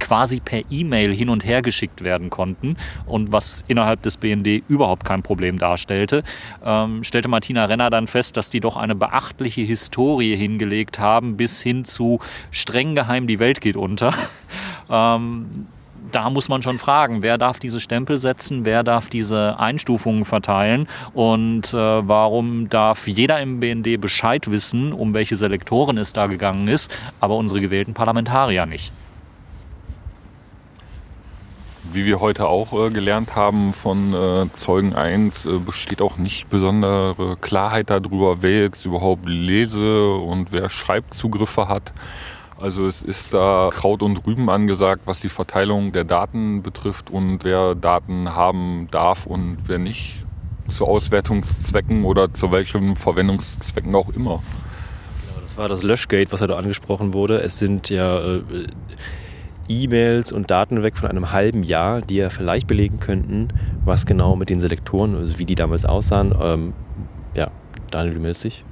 quasi 0.00 0.40
per 0.40 0.62
E-Mail 0.70 1.12
hin 1.12 1.28
und 1.28 1.44
her 1.44 1.62
geschickt 1.62 2.04
werden 2.04 2.30
konnten 2.30 2.76
und 3.06 3.32
was 3.32 3.64
innerhalb 3.68 4.02
des 4.02 4.16
BND 4.16 4.62
überhaupt 4.68 5.04
kein 5.04 5.22
Problem 5.22 5.58
darstellte, 5.58 6.22
ähm, 6.64 7.04
stellte 7.04 7.28
Martina 7.28 7.64
Renner 7.64 7.90
dann 7.90 8.06
fest, 8.06 8.36
dass 8.36 8.50
die 8.50 8.60
doch 8.60 8.76
eine 8.76 8.94
beachtliche 8.94 9.62
Historie 9.62 10.36
hingelegt 10.36 10.98
haben, 10.98 11.36
bis 11.36 11.62
hin 11.62 11.84
zu 11.84 12.20
streng 12.50 12.94
geheim, 12.94 13.26
die 13.26 13.38
Welt 13.38 13.60
geht 13.60 13.76
unter. 13.76 14.12
ähm, 14.90 15.66
da 16.14 16.30
muss 16.30 16.48
man 16.48 16.62
schon 16.62 16.78
fragen, 16.78 17.22
wer 17.22 17.38
darf 17.38 17.58
diese 17.58 17.80
Stempel 17.80 18.16
setzen, 18.16 18.64
wer 18.64 18.82
darf 18.82 19.08
diese 19.08 19.58
Einstufungen 19.58 20.24
verteilen 20.24 20.86
und 21.12 21.74
äh, 21.74 21.76
warum 21.76 22.68
darf 22.68 23.08
jeder 23.08 23.40
im 23.40 23.60
BND 23.60 24.00
Bescheid 24.00 24.50
wissen, 24.50 24.92
um 24.92 25.14
welche 25.14 25.36
Selektoren 25.36 25.98
es 25.98 26.12
da 26.12 26.26
gegangen 26.26 26.68
ist, 26.68 26.94
aber 27.20 27.36
unsere 27.36 27.60
gewählten 27.60 27.94
Parlamentarier 27.94 28.66
nicht. 28.66 28.92
Wie 31.94 32.04
wir 32.04 32.20
heute 32.20 32.46
auch 32.46 32.72
äh, 32.72 32.90
gelernt 32.90 33.36
haben 33.36 33.72
von 33.72 34.12
äh, 34.12 34.52
Zeugen 34.52 34.94
1, 34.94 35.46
äh, 35.46 35.58
besteht 35.58 36.02
auch 36.02 36.16
nicht 36.16 36.50
besondere 36.50 37.36
Klarheit 37.40 37.90
darüber, 37.90 38.42
wer 38.42 38.62
jetzt 38.62 38.84
überhaupt 38.84 39.28
Lese- 39.28 40.14
und 40.14 40.52
wer 40.52 40.68
Schreibzugriffe 40.68 41.68
hat. 41.68 41.92
Also 42.60 42.86
es 42.86 43.02
ist 43.02 43.34
da 43.34 43.70
Kraut 43.72 44.02
und 44.02 44.26
Rüben 44.26 44.48
angesagt, 44.48 45.02
was 45.06 45.20
die 45.20 45.28
Verteilung 45.28 45.92
der 45.92 46.04
Daten 46.04 46.62
betrifft 46.62 47.10
und 47.10 47.44
wer 47.44 47.74
Daten 47.74 48.34
haben 48.34 48.88
darf 48.90 49.26
und 49.26 49.58
wer 49.66 49.78
nicht. 49.78 50.20
Zu 50.68 50.86
Auswertungszwecken 50.86 52.04
oder 52.04 52.32
zu 52.32 52.50
welchen 52.50 52.96
Verwendungszwecken 52.96 53.94
auch 53.94 54.08
immer. 54.08 54.42
Das 55.42 55.58
war 55.58 55.68
das 55.68 55.82
Löschgate, 55.82 56.32
was 56.32 56.40
da 56.40 56.46
angesprochen 56.56 57.12
wurde. 57.12 57.42
Es 57.42 57.58
sind 57.58 57.90
ja 57.90 58.36
äh, 58.36 58.42
E-Mails 59.68 60.32
und 60.32 60.50
Daten 60.50 60.82
weg 60.82 60.96
von 60.96 61.08
einem 61.08 61.32
halben 61.32 61.62
Jahr, 61.62 62.00
die 62.00 62.16
ja 62.16 62.30
vielleicht 62.30 62.66
belegen 62.66 63.00
könnten, 63.00 63.48
was 63.84 64.06
genau 64.06 64.36
mit 64.36 64.50
den 64.50 64.60
Selektoren, 64.60 65.16
also 65.16 65.38
wie 65.38 65.46
die 65.46 65.54
damals 65.54 65.84
aussahen. 65.84 66.34
Ähm, 66.40 66.74
ja, 67.34 67.50
Daniel, 67.90 68.14
du 68.14 68.20
meldest 68.20 68.44
dich. 68.44 68.64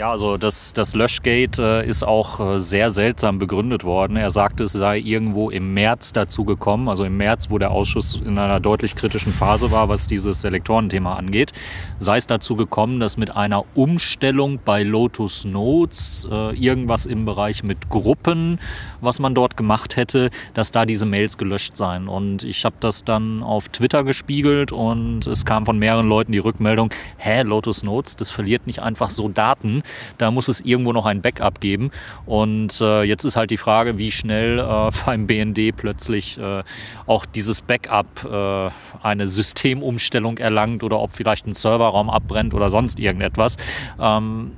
Ja, 0.00 0.12
also 0.12 0.38
das, 0.38 0.72
das 0.72 0.94
Löschgate 0.94 1.82
äh, 1.84 1.86
ist 1.86 2.04
auch 2.04 2.40
äh, 2.54 2.58
sehr 2.58 2.88
seltsam 2.88 3.38
begründet 3.38 3.84
worden. 3.84 4.16
Er 4.16 4.30
sagte, 4.30 4.64
es 4.64 4.72
sei 4.72 4.98
irgendwo 4.98 5.50
im 5.50 5.74
März 5.74 6.14
dazu 6.14 6.46
gekommen, 6.46 6.88
also 6.88 7.04
im 7.04 7.18
März, 7.18 7.50
wo 7.50 7.58
der 7.58 7.70
Ausschuss 7.70 8.18
in 8.24 8.38
einer 8.38 8.60
deutlich 8.60 8.96
kritischen 8.96 9.30
Phase 9.30 9.70
war, 9.70 9.90
was 9.90 10.06
dieses 10.06 10.40
Selektorenthema 10.40 11.16
angeht, 11.16 11.52
sei 11.98 12.16
es 12.16 12.26
dazu 12.26 12.56
gekommen, 12.56 12.98
dass 12.98 13.18
mit 13.18 13.36
einer 13.36 13.66
Umstellung 13.74 14.58
bei 14.64 14.84
Lotus 14.84 15.44
Notes 15.44 16.26
äh, 16.32 16.56
irgendwas 16.56 17.04
im 17.04 17.26
Bereich 17.26 17.62
mit 17.62 17.90
Gruppen, 17.90 18.58
was 19.02 19.18
man 19.18 19.34
dort 19.34 19.58
gemacht 19.58 19.96
hätte, 19.96 20.30
dass 20.54 20.72
da 20.72 20.86
diese 20.86 21.04
Mails 21.04 21.36
gelöscht 21.36 21.76
seien. 21.76 22.08
Und 22.08 22.42
ich 22.42 22.64
habe 22.64 22.76
das 22.80 23.04
dann 23.04 23.42
auf 23.42 23.68
Twitter 23.68 24.02
gespiegelt 24.04 24.72
und 24.72 25.26
es 25.26 25.44
kam 25.44 25.66
von 25.66 25.78
mehreren 25.78 26.08
Leuten 26.08 26.32
die 26.32 26.38
Rückmeldung, 26.38 26.88
hä, 27.18 27.42
Lotus 27.42 27.82
Notes, 27.82 28.16
das 28.16 28.30
verliert 28.30 28.66
nicht 28.66 28.80
einfach 28.80 29.10
so 29.10 29.28
Daten. 29.28 29.82
Da 30.18 30.30
muss 30.30 30.48
es 30.48 30.60
irgendwo 30.60 30.92
noch 30.92 31.06
ein 31.06 31.22
Backup 31.22 31.60
geben. 31.60 31.90
Und 32.26 32.80
äh, 32.80 33.02
jetzt 33.02 33.24
ist 33.24 33.36
halt 33.36 33.50
die 33.50 33.56
Frage, 33.56 33.98
wie 33.98 34.10
schnell 34.10 34.58
äh, 34.58 34.90
beim 35.06 35.26
BND 35.26 35.76
plötzlich 35.76 36.38
äh, 36.38 36.62
auch 37.06 37.26
dieses 37.26 37.62
Backup 37.62 38.24
äh, 38.24 38.70
eine 39.02 39.28
Systemumstellung 39.28 40.38
erlangt 40.38 40.82
oder 40.82 41.00
ob 41.00 41.14
vielleicht 41.14 41.46
ein 41.46 41.52
Serverraum 41.52 42.10
abbrennt 42.10 42.54
oder 42.54 42.70
sonst 42.70 42.98
irgendetwas. 43.00 43.56
Ähm, 44.00 44.52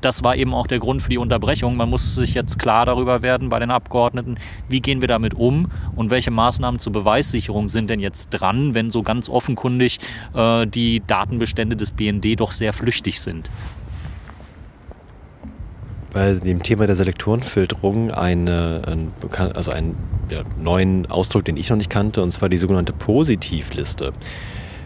das 0.00 0.24
war 0.24 0.36
eben 0.36 0.52
auch 0.52 0.66
der 0.66 0.78
Grund 0.78 1.02
für 1.02 1.10
die 1.10 1.18
Unterbrechung. 1.18 1.76
Man 1.76 1.88
muss 1.88 2.14
sich 2.14 2.34
jetzt 2.34 2.58
klar 2.58 2.86
darüber 2.86 3.22
werden 3.22 3.48
bei 3.48 3.58
den 3.58 3.70
Abgeordneten, 3.70 4.36
wie 4.68 4.80
gehen 4.80 5.00
wir 5.00 5.08
damit 5.08 5.34
um 5.34 5.70
und 5.94 6.10
welche 6.10 6.30
Maßnahmen 6.30 6.80
zur 6.80 6.92
Beweissicherung 6.92 7.68
sind 7.68 7.88
denn 7.90 8.00
jetzt 8.00 8.30
dran, 8.30 8.74
wenn 8.74 8.90
so 8.90 9.02
ganz 9.02 9.28
offenkundig 9.28 9.98
äh, 10.34 10.66
die 10.66 11.02
Datenbestände 11.06 11.76
des 11.76 11.92
BND 11.92 12.40
doch 12.40 12.52
sehr 12.52 12.72
flüchtig 12.72 13.20
sind 13.20 13.50
bei 16.16 16.32
dem 16.32 16.62
Thema 16.62 16.86
der 16.86 16.96
Selektorenfilterung 16.96 18.10
eine, 18.10 18.80
ein, 18.86 19.12
also 19.54 19.70
einen 19.70 19.96
ja, 20.30 20.44
neuen 20.58 21.04
Ausdruck, 21.10 21.44
den 21.44 21.58
ich 21.58 21.68
noch 21.68 21.76
nicht 21.76 21.90
kannte, 21.90 22.22
und 22.22 22.32
zwar 22.32 22.48
die 22.48 22.56
sogenannte 22.56 22.94
Positivliste. 22.94 24.14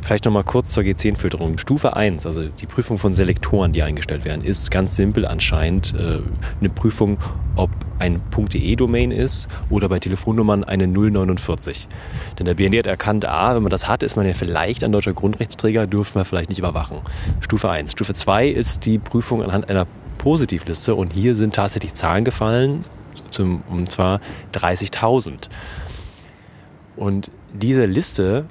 Vielleicht 0.03 0.25
nochmal 0.25 0.43
kurz 0.43 0.73
zur 0.73 0.83
G10-Filterung. 0.83 1.59
Stufe 1.59 1.95
1, 1.95 2.27
also 2.27 2.49
die 2.49 2.67
Prüfung 2.67 2.99
von 2.99 3.15
Selektoren, 3.15 3.73
die 3.73 3.85
eingestellt 3.85 4.25
werden, 4.25 4.43
ist 4.43 4.73
ganz 4.73 4.97
simpel 4.97 5.25
anscheinend 5.25 5.95
äh, 5.95 6.19
eine 6.59 6.69
Prüfung, 6.69 7.19
ob 7.55 7.71
ein 8.01 8.21
.de-Domain 8.37 9.13
ist 9.13 9.47
oder 9.69 9.89
bei 9.89 10.01
Telefonnummern 10.01 10.65
eine 10.65 10.89
049. 10.89 11.87
Denn 12.41 12.47
der 12.47 12.55
BND 12.55 12.79
hat 12.79 12.87
erkannt, 12.87 13.25
ah, 13.29 13.55
wenn 13.55 13.63
man 13.63 13.71
das 13.71 13.87
hat, 13.87 14.03
ist 14.03 14.17
man 14.17 14.27
ja 14.27 14.35
vielleicht 14.35 14.83
ein 14.83 14.91
deutscher 14.91 15.13
Grundrechtsträger, 15.13 15.87
dürfen 15.87 16.17
wir 16.17 16.25
vielleicht 16.25 16.49
nicht 16.49 16.59
überwachen. 16.59 16.99
Stufe 17.39 17.71
1. 17.71 17.93
Stufe 17.93 18.15
2 18.15 18.49
ist 18.49 18.85
die 18.85 18.99
Prüfung 18.99 19.45
anhand 19.45 19.69
einer 19.69 19.87
Positivliste 20.21 20.95
und 20.95 21.15
hier 21.15 21.35
sind 21.35 21.55
tatsächlich 21.55 21.95
Zahlen 21.95 22.25
gefallen, 22.25 22.85
zum, 23.31 23.63
und 23.71 23.91
zwar 23.91 24.21
30.000. 24.53 25.49
Und 26.95 27.31
diese 27.55 27.87
Liste 27.87 28.45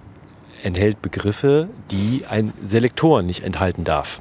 enthält 0.63 0.99
Begriffe, 1.03 1.69
die 1.91 2.23
ein 2.27 2.53
Selektor 2.63 3.21
nicht 3.21 3.43
enthalten 3.43 3.83
darf. 3.83 4.19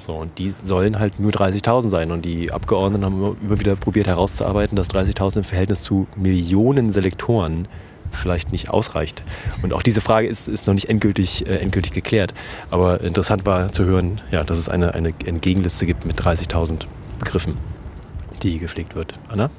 So, 0.00 0.12
und 0.12 0.38
die 0.38 0.52
sollen 0.62 0.98
halt 0.98 1.18
nur 1.18 1.30
30.000 1.30 1.88
sein. 1.88 2.10
Und 2.10 2.26
die 2.26 2.52
Abgeordneten 2.52 3.04
haben 3.06 3.36
immer 3.42 3.58
wieder 3.58 3.76
probiert 3.76 4.06
herauszuarbeiten, 4.06 4.76
dass 4.76 4.90
30.000 4.90 5.38
im 5.38 5.44
Verhältnis 5.44 5.82
zu 5.82 6.06
Millionen 6.16 6.92
Selektoren 6.92 7.66
vielleicht 8.10 8.52
nicht 8.52 8.70
ausreicht. 8.70 9.22
Und 9.62 9.72
auch 9.72 9.82
diese 9.82 10.00
Frage 10.00 10.28
ist, 10.28 10.48
ist 10.48 10.66
noch 10.66 10.74
nicht 10.74 10.88
endgültig, 10.88 11.46
äh, 11.46 11.56
endgültig 11.56 11.92
geklärt. 11.92 12.34
Aber 12.70 13.00
interessant 13.00 13.46
war 13.46 13.72
zu 13.72 13.84
hören, 13.84 14.20
ja, 14.30 14.44
dass 14.44 14.58
es 14.58 14.68
eine, 14.68 14.94
eine, 14.94 15.12
eine 15.26 15.38
gibt 15.40 16.04
mit 16.04 16.20
30.000 16.20 16.86
Begriffen, 17.18 17.56
die 18.42 18.58
gepflegt 18.58 18.94
wird. 18.94 19.14
Anna? 19.28 19.50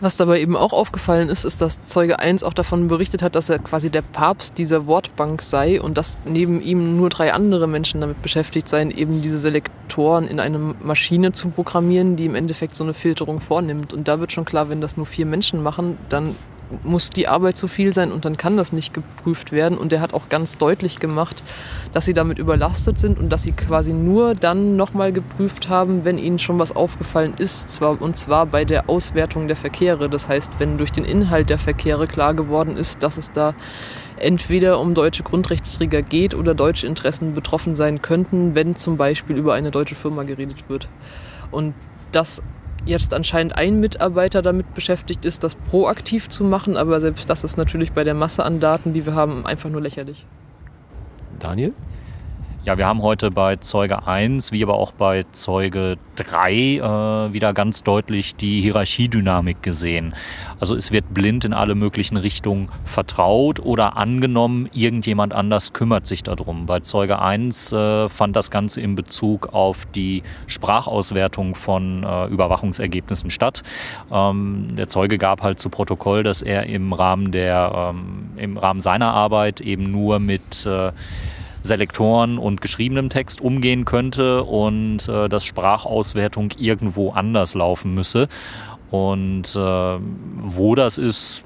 Was 0.00 0.16
dabei 0.16 0.40
eben 0.40 0.56
auch 0.56 0.72
aufgefallen 0.72 1.28
ist, 1.28 1.44
ist, 1.44 1.60
dass 1.60 1.84
Zeuge 1.84 2.18
1 2.18 2.42
auch 2.42 2.52
davon 2.52 2.88
berichtet 2.88 3.22
hat, 3.22 3.36
dass 3.36 3.48
er 3.48 3.60
quasi 3.60 3.90
der 3.90 4.02
Papst 4.02 4.58
dieser 4.58 4.86
Wortbank 4.86 5.40
sei 5.40 5.80
und 5.80 5.96
dass 5.96 6.18
neben 6.24 6.60
ihm 6.60 6.96
nur 6.96 7.10
drei 7.10 7.32
andere 7.32 7.68
Menschen 7.68 8.00
damit 8.00 8.20
beschäftigt 8.20 8.68
seien, 8.68 8.90
eben 8.90 9.22
diese 9.22 9.38
Selektoren 9.38 10.26
in 10.26 10.40
eine 10.40 10.58
Maschine 10.58 11.32
zu 11.32 11.48
programmieren, 11.48 12.16
die 12.16 12.26
im 12.26 12.34
Endeffekt 12.34 12.74
so 12.74 12.82
eine 12.82 12.92
Filterung 12.92 13.40
vornimmt. 13.40 13.92
Und 13.92 14.08
da 14.08 14.18
wird 14.18 14.32
schon 14.32 14.44
klar, 14.44 14.68
wenn 14.68 14.80
das 14.80 14.96
nur 14.96 15.06
vier 15.06 15.26
Menschen 15.26 15.62
machen, 15.62 15.96
dann 16.08 16.34
muss 16.82 17.10
die 17.10 17.28
Arbeit 17.28 17.56
zu 17.56 17.68
viel 17.68 17.94
sein 17.94 18.12
und 18.12 18.24
dann 18.24 18.36
kann 18.36 18.56
das 18.56 18.72
nicht 18.72 18.94
geprüft 18.94 19.52
werden. 19.52 19.78
Und 19.78 19.92
er 19.92 20.00
hat 20.00 20.14
auch 20.14 20.28
ganz 20.28 20.58
deutlich 20.58 20.98
gemacht, 20.98 21.42
dass 21.92 22.04
sie 22.04 22.14
damit 22.14 22.38
überlastet 22.38 22.98
sind 22.98 23.18
und 23.18 23.30
dass 23.30 23.42
sie 23.42 23.52
quasi 23.52 23.92
nur 23.92 24.34
dann 24.34 24.76
nochmal 24.76 25.12
geprüft 25.12 25.68
haben, 25.68 26.04
wenn 26.04 26.18
ihnen 26.18 26.38
schon 26.38 26.58
was 26.58 26.74
aufgefallen 26.74 27.34
ist, 27.38 27.80
und 27.82 28.16
zwar 28.16 28.46
bei 28.46 28.64
der 28.64 28.88
Auswertung 28.88 29.46
der 29.46 29.56
Verkehre. 29.56 30.08
Das 30.08 30.28
heißt, 30.28 30.52
wenn 30.58 30.78
durch 30.78 30.92
den 30.92 31.04
Inhalt 31.04 31.50
der 31.50 31.58
Verkehre 31.58 32.06
klar 32.06 32.34
geworden 32.34 32.76
ist, 32.76 33.02
dass 33.02 33.16
es 33.16 33.30
da 33.30 33.54
entweder 34.16 34.80
um 34.80 34.94
deutsche 34.94 35.22
Grundrechtsträger 35.22 36.02
geht 36.02 36.34
oder 36.34 36.54
deutsche 36.54 36.86
Interessen 36.86 37.34
betroffen 37.34 37.74
sein 37.74 38.00
könnten, 38.00 38.54
wenn 38.54 38.76
zum 38.76 38.96
Beispiel 38.96 39.36
über 39.36 39.54
eine 39.54 39.70
deutsche 39.70 39.94
Firma 39.94 40.22
geredet 40.22 40.68
wird. 40.68 40.88
Und 41.50 41.74
das 42.12 42.42
jetzt 42.86 43.14
anscheinend 43.14 43.56
ein 43.56 43.80
Mitarbeiter 43.80 44.42
damit 44.42 44.74
beschäftigt 44.74 45.24
ist, 45.24 45.44
das 45.44 45.54
proaktiv 45.54 46.28
zu 46.28 46.44
machen, 46.44 46.76
aber 46.76 47.00
selbst 47.00 47.28
das 47.30 47.44
ist 47.44 47.56
natürlich 47.56 47.92
bei 47.92 48.04
der 48.04 48.14
Masse 48.14 48.44
an 48.44 48.60
Daten, 48.60 48.92
die 48.92 49.06
wir 49.06 49.14
haben, 49.14 49.46
einfach 49.46 49.70
nur 49.70 49.80
lächerlich. 49.80 50.26
Daniel? 51.38 51.72
Ja, 52.66 52.78
wir 52.78 52.86
haben 52.86 53.02
heute 53.02 53.30
bei 53.30 53.56
Zeuge 53.56 54.06
1 54.06 54.50
wie 54.50 54.62
aber 54.62 54.72
auch 54.72 54.92
bei 54.92 55.26
Zeuge 55.32 55.98
3 56.16 56.52
äh, 56.54 57.32
wieder 57.34 57.52
ganz 57.52 57.82
deutlich 57.82 58.36
die 58.36 58.62
Hierarchiedynamik 58.62 59.62
gesehen. 59.62 60.14
Also 60.60 60.74
es 60.74 60.90
wird 60.90 61.12
blind 61.12 61.44
in 61.44 61.52
alle 61.52 61.74
möglichen 61.74 62.16
Richtungen 62.16 62.70
vertraut 62.86 63.60
oder 63.60 63.98
angenommen, 63.98 64.70
irgendjemand 64.72 65.34
anders 65.34 65.74
kümmert 65.74 66.06
sich 66.06 66.22
darum. 66.22 66.64
Bei 66.64 66.80
Zeuge 66.80 67.20
1 67.20 67.74
äh, 67.74 68.08
fand 68.08 68.34
das 68.34 68.50
Ganze 68.50 68.80
in 68.80 68.94
Bezug 68.94 69.52
auf 69.52 69.84
die 69.94 70.22
Sprachauswertung 70.46 71.56
von 71.56 72.02
äh, 72.02 72.28
Überwachungsergebnissen 72.28 73.30
statt. 73.30 73.62
Ähm, 74.10 74.68
der 74.74 74.88
Zeuge 74.88 75.18
gab 75.18 75.42
halt 75.42 75.58
zu 75.58 75.68
Protokoll, 75.68 76.22
dass 76.22 76.40
er 76.40 76.64
im 76.64 76.94
Rahmen, 76.94 77.30
der, 77.30 77.92
ähm, 77.94 78.30
im 78.38 78.56
Rahmen 78.56 78.80
seiner 78.80 79.12
Arbeit 79.12 79.60
eben 79.60 79.90
nur 79.90 80.18
mit 80.18 80.64
äh, 80.64 80.92
Selektoren 81.64 82.38
und 82.38 82.60
geschriebenem 82.60 83.08
Text 83.08 83.40
umgehen 83.40 83.86
könnte 83.86 84.44
und 84.44 85.08
äh, 85.08 85.28
dass 85.28 85.44
Sprachauswertung 85.44 86.50
irgendwo 86.58 87.10
anders 87.10 87.54
laufen 87.54 87.94
müsse. 87.94 88.28
Und 88.90 89.56
äh, 89.56 89.58
wo 89.58 90.74
das 90.74 90.98
ist, 90.98 91.42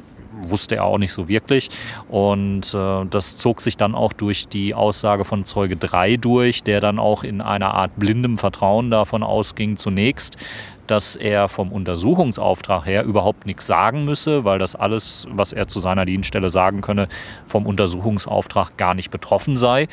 wusste 0.47 0.77
er 0.77 0.85
auch 0.85 0.99
nicht 0.99 1.13
so 1.13 1.29
wirklich. 1.29 1.71
Und 2.09 2.75
äh, 2.75 3.07
das 3.07 3.37
zog 3.37 3.61
sich 3.61 3.77
dann 3.77 3.95
auch 3.95 4.13
durch 4.13 4.49
die 4.49 4.75
Aussage 4.75 5.25
von 5.25 5.45
Zeuge 5.45 5.77
3 5.77 6.17
durch, 6.17 6.65
der 6.65 6.81
dann 6.81 6.99
auch 6.99 7.23
in 7.23 7.41
einer 7.41 7.75
Art 7.75 7.93
blindem 7.97 8.39
Vertrauen 8.39 8.91
davon 8.91 9.23
ausging 9.23 9.77
zunächst, 9.77 10.37
dass 10.90 11.16
er 11.16 11.48
vom 11.48 11.72
Untersuchungsauftrag 11.72 12.87
her 12.87 13.05
überhaupt 13.05 13.46
nichts 13.46 13.66
sagen 13.66 14.05
müsse, 14.05 14.44
weil 14.44 14.59
das 14.59 14.74
alles, 14.74 15.27
was 15.31 15.53
er 15.53 15.68
zu 15.68 15.81
seiner 15.81 16.05
Dienststelle 16.05 16.51
sagen 16.51 16.81
könne, 16.81 17.09
vom 17.46 17.66
Untersuchungsauftrag 17.66 18.77
gar 18.77 18.94
nicht 18.94 19.11
betroffen 19.11 19.57
sei. 19.57 19.88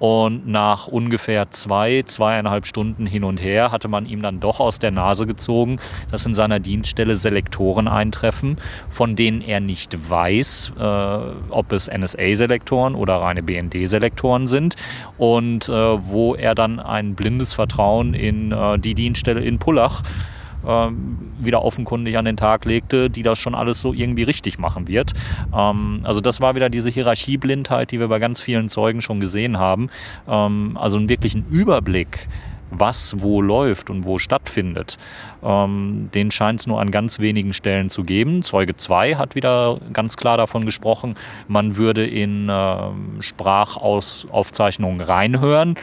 Und 0.00 0.48
nach 0.48 0.86
ungefähr 0.88 1.50
zwei, 1.50 2.02
zweieinhalb 2.06 2.66
Stunden 2.66 3.04
hin 3.04 3.22
und 3.22 3.42
her 3.42 3.70
hatte 3.70 3.86
man 3.86 4.06
ihm 4.06 4.22
dann 4.22 4.40
doch 4.40 4.58
aus 4.58 4.78
der 4.78 4.90
Nase 4.90 5.26
gezogen, 5.26 5.76
dass 6.10 6.24
in 6.24 6.32
seiner 6.32 6.58
Dienststelle 6.58 7.14
Selektoren 7.14 7.86
eintreffen, 7.86 8.56
von 8.88 9.14
denen 9.14 9.42
er 9.42 9.60
nicht 9.60 10.10
weiß, 10.10 10.72
äh, 10.78 11.18
ob 11.50 11.72
es 11.72 11.86
NSA-Selektoren 11.86 12.94
oder 12.94 13.16
reine 13.16 13.42
BND-Selektoren 13.42 14.46
sind. 14.46 14.76
Und 15.18 15.68
äh, 15.68 15.72
wo 15.72 16.34
er 16.34 16.54
dann 16.54 16.80
ein 16.80 17.14
blindes 17.14 17.52
Vertrauen 17.52 18.14
in 18.14 18.52
äh, 18.52 18.78
die 18.78 18.94
Dienststelle 18.94 19.42
in 19.42 19.58
Pullach 19.58 20.02
ähm, 20.02 20.30
wieder 20.62 21.62
offenkundig 21.64 22.16
an 22.16 22.24
den 22.24 22.36
Tag 22.36 22.64
legte, 22.64 23.10
die 23.10 23.22
das 23.22 23.38
schon 23.38 23.54
alles 23.54 23.80
so 23.80 23.92
irgendwie 23.92 24.24
richtig 24.24 24.58
machen 24.58 24.88
wird. 24.88 25.12
Ähm, 25.54 26.00
also 26.04 26.20
das 26.20 26.40
war 26.40 26.54
wieder 26.54 26.68
diese 26.68 26.90
Hierarchieblindheit, 26.90 27.90
die 27.90 28.00
wir 28.00 28.08
bei 28.08 28.18
ganz 28.18 28.40
vielen 28.40 28.68
Zeugen 28.68 29.00
schon 29.00 29.20
gesehen 29.20 29.58
haben. 29.58 29.90
Ähm, 30.28 30.76
also 30.80 30.98
einen 30.98 31.08
wirklichen 31.08 31.46
Überblick 31.50 32.28
was 32.70 33.16
wo 33.18 33.42
läuft 33.42 33.90
und 33.90 34.04
wo 34.04 34.18
stattfindet. 34.18 34.96
Ähm, 35.42 36.08
den 36.14 36.30
scheint 36.30 36.60
es 36.60 36.66
nur 36.66 36.80
an 36.80 36.90
ganz 36.90 37.18
wenigen 37.18 37.52
Stellen 37.52 37.90
zu 37.90 38.04
geben. 38.04 38.42
Zeuge 38.42 38.76
2 38.76 39.16
hat 39.16 39.34
wieder 39.34 39.80
ganz 39.92 40.16
klar 40.16 40.36
davon 40.36 40.66
gesprochen, 40.66 41.14
man 41.48 41.76
würde 41.76 42.06
in 42.06 42.48
ähm, 42.50 43.16
Sprachaufzeichnungen 43.20 45.00
reinhören. 45.00 45.74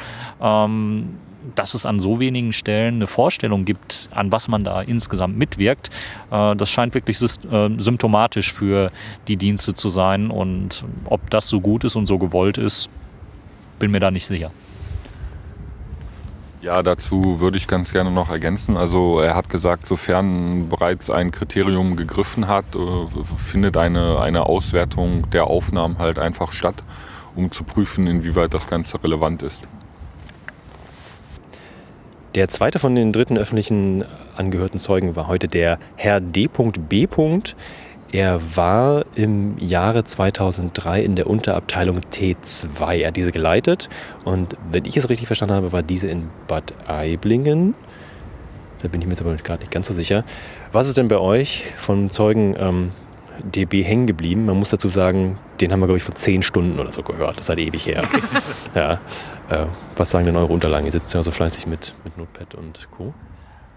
Ähm, 0.42 1.20
dass 1.56 1.74
es 1.74 1.86
an 1.86 2.00
so 2.00 2.20
wenigen 2.20 2.54
Stellen 2.54 2.96
eine 2.96 3.08
Vorstellung 3.08 3.66
gibt, 3.66 4.10
an 4.12 4.32
was 4.32 4.48
man 4.48 4.64
da 4.64 4.82
insgesamt 4.82 5.38
mitwirkt, 5.38 5.90
äh, 6.32 6.56
das 6.56 6.70
scheint 6.70 6.94
wirklich 6.94 7.22
äh, 7.22 7.70
symptomatisch 7.78 8.54
für 8.54 8.92
die 9.28 9.38
Dienste 9.38 9.74
zu 9.74 9.90
sein. 9.90 10.30
Und 10.30 10.84
ob 11.06 11.30
das 11.30 11.50
so 11.50 11.60
gut 11.62 11.84
ist 11.84 11.96
und 11.96 12.06
so 12.06 12.18
gewollt 12.18 12.58
ist, 12.58 12.90
bin 13.80 13.92
mir 13.92 14.00
da 14.00 14.12
nicht 14.12 14.26
sicher. 14.26 14.52
Ja, 16.62 16.82
dazu 16.82 17.40
würde 17.40 17.58
ich 17.58 17.68
ganz 17.68 17.94
gerne 17.94 18.12
noch 18.12 18.30
ergänzen. 18.30 18.78
Also 18.78 19.20
er 19.20 19.36
hat 19.36 19.50
gesagt, 19.50 19.86
sofern 19.86 20.70
bereits 20.70 21.10
ein 21.10 21.32
Kriterium 21.32 21.96
gegriffen 21.96 22.48
hat, 22.48 22.66
äh, 22.76 23.36
findet 23.38 23.78
eine, 23.78 24.20
eine 24.20 24.48
Auswertung 24.48 25.30
der 25.30 25.48
Aufnahmen 25.48 26.00
halt 26.00 26.18
einfach 26.18 26.52
statt, 26.52 26.84
um 27.36 27.52
zu 27.52 27.64
prüfen, 27.64 28.08
inwieweit 28.08 28.54
das 28.54 28.68
Ganze 28.68 29.02
relevant 29.04 29.44
ist. 29.44 29.68
Der 32.38 32.50
zweite 32.50 32.78
von 32.78 32.94
den 32.94 33.14
dritten 33.14 33.36
öffentlichen 33.36 34.06
angehörten 34.36 34.78
Zeugen 34.78 35.16
war 35.16 35.26
heute 35.26 35.48
der 35.48 35.80
Herr 35.96 36.22
D.B. 36.22 37.08
Er 38.12 38.56
war 38.56 39.06
im 39.16 39.58
Jahre 39.58 40.04
2003 40.04 41.02
in 41.02 41.16
der 41.16 41.26
Unterabteilung 41.26 42.02
T2. 42.14 42.94
Er 42.98 43.08
hat 43.08 43.16
diese 43.16 43.32
geleitet 43.32 43.90
und 44.24 44.56
wenn 44.72 44.86
ich 44.86 44.96
es 44.98 45.10
richtig 45.10 45.26
verstanden 45.26 45.56
habe, 45.56 45.72
war 45.72 45.82
diese 45.82 46.10
in 46.10 46.30
Bad 46.48 46.76
Aiblingen. 46.88 47.74
Da 48.84 48.88
bin 48.88 49.02
ich 49.02 49.08
mir 49.08 49.14
jetzt 49.14 49.22
aber 49.22 49.34
gerade 49.38 49.62
nicht 49.62 49.72
ganz 49.72 49.88
so 49.88 49.96
sicher. 49.96 50.24
Was 50.72 50.88
ist 50.88 50.98
denn 50.98 51.08
bei 51.08 51.18
euch 51.18 51.64
von 51.76 52.12
Zeugen 52.12 52.56
ähm, 52.60 52.92
DB 53.44 53.84
hängen 53.84 54.08
geblieben? 54.08 54.46
Man 54.46 54.58
muss 54.58 54.70
dazu 54.70 54.90
sagen, 54.90 55.38
den 55.62 55.72
haben 55.72 55.80
wir, 55.80 55.88
glaube 55.88 55.98
ich, 55.98 56.04
vor 56.04 56.16
zehn 56.16 56.44
Stunden 56.44 56.80
oder 56.80 56.92
so 56.92 57.04
gehört. 57.04 57.38
Das 57.38 57.46
ist 57.46 57.50
halt 57.50 57.60
ewig 57.60 57.86
her. 57.86 58.04
ja. 58.76 58.94
Äh, 59.50 59.66
was 59.96 60.12
sagen 60.12 60.26
denn 60.26 60.36
eure 60.36 60.52
Unterlagen? 60.52 60.86
Ihr 60.86 60.92
sitzt 60.92 61.14
ja 61.14 61.24
so 61.24 61.32
fleißig 61.32 61.68
mit, 61.68 61.94
mit 62.04 62.18
Notepad 62.18 62.56
und 62.56 62.88
Co. 62.92 63.14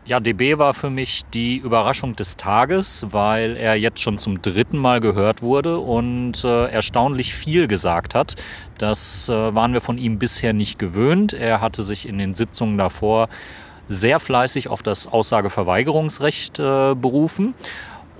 Ja, 0.06 0.18
DB 0.18 0.58
war 0.58 0.74
für 0.74 0.90
mich 0.90 1.24
die 1.34 1.58
Überraschung 1.58 2.16
des 2.16 2.36
Tages, 2.36 3.06
weil 3.10 3.56
er 3.56 3.74
jetzt 3.76 4.00
schon 4.00 4.18
zum 4.18 4.42
dritten 4.42 4.78
Mal 4.78 5.00
gehört 5.00 5.42
wurde 5.42 5.78
und 5.78 6.42
äh, 6.42 6.66
erstaunlich 6.66 7.34
viel 7.34 7.68
gesagt 7.68 8.14
hat. 8.14 8.34
Das 8.78 9.28
äh, 9.28 9.54
waren 9.54 9.72
wir 9.72 9.80
von 9.80 9.98
ihm 9.98 10.18
bisher 10.18 10.52
nicht 10.52 10.78
gewöhnt. 10.78 11.32
Er 11.32 11.60
hatte 11.60 11.82
sich 11.82 12.08
in 12.08 12.18
den 12.18 12.34
Sitzungen 12.34 12.78
davor 12.78 13.28
sehr 13.88 14.20
fleißig 14.20 14.68
auf 14.68 14.82
das 14.82 15.06
Aussageverweigerungsrecht 15.06 16.58
äh, 16.58 16.94
berufen 16.94 17.54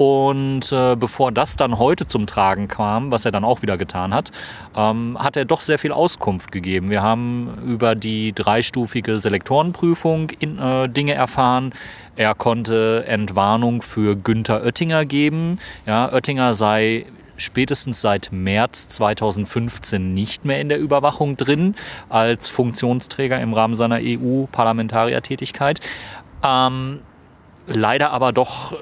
und 0.00 0.72
äh, 0.72 0.96
bevor 0.96 1.30
das 1.30 1.56
dann 1.56 1.78
heute 1.78 2.06
zum 2.06 2.26
Tragen 2.26 2.68
kam, 2.68 3.10
was 3.10 3.26
er 3.26 3.32
dann 3.32 3.44
auch 3.44 3.60
wieder 3.60 3.76
getan 3.76 4.14
hat, 4.14 4.30
ähm, 4.74 5.18
hat 5.20 5.36
er 5.36 5.44
doch 5.44 5.60
sehr 5.60 5.78
viel 5.78 5.92
Auskunft 5.92 6.50
gegeben. 6.50 6.88
Wir 6.88 7.02
haben 7.02 7.50
über 7.66 7.94
die 7.94 8.32
dreistufige 8.32 9.18
Selektorenprüfung 9.18 10.30
in, 10.30 10.58
äh, 10.58 10.88
Dinge 10.88 11.12
erfahren. 11.12 11.74
Er 12.16 12.34
konnte 12.34 13.04
Entwarnung 13.08 13.82
für 13.82 14.16
Günther 14.16 14.64
Oettinger 14.64 15.04
geben. 15.04 15.58
Ja, 15.84 16.10
Oettinger 16.10 16.54
sei 16.54 17.04
spätestens 17.36 18.00
seit 18.00 18.32
März 18.32 18.88
2015 18.88 20.14
nicht 20.14 20.46
mehr 20.46 20.62
in 20.62 20.70
der 20.70 20.80
Überwachung 20.80 21.36
drin 21.36 21.74
als 22.08 22.48
Funktionsträger 22.48 23.38
im 23.38 23.52
Rahmen 23.52 23.74
seiner 23.74 23.98
EU-Parlamentariertätigkeit. 24.00 25.80
Ähm, 26.42 27.00
leider 27.66 28.12
aber 28.12 28.32
doch 28.32 28.72
äh, 28.72 28.76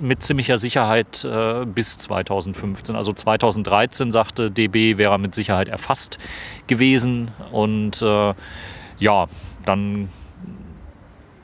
mit 0.00 0.22
ziemlicher 0.22 0.58
Sicherheit 0.58 1.24
äh, 1.24 1.64
bis 1.64 1.98
2015. 1.98 2.96
Also 2.96 3.12
2013 3.12 4.10
sagte 4.10 4.50
DB, 4.50 4.98
wäre 4.98 5.18
mit 5.18 5.34
Sicherheit 5.34 5.68
erfasst 5.68 6.18
gewesen. 6.66 7.30
Und 7.52 8.02
äh, 8.02 8.34
ja, 8.98 9.26
dann 9.64 10.08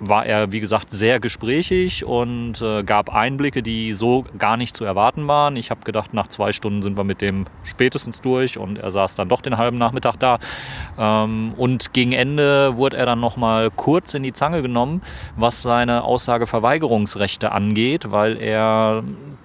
war 0.00 0.24
er, 0.24 0.50
wie 0.50 0.60
gesagt, 0.60 0.90
sehr 0.90 1.20
gesprächig 1.20 2.04
und 2.04 2.60
äh, 2.62 2.82
gab 2.82 3.14
Einblicke, 3.14 3.62
die 3.62 3.92
so 3.92 4.24
gar 4.38 4.56
nicht 4.56 4.74
zu 4.74 4.84
erwarten 4.84 5.28
waren. 5.28 5.56
Ich 5.56 5.70
habe 5.70 5.82
gedacht, 5.82 6.14
nach 6.14 6.28
zwei 6.28 6.52
Stunden 6.52 6.82
sind 6.82 6.96
wir 6.96 7.04
mit 7.04 7.20
dem 7.20 7.44
spätestens 7.64 8.22
durch 8.22 8.58
und 8.58 8.78
er 8.78 8.90
saß 8.90 9.14
dann 9.14 9.28
doch 9.28 9.42
den 9.42 9.58
halben 9.58 9.76
Nachmittag 9.76 10.16
da. 10.16 10.38
Ähm, 10.98 11.52
und 11.56 11.92
gegen 11.92 12.12
Ende 12.12 12.76
wurde 12.76 12.96
er 12.96 13.06
dann 13.06 13.20
nochmal 13.20 13.70
kurz 13.70 14.14
in 14.14 14.22
die 14.22 14.32
Zange 14.32 14.62
genommen, 14.62 15.02
was 15.36 15.62
seine 15.62 16.02
Aussageverweigerungsrechte 16.04 17.52
angeht, 17.52 18.10
weil 18.10 18.38
er 18.38 19.04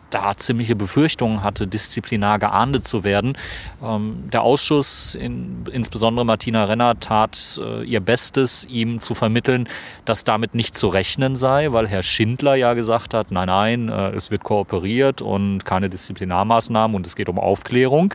da 0.10 0.38
ziemliche 0.38 0.76
Befürchtungen 0.76 1.44
hatte, 1.44 1.68
disziplinar 1.68 2.40
geahndet 2.40 2.88
zu 2.88 3.04
werden. 3.04 3.38
Ähm, 3.84 4.30
der 4.32 4.44
Ausschuss, 4.44 5.16
in, 5.16 5.66
insbesondere 5.72 6.26
Martina 6.26 6.66
Renner, 6.66 7.00
tat 7.00 7.60
äh, 7.62 7.84
ihr 7.84 8.00
Bestes, 8.00 8.66
ihm 8.66 9.00
zu 9.00 9.14
vermitteln, 9.14 9.68
dass 10.06 10.24
damit 10.24 10.56
nicht 10.56 10.78
zu 10.78 10.88
rechnen 10.88 11.36
sei, 11.36 11.72
weil 11.72 11.88
Herr 11.88 12.04
Schindler 12.04 12.56
ja 12.56 12.74
gesagt 12.74 13.14
hat, 13.14 13.32
nein, 13.32 13.48
nein, 13.48 13.90
äh, 13.90 14.12
es 14.12 14.32
wird 14.32 14.44
kooperiert 14.44 15.22
und 15.22 15.66
keine 15.66 15.90
Disziplinarmaßnahmen 15.90 16.96
und 16.96 17.08
es 17.08 17.16
geht 17.16 17.30
um 17.30 17.40
Aufklärung. 17.40 18.14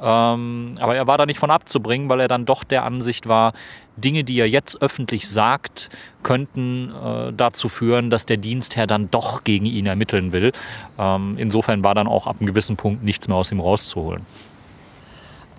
Ähm, 0.00 0.76
aber 0.80 0.96
er 0.96 1.06
war 1.06 1.18
da 1.18 1.26
nicht 1.26 1.38
von 1.38 1.50
abzubringen, 1.50 2.08
weil 2.08 2.20
er 2.20 2.28
dann 2.28 2.44
doch 2.46 2.64
der 2.64 2.84
Ansicht 2.84 3.28
war, 3.28 3.52
Dinge, 4.00 4.24
die 4.24 4.38
er 4.38 4.48
jetzt 4.48 4.82
öffentlich 4.82 5.28
sagt, 5.28 5.90
könnten 6.22 6.90
äh, 6.90 7.32
dazu 7.32 7.68
führen, 7.68 8.10
dass 8.10 8.26
der 8.26 8.36
Dienstherr 8.36 8.86
dann 8.86 9.10
doch 9.10 9.44
gegen 9.44 9.66
ihn 9.66 9.86
ermitteln 9.86 10.32
will. 10.32 10.52
Ähm, 10.98 11.36
insofern 11.38 11.84
war 11.84 11.94
dann 11.94 12.06
auch 12.06 12.26
ab 12.26 12.36
einem 12.40 12.46
gewissen 12.46 12.76
Punkt 12.76 13.02
nichts 13.02 13.28
mehr 13.28 13.36
aus 13.36 13.52
ihm 13.52 13.60
rauszuholen. 13.60 14.22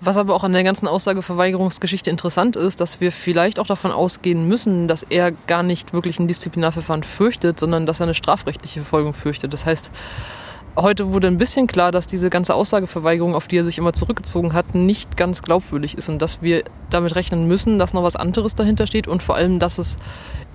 Was 0.04 0.16
aber 0.16 0.34
auch 0.34 0.42
an 0.42 0.52
der 0.52 0.64
ganzen 0.64 0.88
Aussageverweigerungsgeschichte 0.88 2.10
interessant 2.10 2.56
ist, 2.56 2.80
dass 2.80 3.00
wir 3.00 3.12
vielleicht 3.12 3.60
auch 3.60 3.68
davon 3.68 3.92
ausgehen 3.92 4.48
müssen, 4.48 4.88
dass 4.88 5.04
er 5.04 5.30
gar 5.30 5.62
nicht 5.62 5.92
wirklich 5.92 6.18
ein 6.18 6.26
Disziplinarverfahren 6.26 7.04
fürchtet, 7.04 7.60
sondern 7.60 7.86
dass 7.86 8.00
er 8.00 8.04
eine 8.04 8.14
strafrechtliche 8.14 8.80
Verfolgung 8.80 9.14
fürchtet. 9.14 9.52
Das 9.52 9.64
heißt, 9.64 9.92
Heute 10.74 11.12
wurde 11.12 11.26
ein 11.26 11.36
bisschen 11.36 11.66
klar, 11.66 11.92
dass 11.92 12.06
diese 12.06 12.30
ganze 12.30 12.54
Aussageverweigerung, 12.54 13.34
auf 13.34 13.46
die 13.46 13.58
er 13.58 13.64
sich 13.64 13.76
immer 13.76 13.92
zurückgezogen 13.92 14.54
hat, 14.54 14.74
nicht 14.74 15.18
ganz 15.18 15.42
glaubwürdig 15.42 15.98
ist 15.98 16.08
und 16.08 16.22
dass 16.22 16.40
wir 16.40 16.64
damit 16.88 17.14
rechnen 17.14 17.46
müssen, 17.46 17.78
dass 17.78 17.92
noch 17.92 18.02
was 18.02 18.16
anderes 18.16 18.54
dahinter 18.54 18.86
steht 18.86 19.06
und 19.06 19.22
vor 19.22 19.34
allem, 19.34 19.58
dass 19.58 19.76
es 19.76 19.98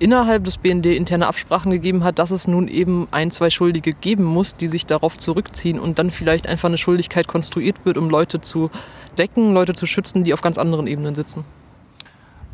innerhalb 0.00 0.42
des 0.42 0.58
BND 0.58 0.86
interne 0.86 1.28
Absprachen 1.28 1.70
gegeben 1.70 2.02
hat, 2.02 2.18
dass 2.18 2.32
es 2.32 2.48
nun 2.48 2.66
eben 2.66 3.06
ein, 3.12 3.30
zwei 3.30 3.48
Schuldige 3.48 3.92
geben 3.92 4.24
muss, 4.24 4.56
die 4.56 4.66
sich 4.66 4.86
darauf 4.86 5.16
zurückziehen 5.16 5.78
und 5.78 6.00
dann 6.00 6.10
vielleicht 6.10 6.48
einfach 6.48 6.68
eine 6.68 6.78
Schuldigkeit 6.78 7.28
konstruiert 7.28 7.76
wird, 7.84 7.96
um 7.96 8.10
Leute 8.10 8.40
zu 8.40 8.72
decken, 9.18 9.52
Leute 9.52 9.74
zu 9.74 9.86
schützen, 9.86 10.24
die 10.24 10.34
auf 10.34 10.42
ganz 10.42 10.58
anderen 10.58 10.88
Ebenen 10.88 11.14
sitzen. 11.14 11.44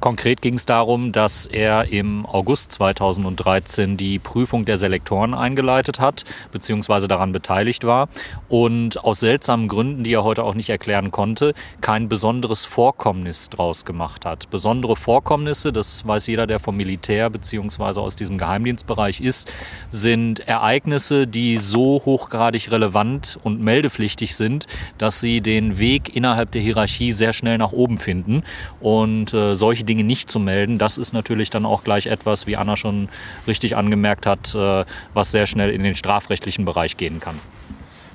Konkret 0.04 0.42
ging 0.42 0.56
es 0.56 0.66
darum, 0.66 1.12
dass 1.12 1.46
er 1.46 1.90
im 1.90 2.26
August 2.26 2.72
2013 2.72 3.96
die 3.96 4.18
Prüfung 4.18 4.66
der 4.66 4.76
Selektoren 4.76 5.32
eingeleitet 5.32 5.98
hat, 5.98 6.26
beziehungsweise 6.52 7.08
daran 7.08 7.32
beteiligt 7.32 7.84
war 7.84 8.10
und 8.50 9.02
aus 9.02 9.20
seltsamen 9.20 9.66
Gründen, 9.66 10.04
die 10.04 10.12
er 10.12 10.22
heute 10.22 10.44
auch 10.44 10.54
nicht 10.54 10.68
erklären 10.68 11.10
konnte, 11.10 11.54
kein 11.80 12.10
besonderes 12.10 12.66
Vorkommnis 12.66 13.48
draus 13.48 13.86
gemacht 13.86 14.26
hat. 14.26 14.50
Besondere 14.50 14.94
Vorkommnisse, 14.94 15.72
das 15.72 16.06
weiß 16.06 16.26
jeder, 16.26 16.46
der 16.46 16.58
vom 16.58 16.76
Militär 16.76 17.30
beziehungsweise 17.30 18.02
aus 18.02 18.14
diesem 18.14 18.36
Geheimdienstbereich 18.36 19.22
ist, 19.22 19.50
sind 19.88 20.46
Ereignisse, 20.46 21.26
die 21.26 21.56
so 21.56 22.02
hochgradig 22.04 22.70
relevant 22.70 23.38
und 23.42 23.62
meldepflichtig 23.62 24.36
sind, 24.36 24.66
dass 24.98 25.20
sie 25.20 25.40
den 25.40 25.78
Weg 25.78 26.14
innerhalb 26.14 26.52
der 26.52 26.60
Hierarchie 26.60 27.10
sehr 27.10 27.32
schnell 27.32 27.56
nach 27.56 27.72
oben 27.72 27.96
finden. 27.96 28.42
Und 28.82 29.32
äh, 29.32 29.54
solche 29.54 29.84
Dinge 29.84 29.93
Dinge 29.94 30.04
nicht 30.04 30.28
zu 30.28 30.40
melden, 30.40 30.78
das 30.78 30.98
ist 30.98 31.12
natürlich 31.12 31.50
dann 31.50 31.64
auch 31.64 31.84
gleich 31.84 32.06
etwas, 32.06 32.48
wie 32.48 32.56
Anna 32.56 32.76
schon 32.76 33.08
richtig 33.46 33.76
angemerkt 33.76 34.26
hat, 34.26 34.52
äh, 34.54 34.84
was 35.14 35.30
sehr 35.30 35.46
schnell 35.46 35.70
in 35.70 35.84
den 35.84 35.94
strafrechtlichen 35.94 36.64
Bereich 36.64 36.96
gehen 36.96 37.20
kann. 37.20 37.38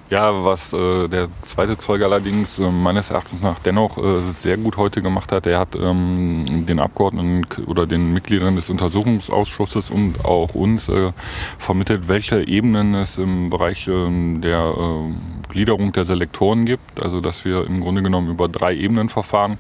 Ja, 0.09 0.43
was 0.43 0.73
äh, 0.73 1.07
der 1.07 1.29
zweite 1.43 1.77
Zeuge 1.77 2.03
allerdings 2.03 2.57
äh, 2.57 2.63
meines 2.69 3.11
Erachtens 3.11 3.41
nach 3.41 3.59
dennoch 3.59 3.97
äh, 3.97 4.19
sehr 4.21 4.57
gut 4.57 4.75
heute 4.75 5.01
gemacht 5.03 5.31
hat, 5.31 5.45
er 5.45 5.59
hat 5.59 5.75
ähm, 5.75 6.65
den 6.65 6.79
Abgeordneten 6.79 7.45
oder 7.65 7.85
den 7.85 8.11
Mitgliedern 8.11 8.55
des 8.55 8.71
Untersuchungsausschusses 8.71 9.91
und 9.91 10.25
auch 10.25 10.55
uns 10.55 10.89
äh, 10.89 11.11
vermittelt, 11.59 12.07
welche 12.07 12.45
Ebenen 12.45 12.95
es 12.95 13.19
im 13.19 13.51
Bereich 13.51 13.87
ähm, 13.87 14.41
der 14.41 14.73
äh, 14.75 15.13
Gliederung 15.49 15.91
der 15.91 16.05
Selektoren 16.05 16.65
gibt. 16.65 17.01
Also 17.01 17.21
dass 17.21 17.45
wir 17.45 17.65
im 17.67 17.79
Grunde 17.79 18.01
genommen 18.01 18.31
über 18.31 18.49
drei 18.49 18.75
Ebenen 18.75 19.09
verfahren 19.09 19.59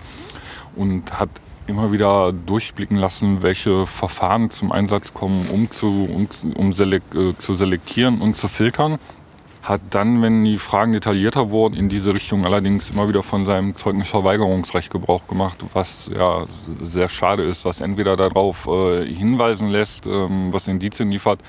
und 0.75 1.19
hat 1.19 1.29
immer 1.69 1.91
wieder 1.91 2.33
durchblicken 2.33 2.97
lassen, 2.97 3.41
welche 3.41 3.85
Verfahren 3.85 4.49
zum 4.49 4.71
Einsatz 4.71 5.13
kommen, 5.13 5.47
um, 5.53 5.71
zu, 5.71 6.09
um, 6.11 6.27
um 6.55 6.73
selek 6.73 7.03
äh, 7.15 7.37
zu 7.37 7.55
selektieren 7.55 8.21
und 8.21 8.35
zu 8.35 8.47
filtern. 8.47 8.97
Hat 9.61 9.81
dann, 9.89 10.21
wenn 10.21 10.43
die 10.45 10.57
Fragen 10.57 10.93
detaillierter 10.93 11.51
wurden, 11.51 11.75
in 11.75 11.89
diese 11.89 12.13
Richtung 12.13 12.45
allerdings 12.45 12.89
immer 12.89 13.07
wieder 13.07 13.23
von 13.23 13.45
seinem 13.45 13.75
Zeugnisverweigerungsrecht 13.75 14.89
Gebrauch 14.89 15.27
gemacht, 15.27 15.57
was 15.73 16.09
ja 16.13 16.45
sehr 16.81 17.09
schade 17.09 17.43
ist, 17.43 17.65
was 17.65 17.81
entweder 17.81 18.15
darauf 18.15 18.67
äh, 18.67 19.05
hinweisen 19.05 19.69
lässt, 19.69 20.07
ähm, 20.07 20.51
was 20.51 20.67
Indizien 20.67 21.11
liefert, 21.11 21.39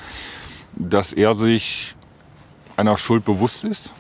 dass 0.75 1.13
er 1.13 1.35
sich 1.35 1.95
einer 2.77 2.97
Schuld 2.97 3.25
bewusst 3.25 3.65
ist, 3.65 3.93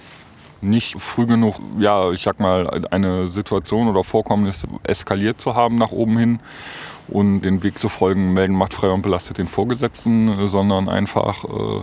nicht 0.62 1.00
früh 1.00 1.26
genug, 1.26 1.56
ja, 1.78 2.10
ich 2.10 2.22
sag 2.22 2.40
mal, 2.40 2.84
eine 2.90 3.28
Situation 3.28 3.88
oder 3.88 4.04
Vorkommnis 4.04 4.66
eskaliert 4.82 5.40
zu 5.40 5.54
haben 5.54 5.76
nach 5.76 5.90
oben 5.90 6.18
hin 6.18 6.40
und 7.08 7.42
den 7.42 7.62
Weg 7.62 7.78
zu 7.78 7.88
folgen, 7.88 8.32
melden 8.32 8.54
macht 8.54 8.74
frei 8.74 8.90
und 8.90 9.02
belastet 9.02 9.38
den 9.38 9.48
Vorgesetzten, 9.48 10.48
sondern 10.48 10.88
einfach 10.88 11.44
äh, 11.44 11.82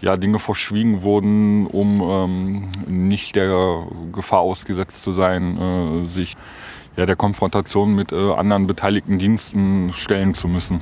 ja, 0.00 0.16
Dinge 0.16 0.38
verschwiegen 0.38 1.02
wurden, 1.02 1.66
um 1.66 2.00
ähm, 2.02 2.68
nicht 2.86 3.36
der 3.36 3.84
Gefahr 4.12 4.40
ausgesetzt 4.40 5.02
zu 5.02 5.12
sein, 5.12 5.58
äh, 5.58 6.08
sich 6.08 6.36
ja, 6.96 7.06
der 7.06 7.16
Konfrontation 7.16 7.94
mit 7.94 8.12
äh, 8.12 8.32
anderen 8.32 8.66
beteiligten 8.66 9.18
Diensten 9.18 9.92
stellen 9.92 10.34
zu 10.34 10.48
müssen, 10.48 10.80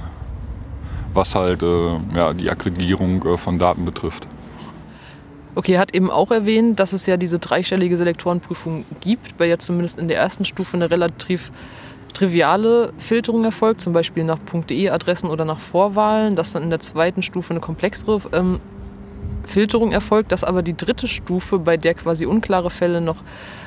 was 1.13 1.35
halt 1.35 1.63
äh, 1.63 1.99
ja, 2.15 2.33
die 2.33 2.51
Akkreditierung 2.51 3.25
äh, 3.25 3.37
von 3.37 3.59
Daten 3.59 3.85
betrifft. 3.85 4.27
Okay, 5.57 5.75
er 5.75 5.81
hat 5.81 5.95
eben 5.95 6.11
auch 6.11 6.31
erwähnt, 6.31 6.81
dass 6.81 6.93
es 6.93 7.07
ja 7.07 7.17
diese 7.17 7.39
dreistellige 7.39 7.97
Selektorenprüfung 7.97 8.85
gibt, 9.01 9.39
weil 9.39 9.49
ja 9.49 9.59
zumindest 9.59 10.01
in 10.01 10.09
der 10.09 10.19
ersten 10.19 10.45
Stufe 10.45 10.77
eine 10.77 10.91
relativ 10.91 11.53
triviale 12.13 12.93
Filterung 12.99 13.45
erfolgt, 13.45 13.81
zum 13.81 13.93
Beispiel 13.93 14.25
nach 14.25 14.39
.de-Adressen 14.39 15.29
oder 15.29 15.45
nach 15.45 15.59
Vorwahlen, 15.59 16.37
dass 16.37 16.53
dann 16.53 16.65
in 16.65 16.71
der 16.71 16.81
zweiten 16.81 17.23
Stufe 17.23 17.51
eine 17.51 17.61
komplexere 17.61 18.21
ähm, 18.33 18.61
Filterung 19.45 19.93
erfolgt, 19.93 20.33
dass 20.33 20.43
aber 20.43 20.63
die 20.63 20.77
dritte 20.77 21.07
Stufe, 21.07 21.59
bei 21.59 21.77
der 21.77 21.95
quasi 21.95 22.27
unklare 22.27 22.71
Fälle 22.71 23.01
noch 23.01 23.23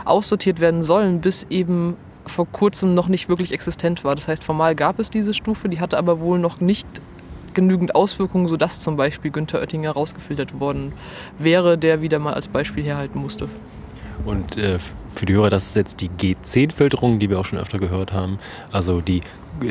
aussortiert 0.05 0.59
werden 0.59 0.83
sollen, 0.83 1.21
bis 1.21 1.45
eben 1.49 1.95
vor 2.25 2.47
kurzem 2.47 2.95
noch 2.95 3.07
nicht 3.07 3.29
wirklich 3.29 3.53
existent 3.53 4.03
war. 4.03 4.15
Das 4.15 4.27
heißt, 4.27 4.43
formal 4.43 4.75
gab 4.75 4.99
es 4.99 5.09
diese 5.09 5.33
Stufe, 5.33 5.69
die 5.69 5.79
hatte 5.79 5.97
aber 5.97 6.19
wohl 6.19 6.39
noch 6.39 6.59
nicht 6.59 6.87
genügend 7.57 7.95
Auswirkungen, 7.95 8.47
sodass 8.47 8.79
zum 8.79 8.97
Beispiel 8.97 9.31
Günther 9.31 9.59
Oettinger 9.59 9.91
rausgefiltert 9.91 10.59
worden 10.59 10.93
wäre, 11.39 11.75
der 11.75 12.03
wieder 12.03 12.19
mal 12.19 12.35
als 12.35 12.47
Beispiel 12.47 12.83
herhalten 12.83 13.19
musste. 13.19 13.49
Und 14.25 14.57
äh, 14.57 14.77
für 15.15 15.25
die 15.25 15.33
Hörer, 15.33 15.49
das 15.49 15.69
ist 15.69 15.75
jetzt 15.75 16.01
die 16.01 16.09
G10-Filterung, 16.09 17.17
die 17.17 17.31
wir 17.31 17.39
auch 17.39 17.45
schon 17.45 17.57
öfter 17.57 17.79
gehört 17.79 18.13
haben. 18.13 18.37
Also 18.71 19.01
die 19.01 19.21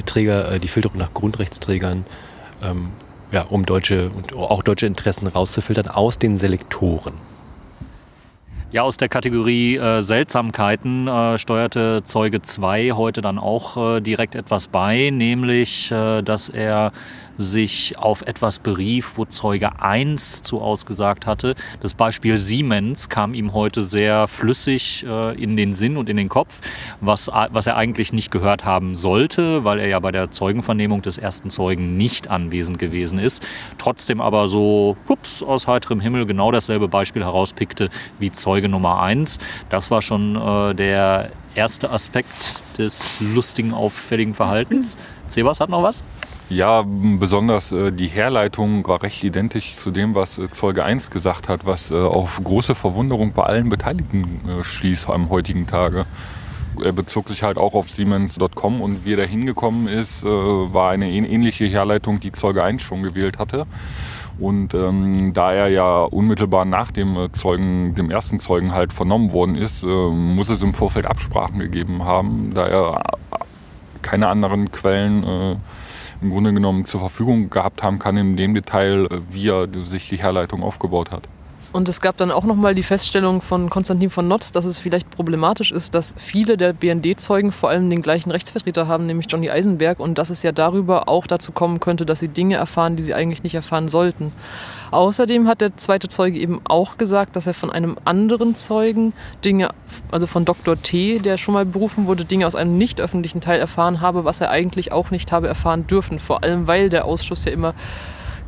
Träger, 0.04 0.50
äh, 0.50 0.58
die 0.58 0.66
Filterung 0.66 0.98
nach 0.98 1.14
Grundrechtsträgern, 1.14 2.04
ähm, 2.62 2.88
ja, 3.30 3.42
um 3.42 3.64
deutsche 3.64 4.10
und 4.10 4.34
auch 4.34 4.64
deutsche 4.64 4.86
Interessen 4.86 5.28
rauszufiltern 5.28 5.86
aus 5.86 6.18
den 6.18 6.38
Selektoren. 6.38 7.14
Ja, 8.72 8.82
aus 8.82 8.96
der 8.96 9.08
Kategorie 9.08 9.76
äh, 9.76 10.02
Seltsamkeiten 10.02 11.06
äh, 11.06 11.38
steuerte 11.38 12.02
Zeuge 12.02 12.42
2 12.42 12.92
heute 12.92 13.22
dann 13.22 13.38
auch 13.38 13.96
äh, 13.96 14.00
direkt 14.00 14.34
etwas 14.34 14.66
bei, 14.66 15.10
nämlich, 15.10 15.92
äh, 15.92 16.22
dass 16.22 16.48
er 16.48 16.92
sich 17.36 17.98
auf 17.98 18.22
etwas 18.22 18.58
berief, 18.58 19.12
wo 19.16 19.24
Zeuge 19.24 19.80
1 19.80 20.42
zu 20.42 20.60
ausgesagt 20.60 21.26
hatte. 21.26 21.54
Das 21.80 21.94
Beispiel 21.94 22.36
Siemens 22.38 23.08
kam 23.08 23.34
ihm 23.34 23.52
heute 23.52 23.82
sehr 23.82 24.28
flüssig 24.28 25.04
äh, 25.08 25.40
in 25.40 25.56
den 25.56 25.72
Sinn 25.72 25.96
und 25.96 26.08
in 26.08 26.16
den 26.16 26.28
Kopf, 26.28 26.60
was, 27.00 27.28
was 27.28 27.66
er 27.66 27.76
eigentlich 27.76 28.12
nicht 28.12 28.30
gehört 28.30 28.64
haben 28.64 28.94
sollte, 28.94 29.64
weil 29.64 29.78
er 29.78 29.88
ja 29.88 29.98
bei 30.00 30.12
der 30.12 30.30
Zeugenvernehmung 30.30 31.02
des 31.02 31.18
ersten 31.18 31.50
Zeugen 31.50 31.96
nicht 31.96 32.28
anwesend 32.28 32.78
gewesen 32.78 33.18
ist. 33.18 33.46
Trotzdem 33.78 34.20
aber 34.20 34.48
so 34.48 34.96
ups, 35.08 35.42
aus 35.42 35.66
heiterem 35.66 36.00
Himmel 36.00 36.26
genau 36.26 36.50
dasselbe 36.50 36.88
Beispiel 36.88 37.22
herauspickte 37.24 37.90
wie 38.18 38.32
Zeuge 38.32 38.68
Nummer 38.68 39.02
1. 39.02 39.38
Das 39.68 39.90
war 39.90 40.02
schon 40.02 40.36
äh, 40.36 40.74
der 40.74 41.30
erste 41.54 41.90
Aspekt 41.90 42.62
des 42.78 43.16
lustigen, 43.20 43.72
auffälligen 43.72 44.34
Verhaltens. 44.34 44.96
Sebas 45.28 45.60
hat 45.60 45.70
noch 45.70 45.82
was? 45.82 46.04
Ja, 46.48 46.84
besonders 46.86 47.72
äh, 47.72 47.90
die 47.90 48.06
Herleitung 48.06 48.86
war 48.86 49.02
recht 49.02 49.24
identisch 49.24 49.74
zu 49.74 49.90
dem, 49.90 50.14
was 50.14 50.38
äh, 50.38 50.48
Zeuge 50.48 50.84
1 50.84 51.10
gesagt 51.10 51.48
hat, 51.48 51.66
was 51.66 51.90
äh, 51.90 51.94
auf 51.96 52.40
große 52.42 52.76
Verwunderung 52.76 53.32
bei 53.32 53.42
allen 53.42 53.68
Beteiligten 53.68 54.40
äh, 54.48 54.62
stieß 54.62 55.08
am 55.08 55.28
heutigen 55.28 55.66
Tage. 55.66 56.06
Er 56.80 56.92
bezog 56.92 57.28
sich 57.28 57.42
halt 57.42 57.58
auch 57.58 57.74
auf 57.74 57.90
Siemens.com 57.90 58.80
und 58.80 59.04
wie 59.04 59.14
er 59.14 59.16
da 59.16 59.22
hingekommen 59.24 59.88
ist, 59.88 60.24
äh, 60.24 60.28
war 60.28 60.90
eine 60.90 61.10
ähnliche 61.10 61.64
Herleitung, 61.64 62.20
die 62.20 62.30
Zeuge 62.30 62.62
1 62.62 62.80
schon 62.80 63.02
gewählt 63.02 63.40
hatte. 63.40 63.66
Und 64.38 64.72
ähm, 64.72 65.32
da 65.32 65.52
er 65.52 65.66
ja 65.66 66.02
unmittelbar 66.02 66.64
nach 66.64 66.92
dem 66.92 67.16
äh, 67.16 67.32
Zeugen, 67.32 67.96
dem 67.96 68.08
ersten 68.08 68.38
Zeugen 68.38 68.72
halt 68.72 68.92
vernommen 68.92 69.32
worden 69.32 69.56
ist, 69.56 69.82
muss 69.82 70.48
es 70.48 70.62
im 70.62 70.74
Vorfeld 70.74 71.06
Absprachen 71.06 71.58
gegeben 71.58 72.04
haben, 72.04 72.52
da 72.54 72.68
er 72.68 73.02
keine 74.02 74.28
anderen 74.28 74.70
Quellen 74.70 75.58
im 76.26 76.32
Grunde 76.32 76.52
genommen 76.52 76.84
zur 76.84 77.00
Verfügung 77.00 77.50
gehabt 77.50 77.82
haben 77.82 77.98
kann 77.98 78.16
in 78.16 78.36
dem 78.36 78.54
Detail, 78.54 79.06
äh, 79.06 79.20
wie 79.30 79.48
er 79.48 79.68
sich 79.84 80.08
die 80.08 80.18
Herleitung 80.18 80.62
aufgebaut 80.62 81.10
hat. 81.10 81.28
Und 81.72 81.88
es 81.88 82.00
gab 82.00 82.16
dann 82.16 82.30
auch 82.30 82.44
nochmal 82.44 82.74
die 82.74 82.82
Feststellung 82.82 83.42
von 83.42 83.68
Konstantin 83.68 84.08
von 84.08 84.26
Notz, 84.26 84.50
dass 84.50 84.64
es 84.64 84.78
vielleicht 84.78 85.10
problematisch 85.10 85.72
ist, 85.72 85.94
dass 85.94 86.14
viele 86.16 86.56
der 86.56 86.72
BND-Zeugen 86.72 87.52
vor 87.52 87.68
allem 87.68 87.90
den 87.90 88.00
gleichen 88.00 88.30
Rechtsvertreter 88.30 88.88
haben, 88.88 89.06
nämlich 89.06 89.26
Johnny 89.28 89.50
Eisenberg, 89.50 90.00
und 90.00 90.16
dass 90.16 90.30
es 90.30 90.42
ja 90.42 90.52
darüber 90.52 91.08
auch 91.08 91.26
dazu 91.26 91.52
kommen 91.52 91.78
könnte, 91.78 92.06
dass 92.06 92.20
sie 92.20 92.28
Dinge 92.28 92.56
erfahren, 92.56 92.96
die 92.96 93.02
sie 93.02 93.12
eigentlich 93.12 93.42
nicht 93.42 93.54
erfahren 93.54 93.88
sollten. 93.88 94.32
Außerdem 94.90 95.48
hat 95.48 95.60
der 95.60 95.76
zweite 95.76 96.08
Zeuge 96.08 96.38
eben 96.38 96.60
auch 96.64 96.98
gesagt, 96.98 97.36
dass 97.36 97.46
er 97.46 97.54
von 97.54 97.70
einem 97.70 97.96
anderen 98.04 98.56
Zeugen 98.56 99.12
Dinge, 99.44 99.70
also 100.10 100.26
von 100.26 100.44
Dr. 100.44 100.80
T., 100.80 101.18
der 101.18 101.38
schon 101.38 101.54
mal 101.54 101.64
berufen 101.64 102.06
wurde, 102.06 102.24
Dinge 102.24 102.46
aus 102.46 102.54
einem 102.54 102.78
nicht 102.78 103.00
öffentlichen 103.00 103.40
Teil 103.40 103.60
erfahren 103.60 104.00
habe, 104.00 104.24
was 104.24 104.40
er 104.40 104.50
eigentlich 104.50 104.92
auch 104.92 105.10
nicht 105.10 105.32
habe 105.32 105.48
erfahren 105.48 105.86
dürfen. 105.86 106.18
Vor 106.18 106.42
allem, 106.42 106.66
weil 106.66 106.88
der 106.88 107.04
Ausschuss 107.04 107.44
ja 107.44 107.52
immer 107.52 107.74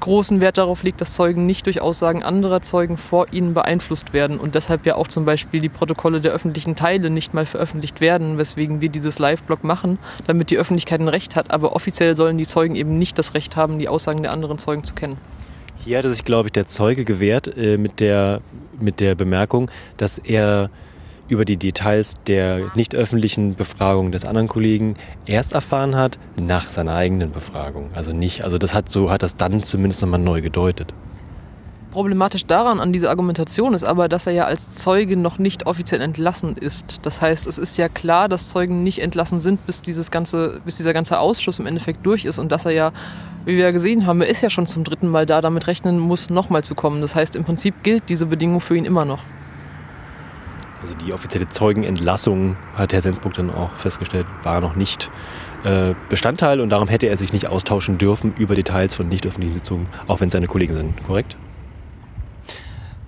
großen 0.01 0.41
Wert 0.41 0.59
darauf 0.59 0.83
legt, 0.83 1.01
dass 1.01 1.15
Zeugen 1.15 1.47
nicht 1.47 1.67
durch 1.67 1.81
Aussagen 1.81 2.23
anderer 2.23 2.63
Zeugen 2.63 2.97
vor 2.97 3.27
ihnen 3.33 3.55
beeinflusst 3.55 4.13
werden 4.13 4.39
und 4.39 4.55
deshalb 4.55 4.87
ja 4.87 4.95
auch 4.95 5.09
zum 5.09 5.25
Beispiel 5.25 5.61
die 5.61 5.69
Protokolle 5.69 6.21
der 6.21 6.33
öffentlichen 6.33 6.77
Teile 6.77 7.11
nicht 7.11 7.35
mal 7.35 7.47
veröffentlicht 7.47 8.01
werden, 8.01 8.39
weswegen 8.39 8.81
wir 8.81 8.89
dieses 8.89 9.19
Live-Blog 9.19 9.65
machen, 9.65 9.99
damit 10.27 10.51
die 10.51 10.59
Öffentlichkeit 10.59 11.01
ein 11.01 11.09
Recht 11.09 11.37
hat. 11.37 11.51
Aber 11.51 11.75
offiziell 11.75 12.17
sollen 12.17 12.39
die 12.39 12.47
Zeugen 12.47 12.77
eben 12.77 12.99
nicht 12.99 13.19
das 13.19 13.35
Recht 13.35 13.57
haben, 13.57 13.79
die 13.79 13.89
Aussagen 13.89 14.23
der 14.23 14.33
anderen 14.33 14.59
Zeugen 14.59 14.85
zu 14.85 14.95
kennen. 14.95 15.19
Hier 15.85 15.99
hatte 15.99 16.11
sich, 16.11 16.25
glaube 16.25 16.49
ich, 16.49 16.53
der 16.53 16.67
Zeuge 16.67 17.05
gewehrt 17.05 17.57
äh, 17.57 17.79
mit, 17.79 18.01
der, 18.01 18.41
mit 18.79 19.01
der 19.01 19.15
Bemerkung, 19.15 19.71
dass 19.97 20.19
er 20.19 20.71
über 21.29 21.45
die 21.45 21.57
Details 21.57 22.15
der 22.27 22.71
nicht 22.75 22.95
öffentlichen 22.95 23.55
Befragung 23.55 24.13
des 24.13 24.25
anderen 24.25 24.49
Kollegen 24.49 24.95
erst 25.27 25.53
erfahren 25.53 25.95
hat 25.95 26.19
nach 26.41 26.71
seiner 26.71 26.95
eigenen 26.95 27.31
Befragung. 27.33 27.91
Also 27.95 28.13
nicht, 28.13 28.43
also 28.45 28.59
das 28.59 28.75
hat 28.75 28.91
so 28.91 29.11
hat 29.11 29.23
das 29.23 29.37
dann 29.37 29.63
zumindest 29.63 30.01
nochmal 30.03 30.21
neu 30.21 30.41
gedeutet. 30.41 30.95
Problematisch 31.91 32.45
daran 32.45 32.81
an 32.81 32.93
dieser 32.93 33.09
Argumentation 33.09 33.73
ist 33.73 33.83
aber, 33.83 34.09
dass 34.09 34.27
er 34.27 34.33
ja 34.33 34.45
als 34.45 34.71
Zeuge 34.77 35.17
noch 35.17 35.39
nicht 35.39 35.67
offiziell 35.67 36.01
entlassen 36.01 36.57
ist. 36.57 37.07
Das 37.07 37.23
heißt, 37.23 37.47
es 37.47 37.57
ist 37.57 37.79
ja 37.79 37.89
klar, 37.89 38.29
dass 38.29 38.49
Zeugen 38.49 38.83
nicht 38.83 39.01
entlassen 39.01 39.41
sind, 39.41 39.65
bis 39.67 39.81
dieses 39.81 40.11
ganze, 40.11 40.61
bis 40.65 40.77
dieser 40.77 40.93
ganze 40.93 41.19
Ausschuss 41.19 41.59
im 41.59 41.67
Endeffekt 41.67 42.05
durch 42.05 42.25
ist 42.27 42.39
und 42.39 42.53
dass 42.53 42.67
er 42.67 42.73
ja 42.73 42.93
wie 43.49 43.57
wir 43.57 43.65
ja 43.65 43.71
gesehen 43.71 44.05
haben, 44.07 44.21
er 44.21 44.29
ist 44.29 44.43
ja 44.43 44.51
schon 44.51 44.67
zum 44.67 44.85
dritten 44.85 45.09
Mal 45.09 45.25
da, 45.25 45.41
damit 45.41 45.69
rechnen 45.69 45.99
muss, 45.99 46.29
nochmal 46.29 46.65
zu 46.65 46.75
kommen. 46.75 47.01
Das 47.01 47.15
heißt, 47.15 47.35
im 47.35 47.45
Prinzip 47.45 47.83
gilt 47.83 48.11
diese 48.11 48.27
Bedingung 48.27 48.61
für 48.61 48.77
ihn 48.77 48.85
immer 48.85 49.07
noch. 49.07 49.21
Also 50.83 50.93
die 50.95 51.15
offizielle 51.15 51.47
Zeugenentlassung, 51.47 52.57
hat 52.75 52.93
Herr 52.93 53.01
Sensburg 53.01 53.33
dann 53.35 53.51
auch 53.51 53.73
festgestellt, 53.73 54.27
war 54.43 54.61
noch 54.61 54.77
nicht 54.77 55.11
äh, 55.65 55.95
Bestandteil 56.11 56.61
und 56.61 56.69
darum 56.69 56.89
hätte 56.89 57.07
er 57.07 57.17
sich 57.17 57.33
nicht 57.33 57.49
austauschen 57.49 57.97
dürfen 57.97 58.35
über 58.37 58.55
Details 58.55 58.95
von 58.95 59.09
nicht 59.09 59.27
öffentlichen 59.27 59.55
Sitzungen, 59.55 59.87
auch 60.07 60.21
wenn 60.21 60.29
es 60.29 60.33
seine 60.33 60.47
Kollegen 60.47 60.75
sind, 60.75 61.03
korrekt? 61.07 61.35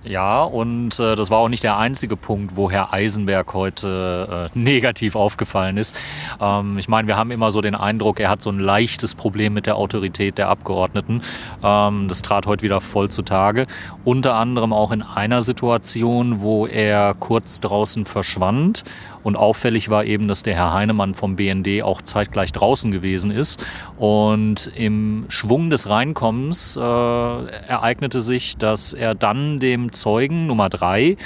Ja, 0.03 0.43
und 0.43 0.99
äh, 0.99 1.15
das 1.15 1.29
war 1.29 1.37
auch 1.37 1.49
nicht 1.49 1.63
der 1.63 1.77
einzige 1.77 2.15
Punkt, 2.15 2.55
wo 2.55 2.71
Herr 2.71 2.91
Eisenberg 2.91 3.53
heute 3.53 4.49
äh, 4.51 4.57
negativ 4.59 5.15
aufgefallen 5.15 5.77
ist. 5.77 5.95
Ähm, 6.39 6.79
ich 6.79 6.87
meine, 6.87 7.07
wir 7.07 7.17
haben 7.17 7.29
immer 7.29 7.51
so 7.51 7.61
den 7.61 7.75
Eindruck, 7.75 8.19
er 8.19 8.29
hat 8.29 8.41
so 8.41 8.49
ein 8.49 8.59
leichtes 8.59 9.13
Problem 9.13 9.53
mit 9.53 9.67
der 9.67 9.75
Autorität 9.75 10.39
der 10.39 10.49
Abgeordneten. 10.49 11.21
Ähm, 11.63 12.07
das 12.07 12.23
trat 12.23 12.47
heute 12.47 12.63
wieder 12.63 12.81
voll 12.81 13.09
zutage. 13.09 13.67
Unter 14.03 14.33
anderem 14.33 14.73
auch 14.73 14.91
in 14.91 15.03
einer 15.03 15.43
Situation, 15.43 16.41
wo 16.41 16.65
er 16.65 17.13
kurz 17.19 17.59
draußen 17.59 18.05
verschwand 18.05 18.83
Und 19.23 19.35
auffällig 19.35 19.89
war 19.89 20.05
eben, 20.05 20.27
dass 20.27 20.43
der 20.43 20.55
Herr 20.55 20.73
Heinemann 20.73 21.13
vom 21.13 21.35
BND 21.35 21.83
auch 21.83 22.01
zeitgleich 22.01 22.51
draußen 22.51 22.91
gewesen 22.91 23.31
ist. 23.31 23.65
Und 23.97 24.71
im 24.75 25.25
Schwung 25.29 25.69
des 25.69 25.89
Reinkommens 25.89 26.75
äh, 26.75 26.79
ereignete 26.81 28.19
sich, 28.19 28.57
dass 28.57 28.93
er 28.93 29.15
dann 29.15 29.59
dem 29.59 29.91
Zeugen 29.91 30.47
Nummer 30.47 30.69
drei 30.69 31.17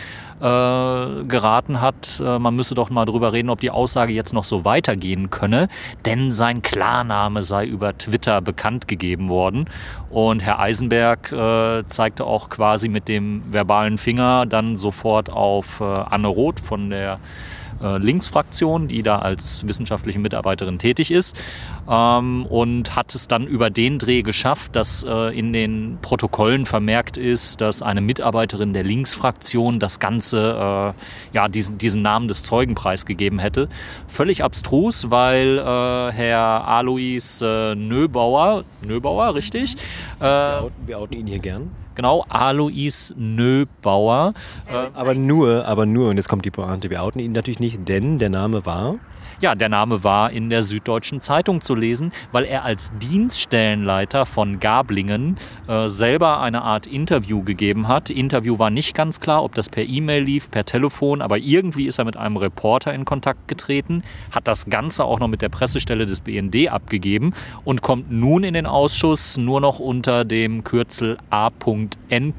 äh, 0.41 1.23
geraten 1.23 1.79
hat, 1.79 2.21
äh, 2.23 2.39
man 2.39 2.55
müsse 2.55 2.75
doch 2.75 2.89
mal 2.89 3.05
drüber 3.05 3.31
reden, 3.31 3.49
ob 3.49 3.61
die 3.61 3.71
Aussage 3.71 4.11
jetzt 4.11 4.33
noch 4.33 4.43
so 4.43 4.65
weitergehen 4.65 5.29
könne, 5.29 5.69
denn 6.03 6.29
sein 6.29 6.61
Klarname 6.61 7.41
sei 7.41 7.65
über 7.65 7.97
Twitter 7.97 8.41
bekannt 8.41 8.89
gegeben 8.89 9.29
worden. 9.29 9.65
Und 10.09 10.41
Herr 10.41 10.59
Eisenberg 10.59 11.31
äh, 11.31 11.87
zeigte 11.87 12.25
auch 12.25 12.49
quasi 12.49 12.89
mit 12.89 13.07
dem 13.07 13.43
verbalen 13.49 13.97
Finger 13.97 14.45
dann 14.45 14.75
sofort 14.75 15.29
auf 15.29 15.79
äh, 15.79 15.83
Anne 15.83 16.27
Roth 16.27 16.59
von 16.59 16.89
der 16.89 17.19
äh, 17.81 17.97
Linksfraktion, 17.97 18.87
die 18.87 19.03
da 19.03 19.19
als 19.19 19.67
wissenschaftliche 19.67 20.19
Mitarbeiterin 20.19 20.79
tätig 20.79 21.11
ist. 21.11 21.35
Ähm, 21.89 22.45
und 22.47 22.95
hat 22.95 23.13
es 23.13 23.27
dann 23.27 23.45
über 23.45 23.69
den 23.69 23.99
Dreh 23.99 24.21
geschafft, 24.21 24.75
dass 24.75 25.03
äh, 25.03 25.37
in 25.37 25.53
den 25.53 25.97
Protokollen 26.01 26.65
vermerkt 26.65 27.17
ist, 27.17 27.61
dass 27.61 27.81
eine 27.81 28.01
Mitarbeiterin 28.01 28.73
der 28.73 28.83
Linksfraktion 28.83 29.79
das 29.79 29.99
Ganze, 29.99 30.93
äh, 30.93 31.35
ja, 31.35 31.47
diesen, 31.47 31.77
diesen 31.77 32.01
Namen 32.01 32.27
des 32.27 32.43
Zeugen 32.43 32.75
preisgegeben 32.75 33.39
hätte. 33.39 33.69
Völlig 34.07 34.43
abstrus, 34.43 35.11
weil 35.11 35.59
äh, 35.59 36.11
Herr 36.11 36.67
Alois 36.67 37.41
äh, 37.41 37.75
Nöbauer, 37.75 38.63
Nöbauer, 38.81 39.35
richtig? 39.35 39.75
Wir 40.19 40.61
outen, 40.63 40.87
wir 40.87 40.99
outen 40.99 41.13
ihn 41.13 41.27
hier 41.27 41.39
gern. 41.39 41.84
Genau, 41.95 42.25
Alois 42.29 43.13
Nöbauer. 43.15 44.33
Äh, 44.67 44.87
aber 44.93 45.15
nur, 45.15 45.65
aber 45.65 45.85
nur, 45.85 46.09
und 46.09 46.17
jetzt 46.17 46.27
kommt 46.29 46.45
die 46.45 46.51
Pointe, 46.51 46.89
wir 46.89 47.01
outen 47.01 47.19
ihn 47.19 47.31
natürlich 47.31 47.59
nicht, 47.59 47.87
denn 47.87 48.19
der 48.19 48.29
Name 48.29 48.65
war... 48.65 48.95
Ja, 49.45 49.53
der 49.53 49.69
Name 49.69 50.03
war 50.03 50.31
in 50.31 50.49
der 50.49 50.63
Süddeutschen 50.63 51.21
Zeitung 51.21 51.61
zu 51.61 51.75
lesen, 51.75 52.11
weil 52.31 52.45
er 52.45 52.63
als 52.63 52.91
Dienststellenleiter 52.97 54.25
von 54.25 54.59
Gablingen 54.59 55.37
äh, 55.67 55.87
selber 55.87 56.41
eine 56.41 56.63
Art 56.63 56.87
Interview 56.87 57.43
gegeben 57.43 57.87
hat. 57.87 58.09
Interview 58.09 58.57
war 58.57 58.71
nicht 58.71 58.95
ganz 58.95 59.19
klar, 59.19 59.43
ob 59.43 59.53
das 59.53 59.69
per 59.69 59.83
E-Mail 59.87 60.23
lief, 60.23 60.49
per 60.49 60.65
Telefon, 60.65 61.21
aber 61.21 61.37
irgendwie 61.37 61.85
ist 61.85 61.99
er 61.99 62.05
mit 62.05 62.17
einem 62.17 62.37
Reporter 62.37 62.91
in 62.91 63.05
Kontakt 63.05 63.47
getreten, 63.47 64.01
hat 64.31 64.47
das 64.47 64.65
Ganze 64.65 65.05
auch 65.05 65.19
noch 65.19 65.27
mit 65.27 65.43
der 65.43 65.49
Pressestelle 65.49 66.07
des 66.07 66.21
BND 66.21 66.69
abgegeben 66.69 67.35
und 67.63 67.83
kommt 67.83 68.11
nun 68.11 68.43
in 68.43 68.55
den 68.55 68.65
Ausschuss 68.65 69.37
nur 69.37 69.61
noch 69.61 69.77
unter 69.77 70.25
dem 70.25 70.63
Kürzel 70.63 71.19
A.N. 71.29 72.33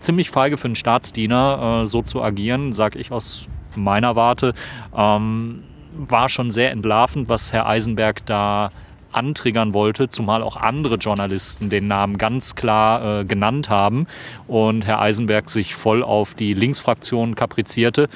Ziemlich 0.00 0.30
feige 0.30 0.56
für 0.56 0.68
einen 0.68 0.76
Staatsdiener, 0.76 1.82
äh, 1.82 1.86
so 1.86 2.00
zu 2.00 2.22
agieren, 2.22 2.72
sage 2.72 2.98
ich 2.98 3.12
aus 3.12 3.48
meiner 3.76 4.16
Warte. 4.16 4.54
Ähm, 4.96 5.64
war 5.98 6.28
schon 6.28 6.50
sehr 6.50 6.70
entlarvend, 6.70 7.28
was 7.28 7.52
Herr 7.52 7.66
Eisenberg 7.66 8.24
da 8.26 8.70
antriggern 9.12 9.74
wollte, 9.74 10.08
zumal 10.08 10.42
auch 10.42 10.56
andere 10.56 10.96
Journalisten 10.96 11.70
den 11.70 11.88
Namen 11.88 12.18
ganz 12.18 12.54
klar 12.54 13.20
äh, 13.20 13.24
genannt 13.24 13.68
haben 13.68 14.06
und 14.46 14.86
Herr 14.86 15.00
Eisenberg 15.00 15.48
sich 15.48 15.74
voll 15.74 16.02
auf 16.02 16.34
die 16.34 16.54
Linksfraktion 16.54 17.34
kaprizierte. 17.34 18.08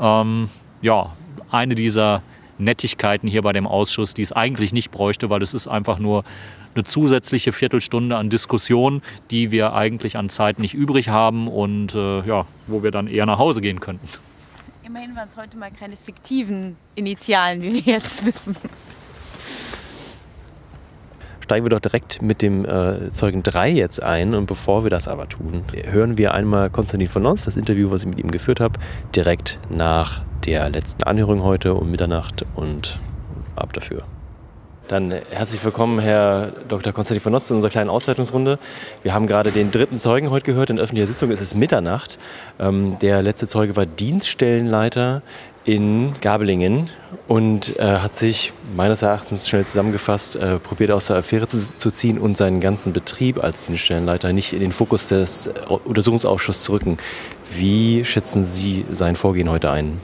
Ähm, 0.00 0.48
ja, 0.82 1.12
eine 1.50 1.74
dieser 1.74 2.22
Nettigkeiten 2.58 3.28
hier 3.28 3.42
bei 3.42 3.52
dem 3.52 3.66
Ausschuss, 3.66 4.14
die 4.14 4.22
es 4.22 4.32
eigentlich 4.32 4.72
nicht 4.72 4.90
bräuchte, 4.90 5.30
weil 5.30 5.42
es 5.42 5.52
ist 5.52 5.68
einfach 5.68 5.98
nur 5.98 6.24
eine 6.74 6.84
zusätzliche 6.84 7.52
Viertelstunde 7.52 8.16
an 8.16 8.30
Diskussion, 8.30 9.02
die 9.30 9.50
wir 9.50 9.74
eigentlich 9.74 10.16
an 10.16 10.28
Zeit 10.28 10.58
nicht 10.58 10.74
übrig 10.74 11.08
haben 11.08 11.48
und 11.48 11.94
äh, 11.94 12.20
ja, 12.26 12.46
wo 12.66 12.82
wir 12.82 12.90
dann 12.90 13.08
eher 13.08 13.26
nach 13.26 13.38
Hause 13.38 13.60
gehen 13.60 13.80
könnten. 13.80 14.06
Immerhin 14.86 15.16
waren 15.16 15.28
es 15.28 15.36
heute 15.36 15.56
mal 15.56 15.72
keine 15.72 15.96
fiktiven 15.96 16.76
Initialen, 16.94 17.60
wie 17.60 17.84
wir 17.84 17.94
jetzt 17.94 18.24
wissen. 18.24 18.56
Steigen 21.40 21.64
wir 21.64 21.70
doch 21.70 21.80
direkt 21.80 22.22
mit 22.22 22.40
dem 22.40 22.64
äh, 22.64 23.10
Zeugen 23.10 23.42
3 23.42 23.70
jetzt 23.70 24.00
ein. 24.00 24.36
Und 24.36 24.46
bevor 24.46 24.84
wir 24.84 24.90
das 24.90 25.08
aber 25.08 25.28
tun, 25.28 25.64
hören 25.72 26.18
wir 26.18 26.34
einmal 26.34 26.70
Konstantin 26.70 27.08
von 27.08 27.24
Nons, 27.24 27.46
das 27.46 27.56
Interview, 27.56 27.90
was 27.90 28.02
ich 28.02 28.06
mit 28.06 28.20
ihm 28.20 28.30
geführt 28.30 28.60
habe, 28.60 28.78
direkt 29.16 29.58
nach 29.70 30.22
der 30.44 30.70
letzten 30.70 31.02
Anhörung 31.02 31.42
heute 31.42 31.74
um 31.74 31.90
Mitternacht 31.90 32.46
und 32.54 33.00
ab 33.56 33.72
dafür. 33.72 34.04
Dann 34.88 35.10
herzlich 35.30 35.64
willkommen, 35.64 35.98
Herr 35.98 36.52
Dr. 36.68 36.92
Konstantin 36.92 37.20
von 37.20 37.32
Notz, 37.32 37.50
in 37.50 37.56
unserer 37.56 37.72
kleinen 37.72 37.90
Auswertungsrunde. 37.90 38.60
Wir 39.02 39.14
haben 39.14 39.26
gerade 39.26 39.50
den 39.50 39.72
dritten 39.72 39.98
Zeugen 39.98 40.30
heute 40.30 40.46
gehört. 40.46 40.70
In 40.70 40.78
öffentlicher 40.78 41.08
Sitzung 41.08 41.32
ist 41.32 41.40
es 41.40 41.56
Mitternacht. 41.56 42.18
Ähm, 42.60 42.96
der 43.00 43.20
letzte 43.22 43.48
Zeuge 43.48 43.74
war 43.74 43.84
Dienststellenleiter 43.84 45.22
in 45.64 46.14
Gabelingen 46.20 46.88
und 47.26 47.76
äh, 47.80 47.82
hat 47.82 48.14
sich 48.14 48.52
meines 48.76 49.02
Erachtens 49.02 49.48
schnell 49.48 49.66
zusammengefasst, 49.66 50.36
äh, 50.36 50.60
probiert 50.60 50.92
aus 50.92 51.08
der 51.08 51.16
Affäre 51.16 51.48
zu, 51.48 51.58
zu, 51.76 51.90
ziehen 51.90 52.18
und 52.18 52.36
seinen 52.36 52.60
ganzen 52.60 52.92
Betrieb 52.92 53.42
als 53.42 53.66
Dienststellenleiter 53.66 54.32
nicht 54.32 54.52
in 54.52 54.60
den 54.60 54.70
Fokus 54.70 55.08
des 55.08 55.50
Untersuchungsausschusses 55.84 56.62
zu 56.62 56.72
rücken. 56.72 56.98
Wie 57.52 58.04
schätzen 58.04 58.44
Sie 58.44 58.84
sein 58.92 59.16
Vorgehen 59.16 59.50
heute 59.50 59.72
ein? 59.72 59.98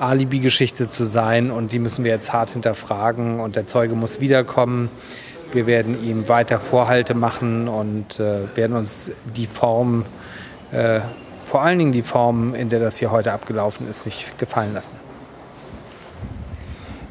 Alibi-Geschichte 0.00 0.88
zu 0.88 1.04
sein 1.04 1.50
und 1.50 1.72
die 1.72 1.78
müssen 1.78 2.04
wir 2.04 2.10
jetzt 2.10 2.32
hart 2.32 2.50
hinterfragen 2.50 3.38
und 3.38 3.56
der 3.56 3.66
Zeuge 3.66 3.94
muss 3.94 4.20
wiederkommen. 4.20 4.90
Wir 5.52 5.66
werden 5.66 6.02
ihm 6.04 6.28
weiter 6.28 6.58
Vorhalte 6.60 7.14
machen 7.14 7.68
und 7.68 8.18
äh, 8.20 8.54
werden 8.54 8.76
uns 8.76 9.12
die 9.36 9.46
Form 9.46 10.04
äh, 10.72 11.00
vor 11.50 11.62
allen 11.62 11.80
Dingen 11.80 11.90
die 11.90 12.02
Form, 12.02 12.54
in 12.54 12.68
der 12.68 12.78
das 12.78 12.98
hier 12.98 13.10
heute 13.10 13.32
abgelaufen 13.32 13.88
ist, 13.88 14.06
nicht 14.06 14.38
gefallen 14.38 14.72
lassen. 14.72 14.94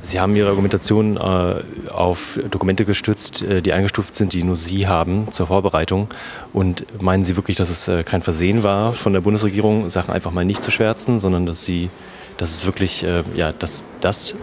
Sie 0.02 0.17
haben 0.21 0.34
Ihre 0.34 0.47
Argumentation 0.47 1.17
äh, 1.17 1.91
auf 1.91 2.39
Dokumente 2.49 2.86
gestützt, 2.86 3.41
äh, 3.41 3.62
die 3.62 3.73
eingestuft 3.73 4.15
sind, 4.15 4.32
die 4.32 4.43
nur 4.43 4.56
Sie 4.56 4.88
haben 4.88 5.30
zur 5.34 5.47
Vorbereitung. 5.47 6.08
Und 6.54 6.85
meinen 7.02 7.25
Sie 7.25 7.35
wirklich, 7.35 7.58
dass 7.58 7.69
es 7.69 7.90
äh, 7.90 8.04
kein 8.04 8.21
Versehen 8.21 8.63
war 8.63 8.94
von 8.94 9.12
der 9.12 9.19
Bundesregierung, 9.19 9.90
Sachen 9.90 10.13
einfach 10.13 10.31
mal 10.31 10.46
nicht 10.46 10.63
zu 10.63 10.71
schwärzen, 10.71 11.19
sondern 11.19 11.46
dass 11.46 11.65
Sie, 11.65 11.90
dass 12.37 12.54
es 12.54 12.65
wirklich, 12.65 13.04
äh, 13.04 13.23
ja, 13.35 13.52
dass 13.52 13.83
das 14.00 14.35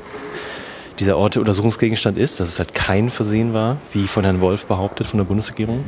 dieser 0.98 1.16
Ort 1.16 1.38
Untersuchungsgegenstand 1.38 2.18
ist, 2.18 2.38
dass 2.38 2.50
es 2.50 2.58
halt 2.58 2.74
kein 2.74 3.08
Versehen 3.08 3.54
war, 3.54 3.78
wie 3.94 4.06
von 4.08 4.24
Herrn 4.24 4.42
Wolf 4.42 4.66
behauptet 4.66 5.06
von 5.06 5.16
der 5.16 5.24
Bundesregierung? 5.24 5.86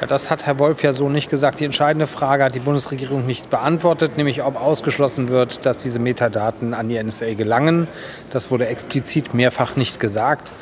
Ja, 0.00 0.06
das 0.06 0.30
hat 0.30 0.46
Herr 0.46 0.58
Wolf 0.58 0.82
ja 0.82 0.94
so 0.94 1.10
nicht 1.10 1.28
gesagt. 1.28 1.60
Die 1.60 1.66
entscheidende 1.66 2.06
Frage 2.06 2.44
hat 2.44 2.54
die 2.54 2.60
Bundesregierung 2.60 3.26
nicht 3.26 3.50
beantwortet, 3.50 4.16
nämlich 4.16 4.42
ob 4.42 4.58
ausgeschlossen 4.58 5.28
wird, 5.28 5.66
dass 5.66 5.76
diese 5.76 5.98
Metadaten 5.98 6.72
an 6.72 6.88
die 6.88 7.02
NSA 7.02 7.34
gelangen. 7.34 7.88
Das 8.30 8.50
wurde 8.50 8.68
explizit 8.68 9.34
mehrfach 9.34 9.76
nicht 9.76 10.00
gesagt. 10.00 10.54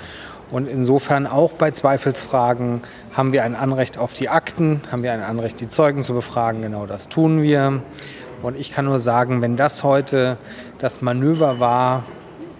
Und 0.50 0.68
insofern 0.68 1.28
auch 1.28 1.52
bei 1.52 1.70
Zweifelsfragen 1.70 2.80
haben 3.12 3.32
wir 3.32 3.44
ein 3.44 3.54
Anrecht 3.54 3.98
auf 3.98 4.14
die 4.14 4.28
Akten, 4.28 4.82
haben 4.90 5.04
wir 5.04 5.12
ein 5.12 5.22
Anrecht, 5.22 5.60
die 5.60 5.68
Zeugen 5.68 6.02
zu 6.02 6.12
befragen. 6.12 6.60
Genau 6.62 6.86
das 6.86 7.08
tun 7.08 7.40
wir. 7.40 7.82
Und 8.42 8.58
ich 8.58 8.72
kann 8.72 8.86
nur 8.86 8.98
sagen, 8.98 9.42
wenn 9.42 9.54
das 9.54 9.84
heute 9.84 10.38
das 10.78 11.02
Manöver 11.02 11.60
war, 11.60 12.02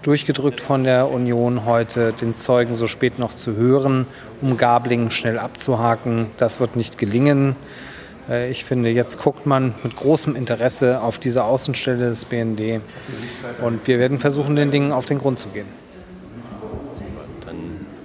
durchgedrückt 0.03 0.61
von 0.61 0.85
der 0.85 1.11
Union 1.11 1.65
heute, 1.65 2.13
den 2.13 2.35
Zeugen 2.35 2.75
so 2.75 2.87
spät 2.89 3.19
noch 3.19 3.35
zu 3.35 3.57
hören, 3.57 4.07
um 4.41 4.57
Gablingen 4.57 5.11
schnell 5.11 5.39
abzuhaken, 5.39 6.27
das 6.39 6.61
wird 6.61 6.77
nicht 6.77 6.99
gelingen. 6.99 7.57
Äh, 8.29 8.51
Ich 8.51 8.65
finde, 8.65 8.91
jetzt 8.91 9.19
guckt 9.19 9.45
man 9.47 9.75
mit 9.83 9.97
großem 9.97 10.37
Interesse 10.37 11.03
auf 11.03 11.19
diese 11.19 11.45
Außenstelle 11.45 12.09
des 12.09 12.25
BND 12.25 12.81
und 13.63 13.87
wir 13.87 13.99
werden 13.99 14.19
versuchen, 14.19 14.57
den 14.57 14.71
Dingen 14.71 14.93
auf 14.93 15.05
den 15.05 15.19
Grund 15.19 15.39
zu 15.39 15.49
gehen. 15.49 15.67
Dann, 17.45 17.57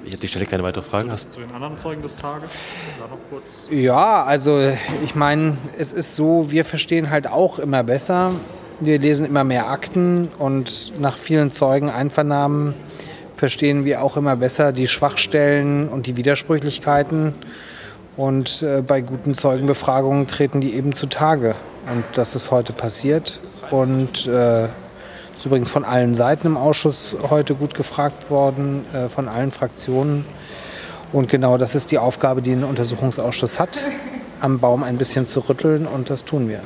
ich 0.04 0.12
habe 0.12 0.20
die 0.20 0.28
Stelle 0.28 0.46
keine 0.46 0.64
weitere 0.64 0.84
Fragen. 0.84 1.12
Hast 1.12 1.32
Zu 1.32 1.40
den 1.40 1.52
anderen 1.54 1.78
Zeugen 1.78 2.02
des 2.02 2.18
Tages? 2.18 2.52
Da 3.00 3.08
noch 3.08 3.20
kurz. 3.30 3.68
Ja, 3.72 4.24
also 4.24 4.70
ich 5.04 5.16
meine, 5.16 5.58
es 5.78 5.94
ist 5.94 6.16
so, 6.18 6.52
wir 6.52 6.66
verstehen 6.66 7.10
halt 7.10 7.28
auch 7.28 7.58
immer 7.60 7.84
besser. 7.84 8.34
Wir 8.82 9.00
lesen 9.00 9.26
immer 9.26 9.46
mehr 9.46 9.70
Akten 9.70 10.28
und 10.38 11.00
nach 11.00 11.18
vielen 11.18 11.50
Zeugen 11.50 11.90
Einvernahmen 11.90 12.74
verstehen 13.38 13.86
wir 13.86 14.04
auch 14.04 14.18
immer 14.18 14.36
besser 14.36 14.74
die 14.74 14.88
Schwachstellen 14.88 15.88
und 15.88 16.08
die 16.08 16.18
Widersprüchlichkeiten. 16.18 17.34
Und 18.18 18.64
äh, 18.64 18.82
bei 18.82 19.00
guten 19.00 19.34
Zeugenbefragungen 19.34 20.28
treten 20.28 20.60
die 20.60 20.74
eben 20.74 20.94
zutage. 20.94 21.56
Und 21.94 22.04
das 22.14 22.36
ist 22.36 22.52
heute 22.52 22.74
passiert. 22.74 23.40
Und 23.72 24.28
äh, 24.28 24.66
ist 25.34 25.46
übrigens 25.46 25.70
von 25.70 25.86
allen 25.86 26.14
Seiten 26.14 26.48
im 26.48 26.58
Ausschuss 26.58 27.16
heute 27.30 27.56
gut 27.56 27.76
gefragt 27.76 28.30
worden, 28.30 28.86
äh, 28.94 29.08
von 29.08 29.30
allen 29.30 29.52
Fraktionen. 29.52 30.26
Und 31.14 31.30
genau 31.30 31.58
das 31.58 31.76
ist 31.76 31.92
die 31.92 32.00
Aufgabe, 32.00 32.42
die 32.42 32.52
ein 32.52 32.66
Untersuchungsausschuss 32.66 33.58
hat, 33.58 33.82
am 34.42 34.60
Baum 34.60 34.84
ein 34.84 34.98
bisschen 34.98 35.28
zu 35.28 35.40
rütteln 35.42 35.88
und 35.88 36.10
das 36.10 36.26
tun 36.26 36.50
wir. 36.50 36.60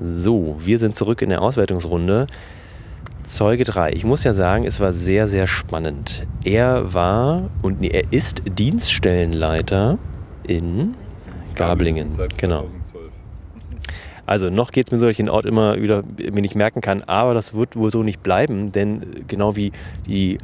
So, 0.00 0.56
wir 0.58 0.78
sind 0.78 0.94
zurück 0.96 1.22
in 1.22 1.30
der 1.30 1.42
Auswertungsrunde. 1.42 2.26
Zeuge 3.24 3.64
3. 3.64 3.92
Ich 3.92 4.04
muss 4.04 4.22
ja 4.24 4.34
sagen, 4.34 4.64
es 4.64 4.78
war 4.78 4.92
sehr, 4.92 5.26
sehr 5.26 5.46
spannend. 5.46 6.24
Er 6.44 6.94
war 6.94 7.50
und 7.62 7.80
nee, 7.80 7.88
er 7.88 8.04
ist 8.12 8.42
Dienststellenleiter 8.46 9.98
in 10.46 10.94
Gablingen. 11.54 12.10
Seit 12.12 12.38
Genau. 12.38 12.62
2012. 12.92 13.12
Also 14.26 14.48
noch 14.48 14.70
geht 14.70 14.86
es 14.88 14.92
mir 14.92 14.98
so, 14.98 15.06
dass 15.06 15.12
ich 15.12 15.16
den 15.16 15.28
Ort 15.28 15.46
immer 15.46 15.80
wieder 15.80 16.02
mir 16.18 16.40
nicht 16.42 16.54
merken 16.54 16.80
kann, 16.80 17.02
aber 17.04 17.34
das 17.34 17.54
wird 17.54 17.76
wohl 17.76 17.90
so 17.90 18.02
nicht 18.02 18.22
bleiben, 18.22 18.72
denn 18.72 19.24
genau 19.28 19.56
wie 19.56 19.72
die 20.06 20.38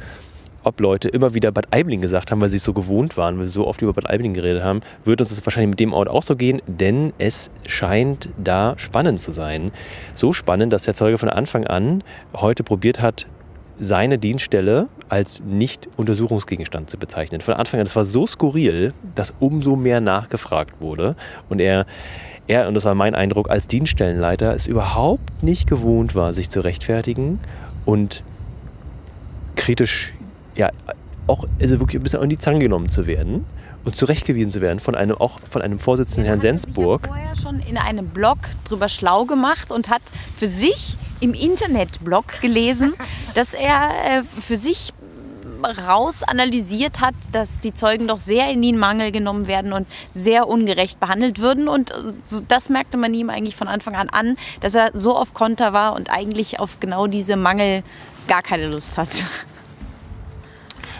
Obleute 0.63 1.09
immer 1.09 1.33
wieder 1.33 1.51
Bad 1.51 1.67
Aibling 1.71 2.01
gesagt 2.01 2.31
haben, 2.31 2.41
weil 2.41 2.49
sie 2.49 2.57
es 2.57 2.63
so 2.63 2.73
gewohnt 2.73 3.17
waren, 3.17 3.37
weil 3.39 3.45
sie 3.45 3.53
so 3.53 3.67
oft 3.67 3.81
über 3.81 3.93
Bad 3.93 4.09
Aibling 4.09 4.33
geredet 4.33 4.63
haben, 4.63 4.81
wird 5.03 5.21
uns 5.21 5.29
das 5.29 5.45
wahrscheinlich 5.45 5.69
mit 5.69 5.79
dem 5.79 5.93
Ort 5.93 6.07
auch 6.07 6.23
so 6.23 6.35
gehen, 6.35 6.61
denn 6.67 7.13
es 7.17 7.51
scheint 7.67 8.29
da 8.41 8.73
spannend 8.77 9.21
zu 9.21 9.31
sein. 9.31 9.71
So 10.13 10.33
spannend, 10.33 10.73
dass 10.73 10.83
der 10.83 10.93
Zeuge 10.93 11.17
von 11.17 11.29
Anfang 11.29 11.67
an 11.67 12.03
heute 12.35 12.63
probiert 12.63 13.01
hat, 13.01 13.27
seine 13.79 14.17
Dienststelle 14.17 14.87
als 15.09 15.41
Nicht-Untersuchungsgegenstand 15.41 16.89
zu 16.89 16.97
bezeichnen. 16.97 17.41
Von 17.41 17.55
Anfang 17.55 17.79
an, 17.79 17.85
das 17.85 17.95
war 17.95 18.05
so 18.05 18.25
skurril, 18.25 18.91
dass 19.15 19.33
umso 19.39 19.75
mehr 19.75 19.99
nachgefragt 19.99 20.79
wurde 20.79 21.15
und 21.49 21.59
er 21.59 21.85
er, 22.47 22.67
und 22.67 22.73
das 22.73 22.85
war 22.85 22.93
mein 22.93 23.15
Eindruck, 23.15 23.49
als 23.49 23.67
Dienststellenleiter 23.67 24.53
es 24.53 24.67
überhaupt 24.67 25.43
nicht 25.43 25.65
gewohnt 25.65 26.13
war, 26.13 26.33
sich 26.33 26.49
zu 26.49 26.59
rechtfertigen 26.59 27.39
und 27.85 28.23
kritisch, 29.55 30.13
ja, 30.55 30.69
auch 31.27 31.45
also 31.61 31.79
wirklich 31.79 31.99
ein 31.99 32.03
bisschen 32.03 32.21
an 32.21 32.29
die 32.29 32.37
Zange 32.37 32.59
genommen 32.59 32.89
zu 32.89 33.07
werden 33.07 33.45
und 33.85 33.95
zurechtgewiesen 33.95 34.51
zu 34.51 34.61
werden 34.61 34.79
von 34.79 34.95
einem, 34.95 35.17
auch 35.17 35.39
von 35.49 35.61
einem 35.61 35.79
Vorsitzenden 35.79 36.25
Herrn 36.25 36.39
Sensburg. 36.39 37.01
Ich 37.03 37.09
habe 37.09 37.19
vorher 37.19 37.35
schon 37.35 37.59
in 37.61 37.77
einem 37.77 38.07
Blog 38.07 38.37
drüber 38.67 38.89
schlau 38.89 39.25
gemacht 39.25 39.71
und 39.71 39.89
hat 39.89 40.01
für 40.35 40.47
sich 40.47 40.97
im 41.19 41.33
Internetblog 41.33 42.41
gelesen, 42.41 42.93
dass 43.35 43.53
er 43.53 43.89
äh, 43.89 44.23
für 44.23 44.57
sich 44.57 44.93
raus 45.87 46.23
analysiert 46.23 46.99
hat, 46.99 47.15
dass 47.31 47.61
die 47.61 47.73
Zeugen 47.73 48.07
doch 48.09 48.17
sehr 48.17 48.49
in 48.51 48.61
den 48.61 48.77
Mangel 48.77 49.13
genommen 49.13 49.47
werden 49.47 49.71
und 49.71 49.87
sehr 50.13 50.49
ungerecht 50.49 50.99
behandelt 50.99 51.39
würden. 51.39 51.69
Und 51.69 51.91
äh, 51.91 51.95
so, 52.25 52.41
das 52.45 52.69
merkte 52.69 52.97
man 52.97 53.13
ihm 53.13 53.29
eigentlich 53.29 53.55
von 53.55 53.67
Anfang 53.67 53.95
an 53.95 54.09
an, 54.09 54.35
dass 54.59 54.75
er 54.75 54.91
so 54.93 55.15
auf 55.15 55.33
Konter 55.33 55.71
war 55.71 55.93
und 55.95 56.09
eigentlich 56.09 56.59
auf 56.59 56.79
genau 56.79 57.07
diese 57.07 57.37
Mangel 57.37 57.83
gar 58.27 58.41
keine 58.41 58.67
Lust 58.67 58.97
hat. 58.97 59.09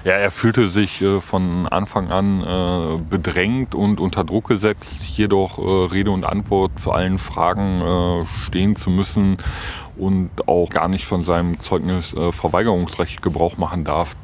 Ja, 0.04 0.14
er 0.14 0.32
fühlte 0.32 0.68
sich 0.68 1.02
äh, 1.02 1.22
von 1.22 1.66
Anfang 1.68 2.12
an 2.12 2.42
äh, 2.44 3.02
bedrängt 3.10 3.74
und 3.74 4.02
unter 4.02 4.26
Druck 4.26 4.50
gesetzt, 4.50 5.06
jedoch 5.18 5.58
äh, 5.58 5.94
Rede 5.94 6.12
und 6.12 6.26
Antwort 6.26 6.78
zu 6.78 6.92
allen 6.92 7.20
Fragen 7.20 7.82
äh, 7.82 8.26
stehen 8.46 8.76
zu 8.76 8.90
müssen 8.90 9.38
und 9.96 10.30
auch 10.48 10.70
gar 10.70 10.90
nicht 10.90 11.06
von 11.06 11.24
seinem 11.24 11.60
Zeugnis 11.62 12.14
äh, 12.14 12.34
Verweigerungsrecht 12.34 13.22
Gebrauch 13.22 13.56
machen 13.58 13.86
darf. 13.86 14.16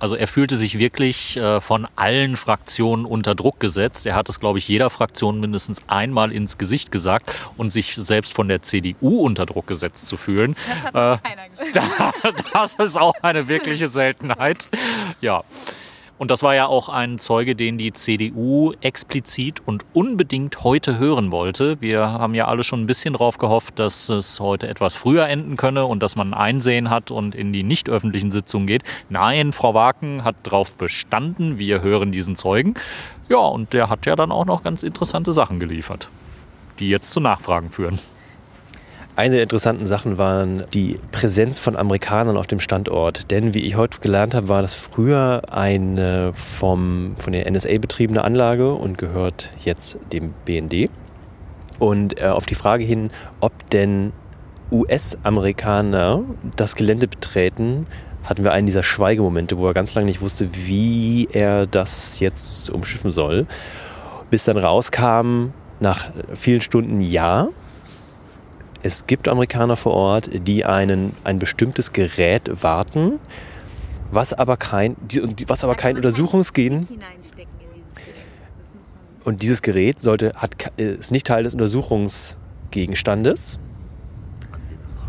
Also 0.00 0.16
er 0.16 0.28
fühlte 0.28 0.56
sich 0.56 0.78
wirklich 0.78 1.36
äh, 1.38 1.62
von 1.62 1.86
allen 1.96 2.36
Fraktionen 2.36 3.06
unter 3.06 3.34
Druck 3.34 3.58
gesetzt. 3.58 4.04
Er 4.04 4.14
hat 4.14 4.28
es, 4.28 4.38
glaube 4.38 4.58
ich, 4.58 4.68
jeder 4.68 4.90
Fraktion 4.90 5.40
mindestens 5.40 5.82
einmal 5.86 6.30
ins 6.30 6.58
Gesicht 6.58 6.90
gesagt 6.90 7.32
und 7.56 7.70
sich 7.70 7.94
selbst 7.94 8.34
von 8.34 8.48
der 8.48 8.60
CDU 8.60 9.20
unter 9.24 9.46
Druck 9.46 9.66
gesetzt 9.66 10.06
zu 10.06 10.18
fühlen. 10.18 10.56
Das 10.68 10.84
hat 10.84 11.22
Äh, 11.22 11.28
keiner 11.28 11.48
gesagt. 12.12 12.44
das 12.52 12.74
ist 12.74 12.98
auch 13.00 13.14
eine 13.22 13.48
wirkliche 13.48 13.88
Seltenheit. 13.88 14.68
Ja. 15.24 15.42
Und 16.18 16.30
das 16.30 16.42
war 16.42 16.54
ja 16.54 16.66
auch 16.66 16.90
ein 16.90 17.18
Zeuge, 17.18 17.56
den 17.56 17.78
die 17.78 17.92
CDU 17.92 18.72
explizit 18.82 19.62
und 19.64 19.86
unbedingt 19.94 20.62
heute 20.62 20.98
hören 20.98 21.32
wollte. 21.32 21.80
Wir 21.80 22.08
haben 22.10 22.34
ja 22.34 22.46
alle 22.46 22.62
schon 22.62 22.82
ein 22.82 22.86
bisschen 22.86 23.14
drauf 23.14 23.38
gehofft, 23.38 23.78
dass 23.78 24.10
es 24.10 24.38
heute 24.38 24.68
etwas 24.68 24.94
früher 24.94 25.26
enden 25.26 25.56
könne 25.56 25.86
und 25.86 26.02
dass 26.02 26.14
man 26.14 26.34
Einsehen 26.34 26.90
hat 26.90 27.10
und 27.10 27.34
in 27.34 27.54
die 27.54 27.62
nicht 27.62 27.88
öffentlichen 27.88 28.30
Sitzungen 28.30 28.66
geht. 28.66 28.82
Nein, 29.08 29.52
Frau 29.52 29.72
Waken 29.72 30.24
hat 30.24 30.36
darauf 30.42 30.74
bestanden, 30.74 31.58
wir 31.58 31.80
hören 31.80 32.12
diesen 32.12 32.36
Zeugen. 32.36 32.74
Ja, 33.30 33.38
und 33.38 33.72
der 33.72 33.88
hat 33.88 34.04
ja 34.04 34.14
dann 34.14 34.30
auch 34.30 34.44
noch 34.44 34.62
ganz 34.62 34.82
interessante 34.82 35.32
Sachen 35.32 35.58
geliefert, 35.58 36.08
die 36.80 36.90
jetzt 36.90 37.12
zu 37.12 37.20
Nachfragen 37.20 37.70
führen. 37.70 37.98
Eine 39.16 39.36
der 39.36 39.44
interessanten 39.44 39.86
Sachen 39.86 40.18
waren 40.18 40.64
die 40.74 40.98
Präsenz 41.12 41.60
von 41.60 41.76
Amerikanern 41.76 42.36
auf 42.36 42.48
dem 42.48 42.58
Standort. 42.58 43.30
Denn 43.30 43.54
wie 43.54 43.60
ich 43.60 43.76
heute 43.76 44.00
gelernt 44.00 44.34
habe, 44.34 44.48
war 44.48 44.60
das 44.60 44.74
früher 44.74 45.42
eine 45.52 46.32
vom, 46.34 47.14
von 47.18 47.32
der 47.32 47.48
NSA 47.48 47.78
betriebene 47.78 48.24
Anlage 48.24 48.74
und 48.74 48.98
gehört 48.98 49.52
jetzt 49.64 49.98
dem 50.12 50.34
BND. 50.44 50.90
Und 51.78 52.20
äh, 52.20 52.26
auf 52.26 52.46
die 52.46 52.56
Frage 52.56 52.82
hin, 52.82 53.10
ob 53.38 53.52
denn 53.70 54.12
US-Amerikaner 54.72 56.24
das 56.56 56.74
Gelände 56.74 57.06
betreten, 57.06 57.86
hatten 58.24 58.42
wir 58.42 58.50
einen 58.50 58.66
dieser 58.66 58.82
Schweigemomente, 58.82 59.58
wo 59.58 59.68
er 59.68 59.74
ganz 59.74 59.94
lange 59.94 60.06
nicht 60.06 60.22
wusste, 60.22 60.48
wie 60.54 61.28
er 61.30 61.68
das 61.68 62.18
jetzt 62.18 62.68
umschiffen 62.68 63.12
soll. 63.12 63.46
Bis 64.30 64.42
dann 64.42 64.56
rauskam, 64.56 65.52
nach 65.78 66.10
vielen 66.34 66.60
Stunden 66.60 67.00
ja, 67.00 67.48
es 68.84 69.06
gibt 69.06 69.28
Amerikaner 69.28 69.76
vor 69.76 69.94
Ort, 69.94 70.28
die 70.46 70.66
einen, 70.66 71.12
ein 71.24 71.38
bestimmtes 71.38 71.94
Gerät 71.94 72.62
warten, 72.62 73.18
was 74.12 74.34
aber 74.34 74.58
kein, 74.58 74.94
die- 75.00 75.22
und 75.22 75.48
was 75.48 75.64
aber 75.64 75.74
kein 75.74 75.96
Untersuchungsgehen 75.96 76.86
und 79.24 79.42
dieses 79.42 79.62
Gerät 79.62 80.02
sollte, 80.02 80.34
hat, 80.36 80.70
ist 80.76 81.10
nicht 81.10 81.26
Teil 81.26 81.44
des 81.44 81.54
Untersuchungsgegenstandes. 81.54 83.58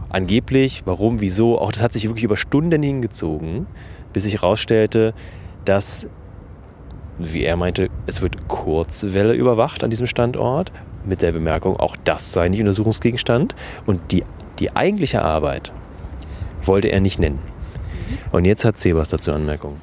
Angeblich, 0.08 0.84
warum, 0.86 1.20
wieso, 1.20 1.60
auch 1.60 1.74
das 1.74 1.84
hat 1.84 1.92
sich 1.92 2.06
wirklich 2.06 2.24
über 2.24 2.38
Stunden 2.38 2.82
hingezogen, 2.82 3.68
bis 4.14 4.24
sich 4.24 4.36
herausstellte, 4.36 5.14
dass, 5.66 6.08
wie 7.18 7.44
er 7.44 7.58
meinte, 7.58 7.90
es 8.06 8.22
wird 8.22 8.48
Kurzwelle 8.48 9.34
überwacht 9.34 9.84
an 9.84 9.90
diesem 9.90 10.08
Standort, 10.08 10.72
mit 11.08 11.22
der 11.22 11.32
Bemerkung, 11.32 11.78
auch 11.78 11.96
das 12.04 12.32
sei 12.32 12.50
nicht 12.50 12.60
Untersuchungsgegenstand. 12.60 13.56
Und 13.86 14.12
die, 14.12 14.24
die 14.60 14.76
eigentliche 14.76 15.22
Arbeit 15.22 15.72
wollte 16.64 16.90
er 16.90 17.00
nicht 17.00 17.20
nennen. 17.20 17.40
Und 18.32 18.46
jetzt 18.46 18.66
hat 18.66 18.80
Sebas 18.80 19.10
dazu 19.10 19.32
Anmerkungen. 19.32 19.80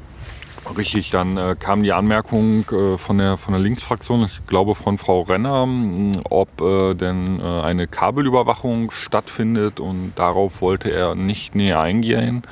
Richtig, 0.76 1.10
dann 1.10 1.36
äh, 1.36 1.56
kam 1.58 1.82
die 1.82 1.92
Anmerkung 1.92 2.64
äh, 2.70 2.96
von, 2.96 3.18
der, 3.18 3.36
von 3.36 3.52
der 3.52 3.60
Linksfraktion, 3.60 4.24
ich 4.24 4.46
glaube 4.46 4.74
von 4.74 4.96
Frau 4.96 5.22
Renner, 5.22 5.66
mh, 5.66 6.20
ob 6.30 6.60
äh, 6.60 6.94
denn 6.94 7.40
äh, 7.40 7.42
eine 7.42 7.86
Kabelüberwachung 7.88 8.90
stattfindet 8.90 9.80
und 9.80 10.12
darauf 10.14 10.62
wollte 10.62 10.90
er 10.90 11.14
nicht 11.14 11.54
näher 11.54 11.80
eingehen 11.80 12.44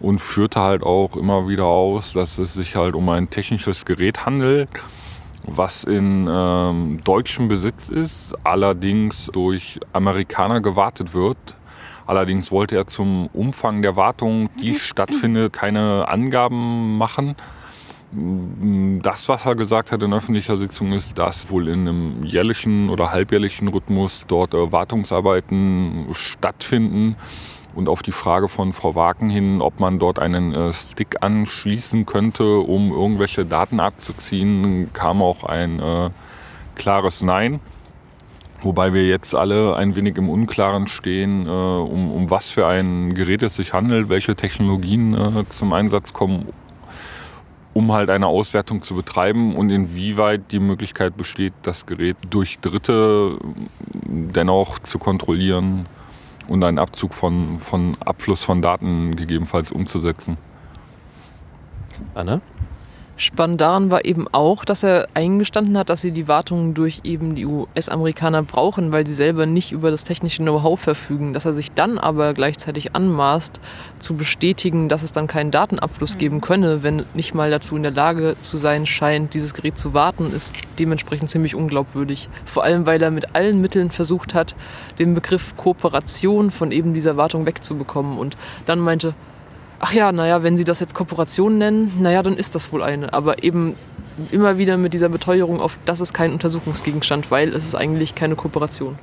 und 0.00 0.20
führte 0.20 0.60
halt 0.60 0.82
auch 0.82 1.16
immer 1.16 1.48
wieder 1.48 1.66
aus, 1.66 2.12
dass 2.12 2.38
es 2.38 2.52
sich 2.54 2.74
halt 2.76 2.94
um 2.94 3.08
ein 3.08 3.30
technisches 3.30 3.84
Gerät 3.84 4.26
handelt, 4.26 4.68
was 5.46 5.84
in 5.84 6.28
ähm, 6.30 7.00
deutschem 7.04 7.48
Besitz 7.48 7.88
ist, 7.88 8.34
allerdings 8.44 9.26
durch 9.26 9.80
Amerikaner 9.92 10.60
gewartet 10.60 11.14
wird. 11.14 11.36
Allerdings 12.06 12.50
wollte 12.50 12.76
er 12.76 12.86
zum 12.86 13.28
Umfang 13.32 13.82
der 13.82 13.96
Wartung, 13.96 14.50
die 14.60 14.74
stattfindet, 14.74 15.52
keine 15.52 16.08
Angaben 16.08 16.98
machen. 16.98 17.36
Das, 19.02 19.28
was 19.28 19.46
er 19.46 19.54
gesagt 19.54 19.90
hat 19.90 20.02
in 20.02 20.12
öffentlicher 20.12 20.58
Sitzung, 20.58 20.92
ist, 20.92 21.16
dass 21.16 21.48
wohl 21.48 21.68
in 21.68 21.88
einem 21.88 22.24
jährlichen 22.24 22.90
oder 22.90 23.10
halbjährlichen 23.10 23.68
Rhythmus 23.68 24.24
dort 24.28 24.52
äh, 24.52 24.70
Wartungsarbeiten 24.70 26.08
stattfinden. 26.12 27.16
Und 27.74 27.88
auf 27.88 28.02
die 28.02 28.12
Frage 28.12 28.48
von 28.48 28.72
Frau 28.72 28.94
Waken 28.94 29.30
hin, 29.30 29.60
ob 29.60 29.80
man 29.80 29.98
dort 29.98 30.18
einen 30.18 30.54
äh, 30.54 30.72
Stick 30.72 31.16
anschließen 31.22 32.04
könnte, 32.04 32.58
um 32.58 32.92
irgendwelche 32.92 33.46
Daten 33.46 33.80
abzuziehen, 33.80 34.90
kam 34.92 35.22
auch 35.22 35.44
ein 35.44 35.80
äh, 35.80 36.10
klares 36.74 37.22
Nein. 37.22 37.60
Wobei 38.60 38.92
wir 38.92 39.06
jetzt 39.06 39.34
alle 39.34 39.74
ein 39.74 39.96
wenig 39.96 40.16
im 40.16 40.28
Unklaren 40.28 40.86
stehen, 40.86 41.46
äh, 41.46 41.50
um, 41.50 42.12
um 42.12 42.30
was 42.30 42.48
für 42.48 42.66
ein 42.66 43.14
Gerät 43.14 43.42
es 43.42 43.56
sich 43.56 43.72
handelt, 43.72 44.08
welche 44.08 44.36
Technologien 44.36 45.14
äh, 45.14 45.48
zum 45.48 45.72
Einsatz 45.72 46.12
kommen, 46.12 46.46
um 47.72 47.92
halt 47.92 48.10
eine 48.10 48.26
Auswertung 48.26 48.82
zu 48.82 48.94
betreiben 48.94 49.56
und 49.56 49.70
inwieweit 49.70 50.52
die 50.52 50.60
Möglichkeit 50.60 51.16
besteht, 51.16 51.54
das 51.62 51.86
Gerät 51.86 52.16
durch 52.30 52.60
Dritte 52.60 53.38
dennoch 54.06 54.78
zu 54.78 54.98
kontrollieren 54.98 55.86
und 56.52 56.62
einen 56.64 56.78
Abzug 56.78 57.14
von, 57.14 57.60
von 57.60 57.96
Abfluss 58.04 58.44
von 58.44 58.60
Daten 58.60 59.16
gegebenenfalls 59.16 59.72
umzusetzen. 59.72 60.36
Anna? 62.14 62.42
Spannend 63.22 63.60
daran 63.60 63.92
war 63.92 64.04
eben 64.04 64.26
auch, 64.32 64.64
dass 64.64 64.82
er 64.82 65.06
eingestanden 65.14 65.78
hat, 65.78 65.90
dass 65.90 66.00
sie 66.00 66.10
die 66.10 66.26
Wartungen 66.26 66.74
durch 66.74 67.02
eben 67.04 67.36
die 67.36 67.46
US-Amerikaner 67.46 68.42
brauchen, 68.42 68.90
weil 68.90 69.06
sie 69.06 69.14
selber 69.14 69.46
nicht 69.46 69.70
über 69.70 69.92
das 69.92 70.02
technische 70.02 70.42
Know-how 70.42 70.80
verfügen. 70.80 71.32
Dass 71.32 71.44
er 71.44 71.52
sich 71.52 71.70
dann 71.70 71.98
aber 71.98 72.34
gleichzeitig 72.34 72.96
anmaßt, 72.96 73.60
zu 74.00 74.16
bestätigen, 74.16 74.88
dass 74.88 75.04
es 75.04 75.12
dann 75.12 75.28
keinen 75.28 75.52
Datenabfluss 75.52 76.18
geben 76.18 76.40
könne, 76.40 76.82
wenn 76.82 77.04
nicht 77.14 77.32
mal 77.32 77.48
dazu 77.48 77.76
in 77.76 77.84
der 77.84 77.92
Lage 77.92 78.34
zu 78.40 78.58
sein 78.58 78.86
scheint, 78.86 79.34
dieses 79.34 79.54
Gerät 79.54 79.78
zu 79.78 79.94
warten, 79.94 80.32
ist 80.34 80.56
dementsprechend 80.80 81.30
ziemlich 81.30 81.54
unglaubwürdig. 81.54 82.28
Vor 82.44 82.64
allem, 82.64 82.86
weil 82.86 83.00
er 83.00 83.12
mit 83.12 83.36
allen 83.36 83.60
Mitteln 83.60 83.92
versucht 83.92 84.34
hat, 84.34 84.56
den 84.98 85.14
Begriff 85.14 85.56
Kooperation 85.56 86.50
von 86.50 86.72
eben 86.72 86.92
dieser 86.92 87.16
Wartung 87.16 87.46
wegzubekommen 87.46 88.18
und 88.18 88.36
dann 88.66 88.80
meinte, 88.80 89.14
ach 89.82 89.92
ja, 89.92 90.12
naja, 90.12 90.42
wenn 90.42 90.56
Sie 90.56 90.64
das 90.64 90.80
jetzt 90.80 90.94
Kooperation 90.94 91.58
nennen, 91.58 91.92
naja, 92.00 92.22
dann 92.22 92.36
ist 92.36 92.54
das 92.54 92.72
wohl 92.72 92.82
eine. 92.82 93.12
Aber 93.12 93.42
eben 93.42 93.76
immer 94.30 94.56
wieder 94.56 94.78
mit 94.78 94.94
dieser 94.94 95.08
Beteuerung 95.08 95.60
auf, 95.60 95.78
das 95.84 96.00
ist 96.00 96.14
kein 96.14 96.32
Untersuchungsgegenstand, 96.32 97.30
weil 97.30 97.50
es 97.50 97.64
ist 97.64 97.74
eigentlich 97.74 98.14
keine 98.14 98.36
Kooperation. 98.36 98.98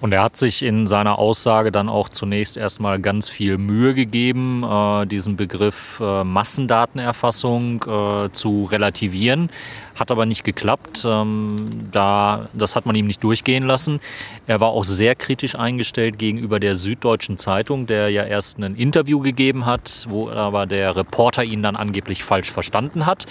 Und 0.00 0.12
er 0.12 0.22
hat 0.22 0.36
sich 0.36 0.62
in 0.62 0.86
seiner 0.86 1.18
Aussage 1.18 1.72
dann 1.72 1.88
auch 1.88 2.08
zunächst 2.08 2.56
erstmal 2.56 3.00
ganz 3.00 3.28
viel 3.28 3.56
Mühe 3.58 3.94
gegeben, 3.94 4.62
äh, 4.62 5.06
diesen 5.06 5.36
Begriff 5.36 6.00
äh, 6.00 6.24
Massendatenerfassung 6.24 7.84
äh, 7.84 8.30
zu 8.32 8.64
relativieren. 8.64 9.50
Hat 9.94 10.10
aber 10.10 10.26
nicht 10.26 10.44
geklappt. 10.44 11.06
Ähm, 11.08 11.88
da, 11.92 12.48
das 12.52 12.76
hat 12.76 12.86
man 12.86 12.96
ihm 12.96 13.06
nicht 13.06 13.22
durchgehen 13.22 13.64
lassen. 13.64 14.00
Er 14.46 14.60
war 14.60 14.70
auch 14.70 14.84
sehr 14.84 15.14
kritisch 15.14 15.54
eingestellt 15.54 16.18
gegenüber 16.18 16.60
der 16.60 16.74
Süddeutschen 16.74 17.38
Zeitung, 17.38 17.86
der 17.86 18.10
ja 18.10 18.24
erst 18.24 18.58
ein 18.58 18.74
Interview 18.74 19.20
gegeben 19.20 19.64
hat, 19.64 20.06
wo 20.10 20.28
aber 20.28 20.66
der 20.66 20.96
Reporter 20.96 21.44
ihn 21.44 21.62
dann 21.62 21.76
angeblich 21.76 22.24
falsch 22.24 22.50
verstanden 22.50 23.06
hat. 23.06 23.26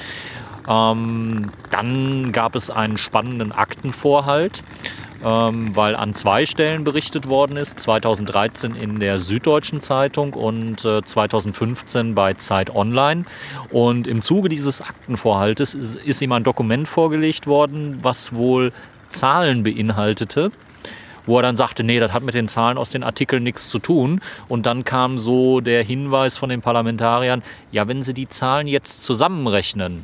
Ähm, 0.67 1.51
dann 1.69 2.31
gab 2.31 2.55
es 2.55 2.69
einen 2.69 2.97
spannenden 2.97 3.51
Aktenvorhalt 3.51 4.63
ähm, 5.23 5.75
weil 5.75 5.95
an 5.95 6.13
zwei 6.13 6.45
Stellen 6.45 6.83
berichtet 6.83 7.27
worden 7.27 7.57
ist. 7.57 7.79
2013 7.79 8.75
in 8.75 8.99
der 8.99 9.19
Süddeutschen 9.19 9.81
Zeitung 9.81 10.33
und 10.33 10.83
äh, 10.85 11.03
2015 11.03 12.15
bei 12.15 12.33
Zeit 12.33 12.75
Online. 12.75 13.25
Und 13.69 14.07
im 14.07 14.21
Zuge 14.21 14.49
dieses 14.49 14.81
Aktenvorhaltes 14.81 15.73
ist, 15.73 15.95
ist 15.95 16.21
ihm 16.21 16.31
ein 16.31 16.43
Dokument 16.43 16.87
vorgelegt 16.87 17.47
worden, 17.47 17.99
was 18.01 18.33
wohl 18.33 18.71
Zahlen 19.09 19.63
beinhaltete 19.63 20.51
wo 21.25 21.37
er 21.37 21.41
dann 21.41 21.55
sagte, 21.55 21.83
nee, 21.83 21.99
das 21.99 22.11
hat 22.11 22.23
mit 22.23 22.35
den 22.35 22.47
Zahlen 22.47 22.77
aus 22.77 22.89
den 22.89 23.03
Artikeln 23.03 23.43
nichts 23.43 23.69
zu 23.69 23.79
tun. 23.79 24.21
Und 24.47 24.65
dann 24.65 24.83
kam 24.83 25.17
so 25.17 25.61
der 25.61 25.83
Hinweis 25.83 26.37
von 26.37 26.49
den 26.49 26.61
Parlamentariern, 26.61 27.43
ja, 27.71 27.87
wenn 27.87 28.03
sie 28.03 28.13
die 28.13 28.27
Zahlen 28.27 28.67
jetzt 28.67 29.03
zusammenrechnen, 29.03 30.03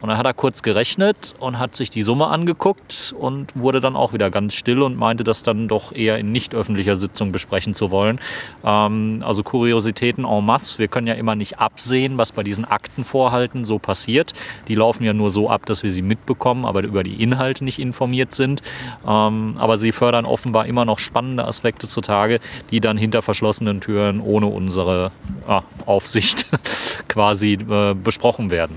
und 0.00 0.08
dann 0.08 0.16
hat 0.16 0.26
er 0.26 0.34
kurz 0.34 0.62
gerechnet 0.62 1.34
und 1.38 1.58
hat 1.58 1.76
sich 1.76 1.90
die 1.90 2.02
Summe 2.02 2.28
angeguckt 2.28 3.14
und 3.18 3.48
wurde 3.54 3.80
dann 3.80 3.96
auch 3.96 4.12
wieder 4.12 4.30
ganz 4.30 4.54
still 4.54 4.82
und 4.82 4.96
meinte, 4.96 5.24
das 5.24 5.42
dann 5.42 5.68
doch 5.68 5.92
eher 5.92 6.18
in 6.18 6.32
nicht 6.32 6.54
öffentlicher 6.54 6.96
Sitzung 6.96 7.32
besprechen 7.32 7.74
zu 7.74 7.90
wollen. 7.90 8.18
Ähm, 8.64 9.22
also 9.26 9.42
Kuriositäten 9.42 10.24
en 10.24 10.44
masse. 10.44 10.78
Wir 10.78 10.88
können 10.88 11.06
ja 11.06 11.14
immer 11.14 11.34
nicht 11.34 11.58
absehen, 11.58 12.16
was 12.16 12.32
bei 12.32 12.42
diesen 12.42 12.64
Aktenvorhalten 12.64 13.64
so 13.64 13.78
passiert. 13.78 14.32
Die 14.68 14.74
laufen 14.74 15.04
ja 15.04 15.12
nur 15.12 15.28
so 15.28 15.50
ab, 15.50 15.66
dass 15.66 15.82
wir 15.82 15.90
sie 15.90 16.02
mitbekommen, 16.02 16.64
aber 16.64 16.82
über 16.82 17.02
die 17.02 17.22
Inhalte 17.22 17.64
nicht 17.64 17.78
informiert 17.78 18.34
sind. 18.34 18.62
Ähm, 19.06 19.56
aber 19.58 19.76
sie 19.76 19.92
fördern 19.92 20.24
offenbar 20.24 20.66
immer 20.66 20.86
noch 20.86 20.98
spannende 20.98 21.44
Aspekte 21.44 21.86
zutage, 21.86 22.40
die 22.70 22.80
dann 22.80 22.96
hinter 22.96 23.20
verschlossenen 23.20 23.80
Türen 23.80 24.20
ohne 24.20 24.46
unsere 24.46 25.12
ah, 25.46 25.62
Aufsicht 25.84 26.46
quasi 27.08 27.52
äh, 27.52 27.94
besprochen 27.94 28.50
werden. 28.50 28.76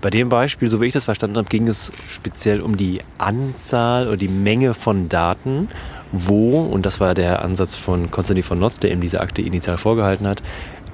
Bei 0.00 0.10
dem 0.10 0.28
Beispiel, 0.28 0.68
so 0.68 0.80
wie 0.80 0.86
ich 0.86 0.92
das 0.92 1.06
verstanden 1.06 1.38
habe, 1.38 1.48
ging 1.48 1.66
es 1.66 1.90
speziell 2.08 2.60
um 2.60 2.76
die 2.76 3.00
Anzahl 3.18 4.06
oder 4.06 4.16
die 4.16 4.28
Menge 4.28 4.74
von 4.74 5.08
Daten, 5.08 5.68
wo, 6.12 6.60
und 6.60 6.86
das 6.86 7.00
war 7.00 7.14
der 7.14 7.42
Ansatz 7.44 7.74
von 7.74 8.10
Konstantin 8.10 8.44
von 8.44 8.60
Notz, 8.60 8.78
der 8.78 8.92
eben 8.92 9.00
diese 9.00 9.20
Akte 9.20 9.42
initial 9.42 9.76
vorgehalten 9.76 10.26
hat, 10.26 10.42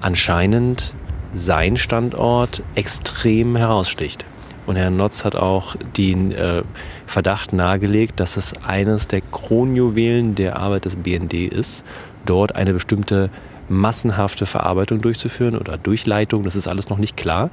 anscheinend 0.00 0.94
sein 1.34 1.76
Standort 1.76 2.62
extrem 2.74 3.56
heraussticht. 3.56 4.24
Und 4.66 4.76
Herr 4.76 4.90
Notz 4.90 5.26
hat 5.26 5.36
auch 5.36 5.76
den 5.96 6.32
äh, 6.32 6.62
Verdacht 7.06 7.52
nahegelegt, 7.52 8.18
dass 8.18 8.38
es 8.38 8.54
eines 8.66 9.06
der 9.06 9.20
Kronjuwelen 9.20 10.34
der 10.34 10.56
Arbeit 10.56 10.86
des 10.86 10.96
BND 10.96 11.34
ist, 11.34 11.84
dort 12.24 12.56
eine 12.56 12.72
bestimmte 12.72 13.28
massenhafte 13.68 14.46
Verarbeitung 14.46 15.00
durchzuführen 15.00 15.56
oder 15.56 15.76
Durchleitung, 15.76 16.42
das 16.44 16.56
ist 16.56 16.68
alles 16.68 16.88
noch 16.88 16.98
nicht 16.98 17.16
klar. 17.16 17.50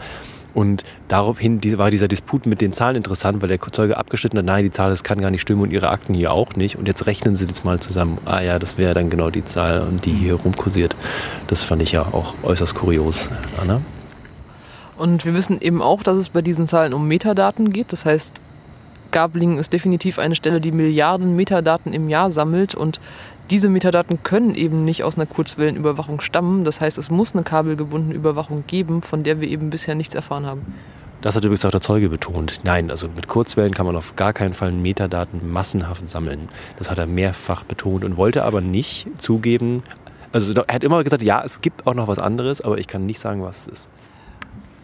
Und 0.54 0.84
daraufhin 1.08 1.62
war 1.78 1.92
dieser 1.92 2.08
Disput 2.08 2.46
mit 2.46 2.62
den 2.62 2.74
Zahlen 2.74 2.96
interessant, 2.96 3.42
weil 3.42 3.50
der 3.50 3.60
Zeuge 3.72 3.98
abgeschnitten 3.98 4.38
hat, 4.38 4.46
nein, 4.46 4.64
die 4.64 4.72
Zahl, 4.72 4.90
das 4.90 5.04
kann 5.04 5.22
gar 5.22 5.32
nicht 5.32 5.42
stimmen 5.42 5.62
und 5.62 5.72
ihre 5.72 5.90
Akten 5.90 6.14
hier 6.14 6.32
auch 6.32 6.56
nicht. 6.56 6.78
Und 6.78 6.88
jetzt 6.88 7.06
rechnen 7.06 7.36
sie 7.36 7.48
das 7.48 7.64
mal 7.64 7.80
zusammen. 7.80 8.18
Ah 8.26 8.42
ja, 8.42 8.60
das 8.60 8.78
wäre 8.78 8.94
dann 8.94 9.10
genau 9.10 9.30
die 9.30 9.46
Zahl, 9.46 9.88
die 10.04 10.12
hier 10.12 10.36
rumkursiert. 10.36 10.96
Das 11.48 11.64
fand 11.64 11.82
ich 11.82 11.92
ja 11.92 12.02
auch 12.02 12.34
äußerst 12.44 12.76
kurios, 12.76 13.30
Anna. 13.62 13.82
Und 14.98 15.26
wir 15.26 15.34
wissen 15.34 15.60
eben 15.62 15.82
auch, 15.82 16.04
dass 16.04 16.18
es 16.18 16.30
bei 16.30 16.42
diesen 16.42 16.68
Zahlen 16.68 16.94
um 16.94 17.08
Metadaten 17.08 17.72
geht. 17.72 17.92
Das 17.92 18.06
heißt, 18.06 18.42
Gablingen 19.12 19.58
ist 19.58 19.74
definitiv 19.74 20.20
eine 20.20 20.36
Stelle, 20.36 20.62
die 20.62 20.72
Milliarden 20.72 21.36
Metadaten 21.36 21.94
im 21.94 22.10
Jahr 22.10 22.32
sammelt 22.32 22.76
und 22.76 23.00
diese 23.52 23.68
Metadaten 23.70 24.24
können 24.24 24.56
eben 24.56 24.86
nicht 24.86 25.04
aus 25.04 25.18
einer 25.18 25.26
Kurzwellenüberwachung 25.26 26.22
stammen. 26.22 26.64
Das 26.64 26.80
heißt, 26.80 26.98
es 26.98 27.10
muss 27.10 27.34
eine 27.34 27.44
kabelgebundene 27.44 28.16
Überwachung 28.16 28.64
geben, 28.66 29.02
von 29.02 29.24
der 29.24 29.42
wir 29.42 29.50
eben 29.50 29.70
bisher 29.70 29.94
nichts 29.94 30.16
erfahren 30.16 30.46
haben. 30.46 30.74
Das 31.20 31.36
hat 31.36 31.44
übrigens 31.44 31.66
auch 31.66 31.72
der 31.72 31.82
Zeuge 31.82 32.10
betont. 32.10 32.62
Nein, 32.64 32.90
also 32.90 33.08
mit 33.14 33.28
Kurzwellen 33.28 33.74
kann 33.74 33.86
man 33.86 33.96
auf 33.96 34.16
gar 34.16 34.34
keinen 34.34 34.54
Fall 34.54 34.72
Metadaten 34.72 35.52
massenhaft 35.52 36.08
sammeln. 36.10 36.50
Das 36.80 36.90
hat 36.90 36.98
er 36.98 37.06
mehrfach 37.06 37.64
betont 37.64 38.04
und 38.04 38.18
wollte 38.18 38.44
aber 38.44 38.62
nicht 38.62 39.08
zugeben. 39.20 39.84
Also 40.32 40.54
er 40.54 40.74
hat 40.74 40.84
immer 40.84 41.04
gesagt, 41.04 41.22
ja, 41.22 41.44
es 41.44 41.62
gibt 41.62 41.86
auch 41.86 41.94
noch 41.94 42.08
was 42.08 42.18
anderes, 42.18 42.62
aber 42.62 42.78
ich 42.78 42.88
kann 42.88 43.06
nicht 43.06 43.20
sagen, 43.20 43.44
was 43.44 43.68
es 43.68 43.68
ist. 43.68 43.90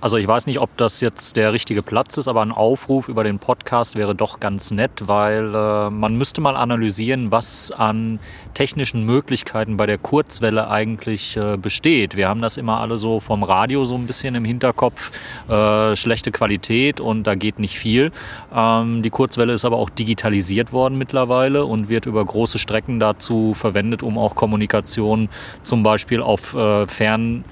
Also 0.08 0.16
ich 0.16 0.26
weiß 0.26 0.48
nicht, 0.48 0.60
ob 0.60 0.70
das 0.78 1.02
jetzt 1.02 1.36
der 1.36 1.52
richtige 1.52 1.82
Platz 1.82 2.16
ist, 2.16 2.30
aber 2.30 2.42
ein 2.42 2.54
Aufruf 2.54 3.10
über 3.10 3.26
den 3.26 3.40
Podcast 3.40 3.96
wäre 3.96 4.16
doch 4.16 4.40
ganz 4.40 4.72
nett, 4.72 5.04
weil 5.08 5.54
äh, 5.54 5.90
man 5.90 6.16
müsste 6.18 6.40
mal 6.40 6.56
analysieren, 6.56 7.30
was 7.34 7.74
an 7.74 8.22
technischen 8.54 9.04
Möglichkeiten 9.04 9.76
bei 9.76 9.86
der 9.86 9.98
Kurzwelle 9.98 10.70
eigentlich 10.70 11.36
äh, 11.36 11.58
besteht. 11.58 12.16
Wir 12.16 12.30
haben 12.30 12.40
das 12.40 12.56
immer 12.56 12.80
alle 12.80 12.96
so 12.96 13.20
vom 13.20 13.44
Radio 13.44 13.84
so 13.84 13.96
ein 13.96 14.08
bisschen 14.08 14.34
im 14.36 14.46
Hinterkopf, 14.46 15.12
äh, 15.50 15.94
schlechte 15.98 16.32
Qualität 16.32 17.02
und 17.02 17.24
da 17.24 17.36
geht 17.36 17.60
nicht 17.60 17.78
viel. 17.78 18.14
Ähm, 18.56 19.04
die 19.04 19.10
Kurzwelle 19.10 19.52
ist 19.52 19.66
aber 19.66 19.76
auch 19.76 19.90
digitalisiert 19.90 20.72
worden 20.72 20.98
mittlerweile 20.98 21.66
und 21.66 21.90
wird 21.90 22.06
über 22.06 22.24
große 22.24 22.60
Strecken 22.60 23.02
dazu 23.02 23.54
verwendet, 23.56 24.04
um 24.04 24.18
auch 24.18 24.36
Kommunikation 24.36 25.28
zum 25.64 25.84
Beispiel 25.84 26.22
auf 26.22 26.54
äh, 26.54 26.88
fern 26.88 27.44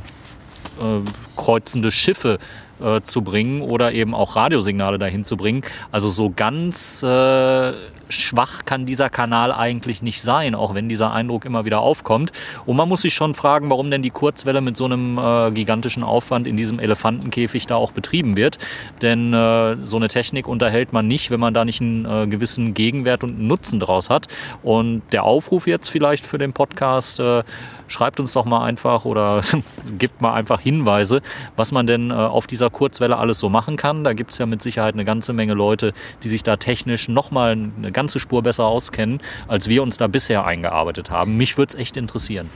kreuzende 1.35 1.91
Schiffe 1.91 2.39
äh, 2.81 3.01
zu 3.01 3.21
bringen 3.21 3.61
oder 3.61 3.93
eben 3.93 4.13
auch 4.13 4.35
Radiosignale 4.35 4.99
dahin 4.99 5.23
zu 5.23 5.37
bringen. 5.37 5.61
Also 5.91 6.09
so 6.09 6.31
ganz 6.35 7.03
äh, 7.03 7.73
schwach 8.09 8.65
kann 8.65 8.85
dieser 8.85 9.09
Kanal 9.09 9.51
eigentlich 9.51 10.01
nicht 10.01 10.21
sein, 10.21 10.55
auch 10.55 10.73
wenn 10.73 10.89
dieser 10.89 11.13
Eindruck 11.13 11.45
immer 11.45 11.65
wieder 11.65 11.79
aufkommt. 11.79 12.31
Und 12.65 12.75
man 12.75 12.89
muss 12.89 13.01
sich 13.01 13.13
schon 13.13 13.33
fragen, 13.33 13.69
warum 13.69 13.91
denn 13.91 14.01
die 14.01 14.09
Kurzwelle 14.09 14.61
mit 14.61 14.77
so 14.77 14.85
einem 14.85 15.17
äh, 15.17 15.51
gigantischen 15.51 16.03
Aufwand 16.03 16.47
in 16.47 16.57
diesem 16.57 16.79
Elefantenkäfig 16.79 17.67
da 17.67 17.75
auch 17.75 17.91
betrieben 17.91 18.35
wird. 18.35 18.57
Denn 19.01 19.33
äh, 19.33 19.77
so 19.83 19.97
eine 19.97 20.07
Technik 20.07 20.47
unterhält 20.47 20.93
man 20.93 21.07
nicht, 21.07 21.31
wenn 21.31 21.39
man 21.39 21.53
da 21.53 21.65
nicht 21.65 21.81
einen 21.81 22.05
äh, 22.05 22.27
gewissen 22.27 22.73
Gegenwert 22.73 23.23
und 23.23 23.39
Nutzen 23.39 23.79
draus 23.79 24.09
hat. 24.09 24.27
Und 24.63 25.01
der 25.11 25.23
Aufruf 25.23 25.67
jetzt 25.67 25.89
vielleicht 25.89 26.25
für 26.25 26.37
den 26.37 26.53
Podcast, 26.53 27.19
äh, 27.19 27.43
schreibt 27.87 28.19
uns 28.19 28.33
doch 28.33 28.45
mal 28.45 28.63
einfach 28.63 29.05
oder 29.05 29.41
gibt 29.97 30.21
mal 30.21 30.33
einfach 30.33 30.59
Hinweise, 30.59 31.21
was 31.55 31.71
man 31.71 31.87
denn 31.87 32.11
äh, 32.11 32.13
auf 32.13 32.47
dieser 32.47 32.69
Kurzwelle 32.69 33.17
alles 33.17 33.39
so 33.39 33.49
machen 33.49 33.77
kann. 33.77 34.03
Da 34.03 34.13
gibt 34.13 34.31
es 34.31 34.37
ja 34.37 34.45
mit 34.45 34.61
Sicherheit 34.61 34.93
eine 34.93 35.05
ganze 35.05 35.33
Menge 35.33 35.53
Leute, 35.53 35.93
die 36.23 36.29
sich 36.29 36.43
da 36.43 36.57
technisch 36.57 37.07
nochmal 37.07 37.51
eine 37.51 37.91
ganze 37.91 38.19
Spur 38.19 38.43
besser 38.43 38.65
auskennen, 38.65 39.21
als 39.47 39.69
wir 39.69 39.83
uns 39.83 39.97
da 39.97 40.07
bisher 40.07 40.45
eingearbeitet 40.45 41.09
haben. 41.09 41.37
Mich 41.37 41.57
würde 41.57 41.73
es 41.73 41.79
echt 41.79 41.97
interessieren. 41.97 42.49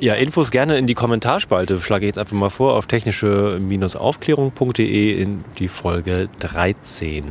Ja, 0.00 0.14
Infos 0.14 0.50
gerne 0.50 0.78
in 0.78 0.86
die 0.86 0.94
Kommentarspalte. 0.94 1.78
Schlage 1.80 2.06
ich 2.06 2.08
jetzt 2.08 2.18
einfach 2.18 2.36
mal 2.36 2.50
vor 2.50 2.74
auf 2.74 2.86
technische-aufklärung.de 2.86 5.20
in 5.20 5.44
die 5.58 5.68
Folge 5.68 6.28
13. 6.40 7.24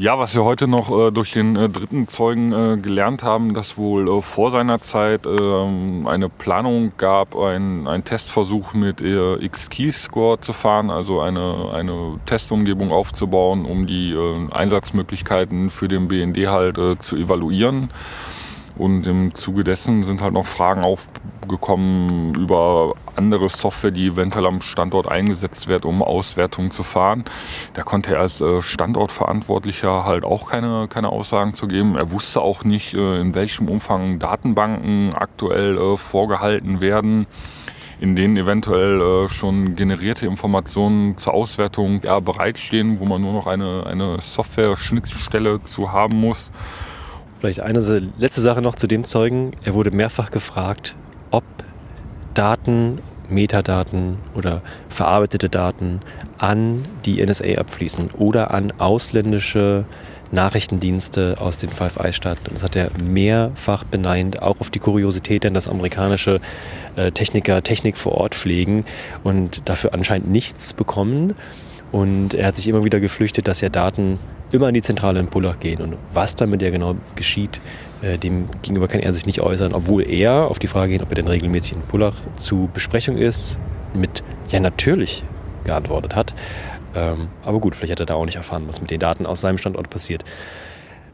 Ja, 0.00 0.16
was 0.16 0.32
wir 0.36 0.44
heute 0.44 0.68
noch 0.68 0.96
äh, 0.96 1.10
durch 1.10 1.32
den 1.32 1.56
äh, 1.56 1.68
dritten 1.68 2.06
Zeugen 2.06 2.52
äh, 2.52 2.76
gelernt 2.76 3.24
haben, 3.24 3.52
dass 3.52 3.76
wohl 3.76 4.08
äh, 4.08 4.22
vor 4.22 4.52
seiner 4.52 4.80
Zeit 4.80 5.26
ähm, 5.26 6.06
eine 6.06 6.28
Planung 6.28 6.92
gab, 6.98 7.34
ein, 7.34 7.88
ein 7.88 8.04
Testversuch 8.04 8.74
mit 8.74 9.00
äh, 9.00 9.34
X-Keyscore 9.44 10.38
zu 10.38 10.52
fahren, 10.52 10.90
also 10.90 11.20
eine, 11.20 11.72
eine 11.74 12.20
Testumgebung 12.26 12.92
aufzubauen, 12.92 13.64
um 13.64 13.88
die 13.88 14.12
äh, 14.12 14.36
Einsatzmöglichkeiten 14.52 15.68
für 15.68 15.88
den 15.88 16.06
BND 16.06 16.46
halt 16.46 16.78
zu 17.02 17.16
evaluieren. 17.16 17.90
Und 18.78 19.08
im 19.08 19.34
Zuge 19.34 19.64
dessen 19.64 20.02
sind 20.02 20.22
halt 20.22 20.32
noch 20.32 20.46
Fragen 20.46 20.82
aufgekommen 20.84 22.34
über 22.36 22.94
andere 23.16 23.48
Software, 23.48 23.90
die 23.90 24.06
eventuell 24.06 24.46
am 24.46 24.60
Standort 24.60 25.08
eingesetzt 25.08 25.66
wird, 25.66 25.84
um 25.84 26.00
Auswertungen 26.00 26.70
zu 26.70 26.84
fahren. 26.84 27.24
Da 27.74 27.82
konnte 27.82 28.14
er 28.14 28.20
als 28.20 28.40
äh, 28.40 28.62
Standortverantwortlicher 28.62 30.04
halt 30.04 30.24
auch 30.24 30.50
keine, 30.50 30.86
keine 30.88 31.08
Aussagen 31.10 31.54
zu 31.54 31.66
geben. 31.66 31.96
Er 31.96 32.12
wusste 32.12 32.40
auch 32.40 32.62
nicht, 32.62 32.94
äh, 32.94 33.20
in 33.20 33.34
welchem 33.34 33.68
Umfang 33.68 34.20
Datenbanken 34.20 35.12
aktuell 35.14 35.76
äh, 35.76 35.96
vorgehalten 35.96 36.80
werden 36.80 37.26
in 38.00 38.14
denen 38.14 38.36
eventuell 38.36 39.28
schon 39.28 39.74
generierte 39.74 40.24
Informationen 40.24 41.16
zur 41.16 41.34
Auswertung 41.34 42.00
ja, 42.04 42.20
bereitstehen, 42.20 43.00
wo 43.00 43.06
man 43.06 43.20
nur 43.20 43.32
noch 43.32 43.48
eine, 43.48 43.86
eine 43.86 44.20
Software-Schnittstelle 44.20 45.64
zu 45.64 45.90
haben 45.92 46.20
muss. 46.20 46.52
Vielleicht 47.40 47.60
eine 47.60 47.80
letzte 48.18 48.40
Sache 48.40 48.62
noch 48.62 48.74
zu 48.74 48.86
dem 48.86 49.04
Zeugen. 49.04 49.52
Er 49.64 49.74
wurde 49.74 49.90
mehrfach 49.90 50.30
gefragt, 50.30 50.96
ob 51.30 51.44
Daten, 52.34 52.98
Metadaten 53.28 54.16
oder 54.34 54.62
verarbeitete 54.88 55.48
Daten 55.48 56.00
an 56.38 56.84
die 57.04 57.24
NSA 57.24 57.58
abfließen 57.58 58.10
oder 58.16 58.52
an 58.52 58.72
ausländische 58.78 59.84
Nachrichtendienste 60.30 61.36
aus 61.40 61.58
den 61.58 61.70
Five 61.70 61.96
Eyes-Staaten. 61.96 62.50
Das 62.52 62.62
hat 62.62 62.76
er 62.76 62.90
mehrfach 63.02 63.84
beneint, 63.84 64.42
auch 64.42 64.60
auf 64.60 64.70
die 64.70 64.78
Kuriosität, 64.78 65.44
denn 65.44 65.54
dass 65.54 65.68
amerikanische 65.68 66.40
äh, 66.96 67.12
Techniker 67.12 67.62
Technik 67.62 67.96
vor 67.96 68.12
Ort 68.12 68.34
pflegen 68.34 68.84
und 69.24 69.62
dafür 69.68 69.94
anscheinend 69.94 70.30
nichts 70.30 70.74
bekommen. 70.74 71.34
Und 71.92 72.34
er 72.34 72.48
hat 72.48 72.56
sich 72.56 72.68
immer 72.68 72.84
wieder 72.84 73.00
geflüchtet, 73.00 73.48
dass 73.48 73.60
ja 73.60 73.70
Daten 73.70 74.18
immer 74.52 74.68
an 74.68 74.74
die 74.74 74.82
Zentrale 74.82 75.20
in 75.20 75.28
Pullach 75.28 75.60
gehen. 75.60 75.80
Und 75.80 75.96
was 76.12 76.36
damit 76.36 76.62
ja 76.62 76.70
genau 76.70 76.96
geschieht, 77.16 77.60
äh, 78.02 78.18
dem 78.18 78.48
gegenüber 78.62 78.88
kann 78.88 79.00
er 79.00 79.12
sich 79.12 79.26
nicht 79.26 79.40
äußern, 79.40 79.74
obwohl 79.74 80.08
er 80.08 80.50
auf 80.50 80.58
die 80.58 80.68
Frage 80.68 80.92
geht, 80.92 81.02
ob 81.02 81.10
er 81.10 81.16
denn 81.16 81.28
regelmäßig 81.28 81.74
in 81.74 81.82
Pullach 81.82 82.14
zu 82.36 82.68
Besprechung 82.72 83.16
ist, 83.16 83.58
mit 83.94 84.22
Ja, 84.50 84.60
natürlich 84.60 85.24
geantwortet 85.64 86.14
hat. 86.14 86.34
Ähm, 86.94 87.28
aber 87.42 87.60
gut, 87.60 87.76
vielleicht 87.76 87.92
hat 87.92 88.00
er 88.00 88.06
da 88.06 88.14
auch 88.14 88.24
nicht 88.24 88.36
erfahren, 88.36 88.64
was 88.66 88.80
mit 88.80 88.90
den 88.90 88.98
Daten 88.98 89.26
aus 89.26 89.40
seinem 89.40 89.58
Standort 89.58 89.90
passiert. 89.90 90.24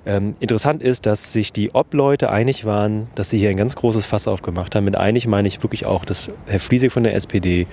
Ähm, 0.07 0.35
interessant 0.41 0.83
ist, 0.83 1.07
dass 1.07 1.33
sich 1.33 1.53
die 1.53 1.75
Ob-Leute 1.75 2.31
einig 2.31 2.65
waren, 2.67 3.09
dass 3.15 3.31
sie 3.31 3.39
hier 3.39 3.49
ein 3.49 3.57
ganz 3.57 3.75
großes 3.75 4.05
Fass 4.05 4.29
aufgemacht 4.29 4.75
haben. 4.75 4.85
Mit 4.85 4.97
einig 4.97 5.27
meine 5.27 5.49
ich 5.49 5.63
wirklich 5.63 5.87
auch, 5.87 6.05
dass 6.05 6.29
Herr 6.47 6.61
Fliesig 6.61 6.93
von 6.93 7.05
der 7.05 7.15
SPD, 7.15 7.67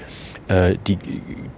äh, 0.47 0.77
die, 0.87 0.97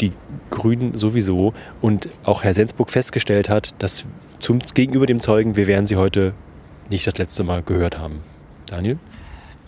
die 0.01 0.13
Grünen 0.49 0.97
sowieso 0.97 1.53
und 1.82 2.09
auch 2.24 2.43
Herr 2.43 2.55
Sensburg 2.55 2.89
festgestellt 2.89 3.49
hat, 3.49 3.76
dass 3.80 4.05
zum, 4.39 4.59
gegenüber 4.74 5.05
dem 5.05 5.19
Zeugen, 5.19 5.55
wir 5.55 5.67
werden 5.67 5.86
sie 5.86 5.95
heute 5.95 6.34
nicht 6.89 7.05
das 7.05 7.17
letzte 7.17 7.43
Mal 7.43 7.61
gehört 7.61 7.97
haben. 7.99 8.21
Daniel? 8.65 8.97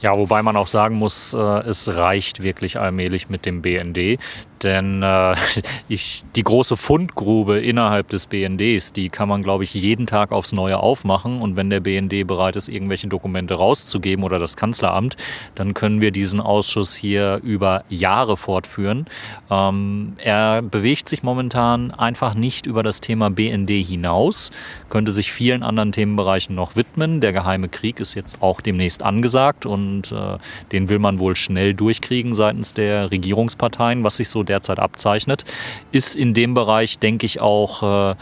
Ja, 0.02 0.18
wobei 0.18 0.42
man 0.42 0.58
auch 0.58 0.68
sagen 0.68 0.96
muss, 0.96 1.34
äh, 1.34 1.38
es 1.38 1.88
reicht 1.88 2.44
wirklich 2.44 2.80
allmählich 2.80 3.30
mit 3.30 3.46
dem 3.46 3.62
BND. 3.62 4.20
Denn 4.64 5.04
äh, 5.04 5.36
ich, 5.90 6.24
die 6.36 6.44
große 6.44 6.78
Fundgrube 6.78 7.60
innerhalb 7.60 8.10
des 8.10 8.28
BNDs, 8.28 8.94
die 8.94 9.10
kann 9.10 9.30
man, 9.30 9.44
glaube 9.44 9.64
ich, 9.64 9.74
jeden 9.74 10.08
Tag 10.08 10.32
aufs 10.32 10.52
Neue 10.52 10.78
aufmachen. 10.78 11.42
Und 11.42 11.56
wenn 11.56 11.70
der 11.70 11.80
BND 11.80 12.26
bereit 12.26 12.56
ist, 12.56 12.68
irgendwelche 12.68 13.08
Dokumente 13.08 13.56
rauszugeben 13.56 14.24
oder 14.24 14.40
das 14.40 14.56
Kanzleramt, 14.56 15.18
dann 15.56 15.74
können 15.74 16.02
wir 16.02 16.12
diesen 16.12 16.40
Ausschuss 16.40 16.96
hier 16.96 17.40
über 17.44 17.84
Jahre 17.90 18.38
fortführen. 18.38 19.06
Ähm, 19.50 20.14
er 20.18 20.62
bewegt 20.62 21.10
sich 21.10 21.24
momentan 21.24 21.92
einfach 21.92 22.34
nicht 22.34 22.66
über 22.66 22.84
das 22.84 23.02
Thema 23.02 23.30
BND 23.30 23.70
hinaus, 23.70 24.52
könnte 24.90 25.12
sich 25.12 25.32
vielen 25.32 25.64
anderen 25.64 25.92
Themenbereichen 25.92 26.56
noch 26.56 26.76
widmen. 26.76 27.22
Der 27.22 27.34
geheime 27.34 27.70
Krieg 27.70 28.00
ist 28.00 28.14
jetzt 28.14 28.42
auch 28.42 28.62
demnächst 28.62 29.04
angesagt 29.04 29.66
und 29.66 30.12
äh, 30.12 30.38
den 30.72 30.90
will 30.90 31.00
man 31.00 31.20
wohl 31.20 31.36
schnell 31.36 31.74
durchkriegen 31.74 32.34
seitens 32.34 32.74
der 32.74 33.12
Regierungsparteien, 33.12 34.04
was 34.04 34.18
sich 34.18 34.30
so 34.30 34.44
derzeit 34.50 34.80
abzeichnet, 34.80 35.46
ist 35.92 36.16
in 36.16 36.34
dem 36.34 36.54
Bereich, 36.54 37.00
denke 37.00 37.26
ich, 37.26 37.42
auch 37.42 38.12
äh, 38.12 38.16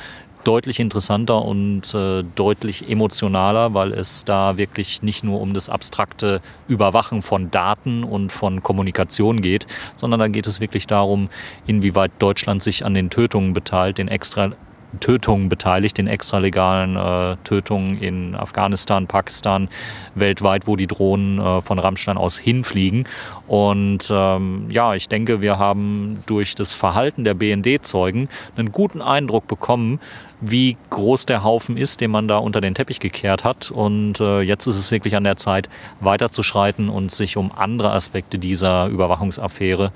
deutlich 0.43 0.79
interessanter 0.79 1.43
und 1.43 1.93
äh, 1.93 2.23
deutlich 2.35 2.89
emotionaler, 2.89 3.73
weil 3.73 3.93
es 3.93 4.25
da 4.25 4.57
wirklich 4.57 5.01
nicht 5.01 5.23
nur 5.23 5.41
um 5.41 5.53
das 5.53 5.69
abstrakte 5.69 6.41
Überwachen 6.67 7.21
von 7.21 7.49
Daten 7.51 8.03
und 8.03 8.31
von 8.31 8.61
Kommunikation 8.61 9.41
geht, 9.41 9.67
sondern 9.95 10.19
da 10.19 10.27
geht 10.27 10.47
es 10.47 10.59
wirklich 10.59 10.87
darum, 10.87 11.29
inwieweit 11.65 12.11
Deutschland 12.19 12.61
sich 12.61 12.85
an 12.85 12.93
den 12.93 13.09
Tötungen 13.09 13.53
beteiligt, 13.53 13.97
den 13.97 14.07
extra 14.07 14.51
Tötungen 14.99 15.49
beteiligt, 15.49 15.97
den 15.97 16.07
extralegalen 16.07 16.95
äh, 16.95 17.37
Tötungen 17.43 17.97
in 17.99 18.35
Afghanistan, 18.35 19.07
Pakistan, 19.07 19.69
weltweit, 20.15 20.67
wo 20.67 20.75
die 20.75 20.87
Drohnen 20.87 21.39
äh, 21.39 21.61
von 21.61 21.79
Rammstein 21.79 22.17
aus 22.17 22.37
hinfliegen. 22.37 23.07
Und 23.47 24.09
ähm, 24.11 24.67
ja, 24.69 24.95
ich 24.95 25.09
denke, 25.09 25.41
wir 25.41 25.59
haben 25.59 26.23
durch 26.25 26.55
das 26.55 26.73
Verhalten 26.73 27.23
der 27.23 27.33
BND-Zeugen 27.33 28.29
einen 28.55 28.71
guten 28.71 29.01
Eindruck 29.01 29.47
bekommen, 29.47 29.99
wie 30.41 30.77
groß 30.89 31.25
der 31.25 31.43
Haufen 31.43 31.77
ist, 31.77 32.01
den 32.01 32.11
man 32.11 32.27
da 32.27 32.37
unter 32.37 32.61
den 32.61 32.75
Teppich 32.75 32.99
gekehrt 32.99 33.43
hat. 33.43 33.71
Und 33.71 34.19
äh, 34.19 34.41
jetzt 34.41 34.67
ist 34.67 34.77
es 34.77 34.91
wirklich 34.91 35.15
an 35.15 35.23
der 35.23 35.37
Zeit, 35.37 35.69
weiterzuschreiten 35.99 36.89
und 36.89 37.11
sich 37.11 37.37
um 37.37 37.51
andere 37.55 37.91
Aspekte 37.91 38.39
dieser 38.39 38.87
Überwachungsaffäre 38.87 39.91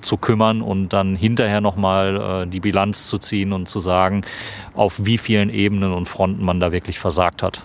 zu 0.00 0.16
kümmern 0.16 0.62
und 0.62 0.90
dann 0.90 1.16
hinterher 1.16 1.60
nochmal 1.60 2.44
äh, 2.44 2.46
die 2.46 2.60
Bilanz 2.60 3.08
zu 3.08 3.18
ziehen 3.18 3.52
und 3.52 3.68
zu 3.68 3.78
sagen, 3.78 4.22
auf 4.74 5.04
wie 5.04 5.18
vielen 5.18 5.50
Ebenen 5.50 5.92
und 5.92 6.06
Fronten 6.06 6.44
man 6.44 6.60
da 6.60 6.72
wirklich 6.72 6.98
versagt 6.98 7.42
hat. 7.42 7.62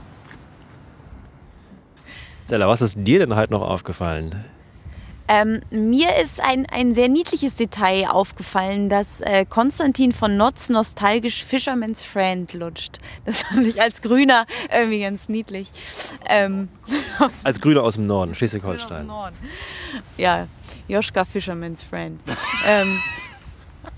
Stella, 2.46 2.68
was 2.68 2.82
ist 2.82 2.98
dir 3.00 3.20
denn 3.20 3.36
halt 3.36 3.50
noch 3.50 3.62
aufgefallen? 3.62 4.46
Ähm, 5.28 5.62
mir 5.72 6.16
ist 6.22 6.40
ein, 6.40 6.68
ein 6.72 6.94
sehr 6.94 7.10
niedliches 7.10 7.56
Detail 7.56 8.10
aufgefallen, 8.10 8.90
dass 8.90 9.22
äh, 9.22 9.46
Konstantin 9.46 10.12
von 10.12 10.38
Notz 10.38 10.70
nostalgisch 10.70 11.44
Fisherman's 11.44 12.04
Friend 12.04 12.52
lutscht. 12.54 13.00
Das 13.26 13.44
fand 13.44 13.66
ich 13.66 13.82
als 13.82 14.02
Grüner 14.02 14.46
irgendwie 14.72 15.00
ganz 15.00 15.28
niedlich. 15.28 15.72
Ähm, 16.28 16.70
als 17.44 17.60
Grüner 17.60 17.84
aus 17.84 17.96
dem 17.96 18.06
Norden, 18.06 18.36
Schleswig-Holstein. 18.36 19.10
Ja, 20.18 20.48
Joschka 20.88 21.26
Fisherman's 21.26 21.82
Friend. 21.82 22.20
ähm, 22.68 23.00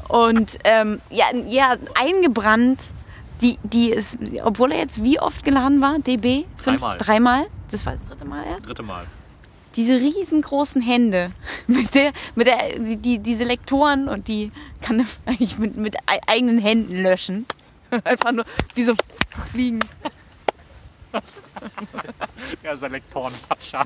und 0.07 0.57
ähm, 0.63 1.01
ja, 1.09 1.25
ja, 1.47 1.75
eingebrannt, 1.95 2.93
die, 3.41 3.59
die 3.63 3.91
ist, 3.91 4.17
obwohl 4.43 4.71
er 4.71 4.80
jetzt 4.80 5.03
wie 5.03 5.19
oft 5.19 5.43
geladen 5.43 5.82
war, 5.82 5.99
DB? 5.99 6.45
Fünf, 6.57 6.80
dreimal. 6.80 6.97
Dreimal? 6.97 7.47
Das 7.69 7.86
war 7.86 7.93
das 7.93 8.07
dritte 8.07 8.25
Mal 8.25 8.45
erst? 8.45 8.65
Dritte 8.65 8.84
Mal. 8.84 9.05
Diese 9.78 9.93
riesengroßen 9.93 10.82
Hände, 10.82 11.32
mit 11.67 11.95
der, 11.95 12.11
mit 12.36 12.47
der, 12.47 12.78
die, 12.80 13.19
diese 13.19 13.45
Lektoren 13.45 14.09
und 14.09 14.28
die 14.28 14.51
kann 14.82 15.07
eigentlich 15.25 15.57
mit, 15.57 15.78
mit 15.78 15.95
eigenen 16.25 16.57
Händen 16.57 17.01
löschen. 17.01 17.45
Einfach 18.03 18.34
nur 18.34 18.45
wie 18.75 18.84
so 18.84 18.93
Fliegen. 19.51 19.80
Der 22.63 22.75
Selektorenpatscher. 22.75 23.86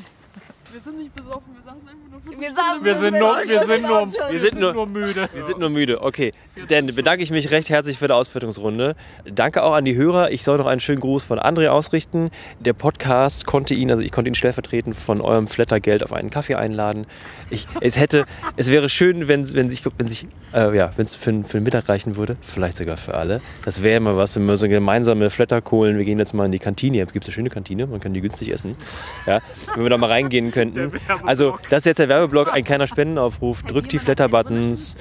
Wir 0.71 0.79
sind 0.79 0.97
nicht 0.99 1.13
besoffen, 1.13 1.53
wir 1.53 1.63
saßen 1.63 1.81
einfach 1.85 2.31
nur 2.31 2.39
Wir 2.39 2.55
saßen 2.55 2.85
Wir 2.85 2.95
sind 2.95 3.19
nur, 3.19 3.35
wir 3.35 3.59
sind 3.59 3.81
nur, 3.81 4.31
Wir 4.31 4.39
sind 4.39 4.59
nur, 4.59 4.73
nur 4.73 4.87
müde. 4.87 5.29
Wir 5.33 5.45
sind 5.45 5.59
nur 5.59 5.69
müde. 5.69 6.01
Okay, 6.01 6.31
dann 6.69 6.87
bedanke 6.87 7.23
ich 7.23 7.31
mich 7.31 7.51
recht 7.51 7.69
herzlich 7.69 7.97
für 7.97 8.07
die 8.07 8.13
Auswertungsrunde. 8.13 8.95
Danke 9.25 9.63
auch 9.63 9.73
an 9.73 9.83
die 9.83 9.95
Hörer. 9.95 10.31
Ich 10.31 10.43
soll 10.43 10.57
noch 10.57 10.67
einen 10.67 10.79
schönen 10.79 11.01
Gruß 11.01 11.25
von 11.25 11.39
André 11.39 11.67
ausrichten. 11.67 12.31
Der 12.59 12.71
Podcast 12.71 13.45
konnte 13.45 13.73
ihn, 13.73 13.91
also 13.91 14.01
ich 14.01 14.13
konnte 14.13 14.29
ihn 14.29 14.35
stellvertretend 14.35 14.95
von 14.95 15.19
eurem 15.19 15.47
Flattergeld 15.47 16.03
auf 16.03 16.13
einen 16.13 16.29
Kaffee 16.29 16.55
einladen. 16.55 17.05
Ich, 17.49 17.67
es 17.81 17.99
hätte, 17.99 18.25
es 18.55 18.71
wäre 18.71 18.87
schön, 18.87 19.27
wenn, 19.27 19.53
wenn 19.53 19.69
sich, 19.69 19.83
wenn 19.97 20.07
sich, 20.07 20.25
äh, 20.53 20.75
ja, 20.75 20.91
wenn 20.95 21.05
es 21.05 21.15
für, 21.15 21.43
für 21.43 21.57
den 21.57 21.63
Mittag 21.63 21.89
reichen 21.89 22.15
würde. 22.15 22.37
Vielleicht 22.41 22.77
sogar 22.77 22.95
für 22.95 23.15
alle. 23.15 23.41
Das 23.65 23.83
wäre 23.83 23.97
immer 23.97 24.15
was, 24.15 24.37
wenn 24.37 24.45
wir 24.45 24.55
so 24.55 24.69
gemeinsame 24.69 25.29
Flatterkohlen, 25.29 25.97
wir 25.97 26.05
gehen 26.05 26.19
jetzt 26.19 26.33
mal 26.33 26.45
in 26.45 26.53
die 26.53 26.59
Kantine. 26.59 26.97
Hier 26.97 27.05
gibt 27.07 27.25
es 27.25 27.29
eine 27.29 27.33
schöne 27.33 27.49
Kantine, 27.49 27.87
man 27.87 27.99
kann 27.99 28.13
die 28.13 28.21
günstig 28.21 28.51
essen. 28.51 28.77
Ja, 29.25 29.41
wenn 29.75 29.83
wir 29.83 29.89
da 29.89 29.97
mal 29.97 30.07
reingehen 30.07 30.51
könnten. 30.61 30.99
Also, 31.25 31.57
das 31.69 31.79
ist 31.79 31.85
jetzt 31.85 31.99
der 31.99 32.09
Werbeblock, 32.09 32.51
ein 32.53 32.63
kleiner 32.63 32.87
Spendenaufruf. 32.87 33.63
Drückt 33.63 33.91
die 33.91 33.99
Flatter-Buttons. 33.99 34.95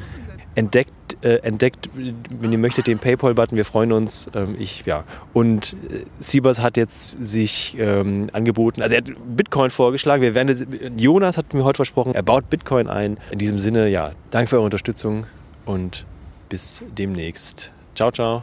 Entdeckt, 0.57 1.17
äh, 1.23 1.37
entdeckt, 1.37 1.89
wenn 1.95 2.51
ihr 2.51 2.59
möchtet, 2.59 2.89
den 2.89 2.99
PayPal-Button. 2.99 3.57
Wir 3.57 3.65
freuen 3.65 3.93
uns. 3.93 4.29
Ähm, 4.35 4.57
ich, 4.59 4.85
ja. 4.85 5.05
Und 5.33 5.75
äh, 5.89 6.05
Siebers 6.19 6.61
hat 6.61 6.77
jetzt 6.77 7.25
sich 7.25 7.77
ähm, 7.79 8.29
angeboten, 8.33 8.83
also 8.83 8.95
er 8.95 9.03
hat 9.03 9.37
Bitcoin 9.37 9.71
vorgeschlagen. 9.71 10.23
Wir 10.23 10.35
werden, 10.35 10.99
Jonas 10.99 11.37
hat 11.37 11.55
mir 11.55 11.63
heute 11.63 11.77
versprochen, 11.77 12.17
er 12.17 12.25
baut 12.25 12.51
Bitcoin 12.51 12.89
ein. 12.89 13.17
In 13.31 13.39
diesem 13.39 13.61
Sinne, 13.61 13.89
ja, 13.89 14.11
danke 14.33 14.49
für 14.51 14.57
eure 14.57 14.65
Unterstützung 14.65 15.25
und 15.67 16.05
bis 16.49 16.83
demnächst. 16.99 17.71
Ciao, 17.95 18.11
ciao. 18.11 18.43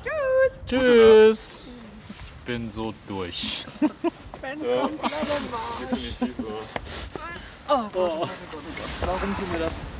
Tschüss. 0.65 1.67
Ich 2.09 2.45
bin 2.45 2.71
so 2.71 2.93
durch. 3.07 3.65
Warum 9.01 9.35
tun 9.35 9.51
wir 9.51 9.59
das? 9.59 9.96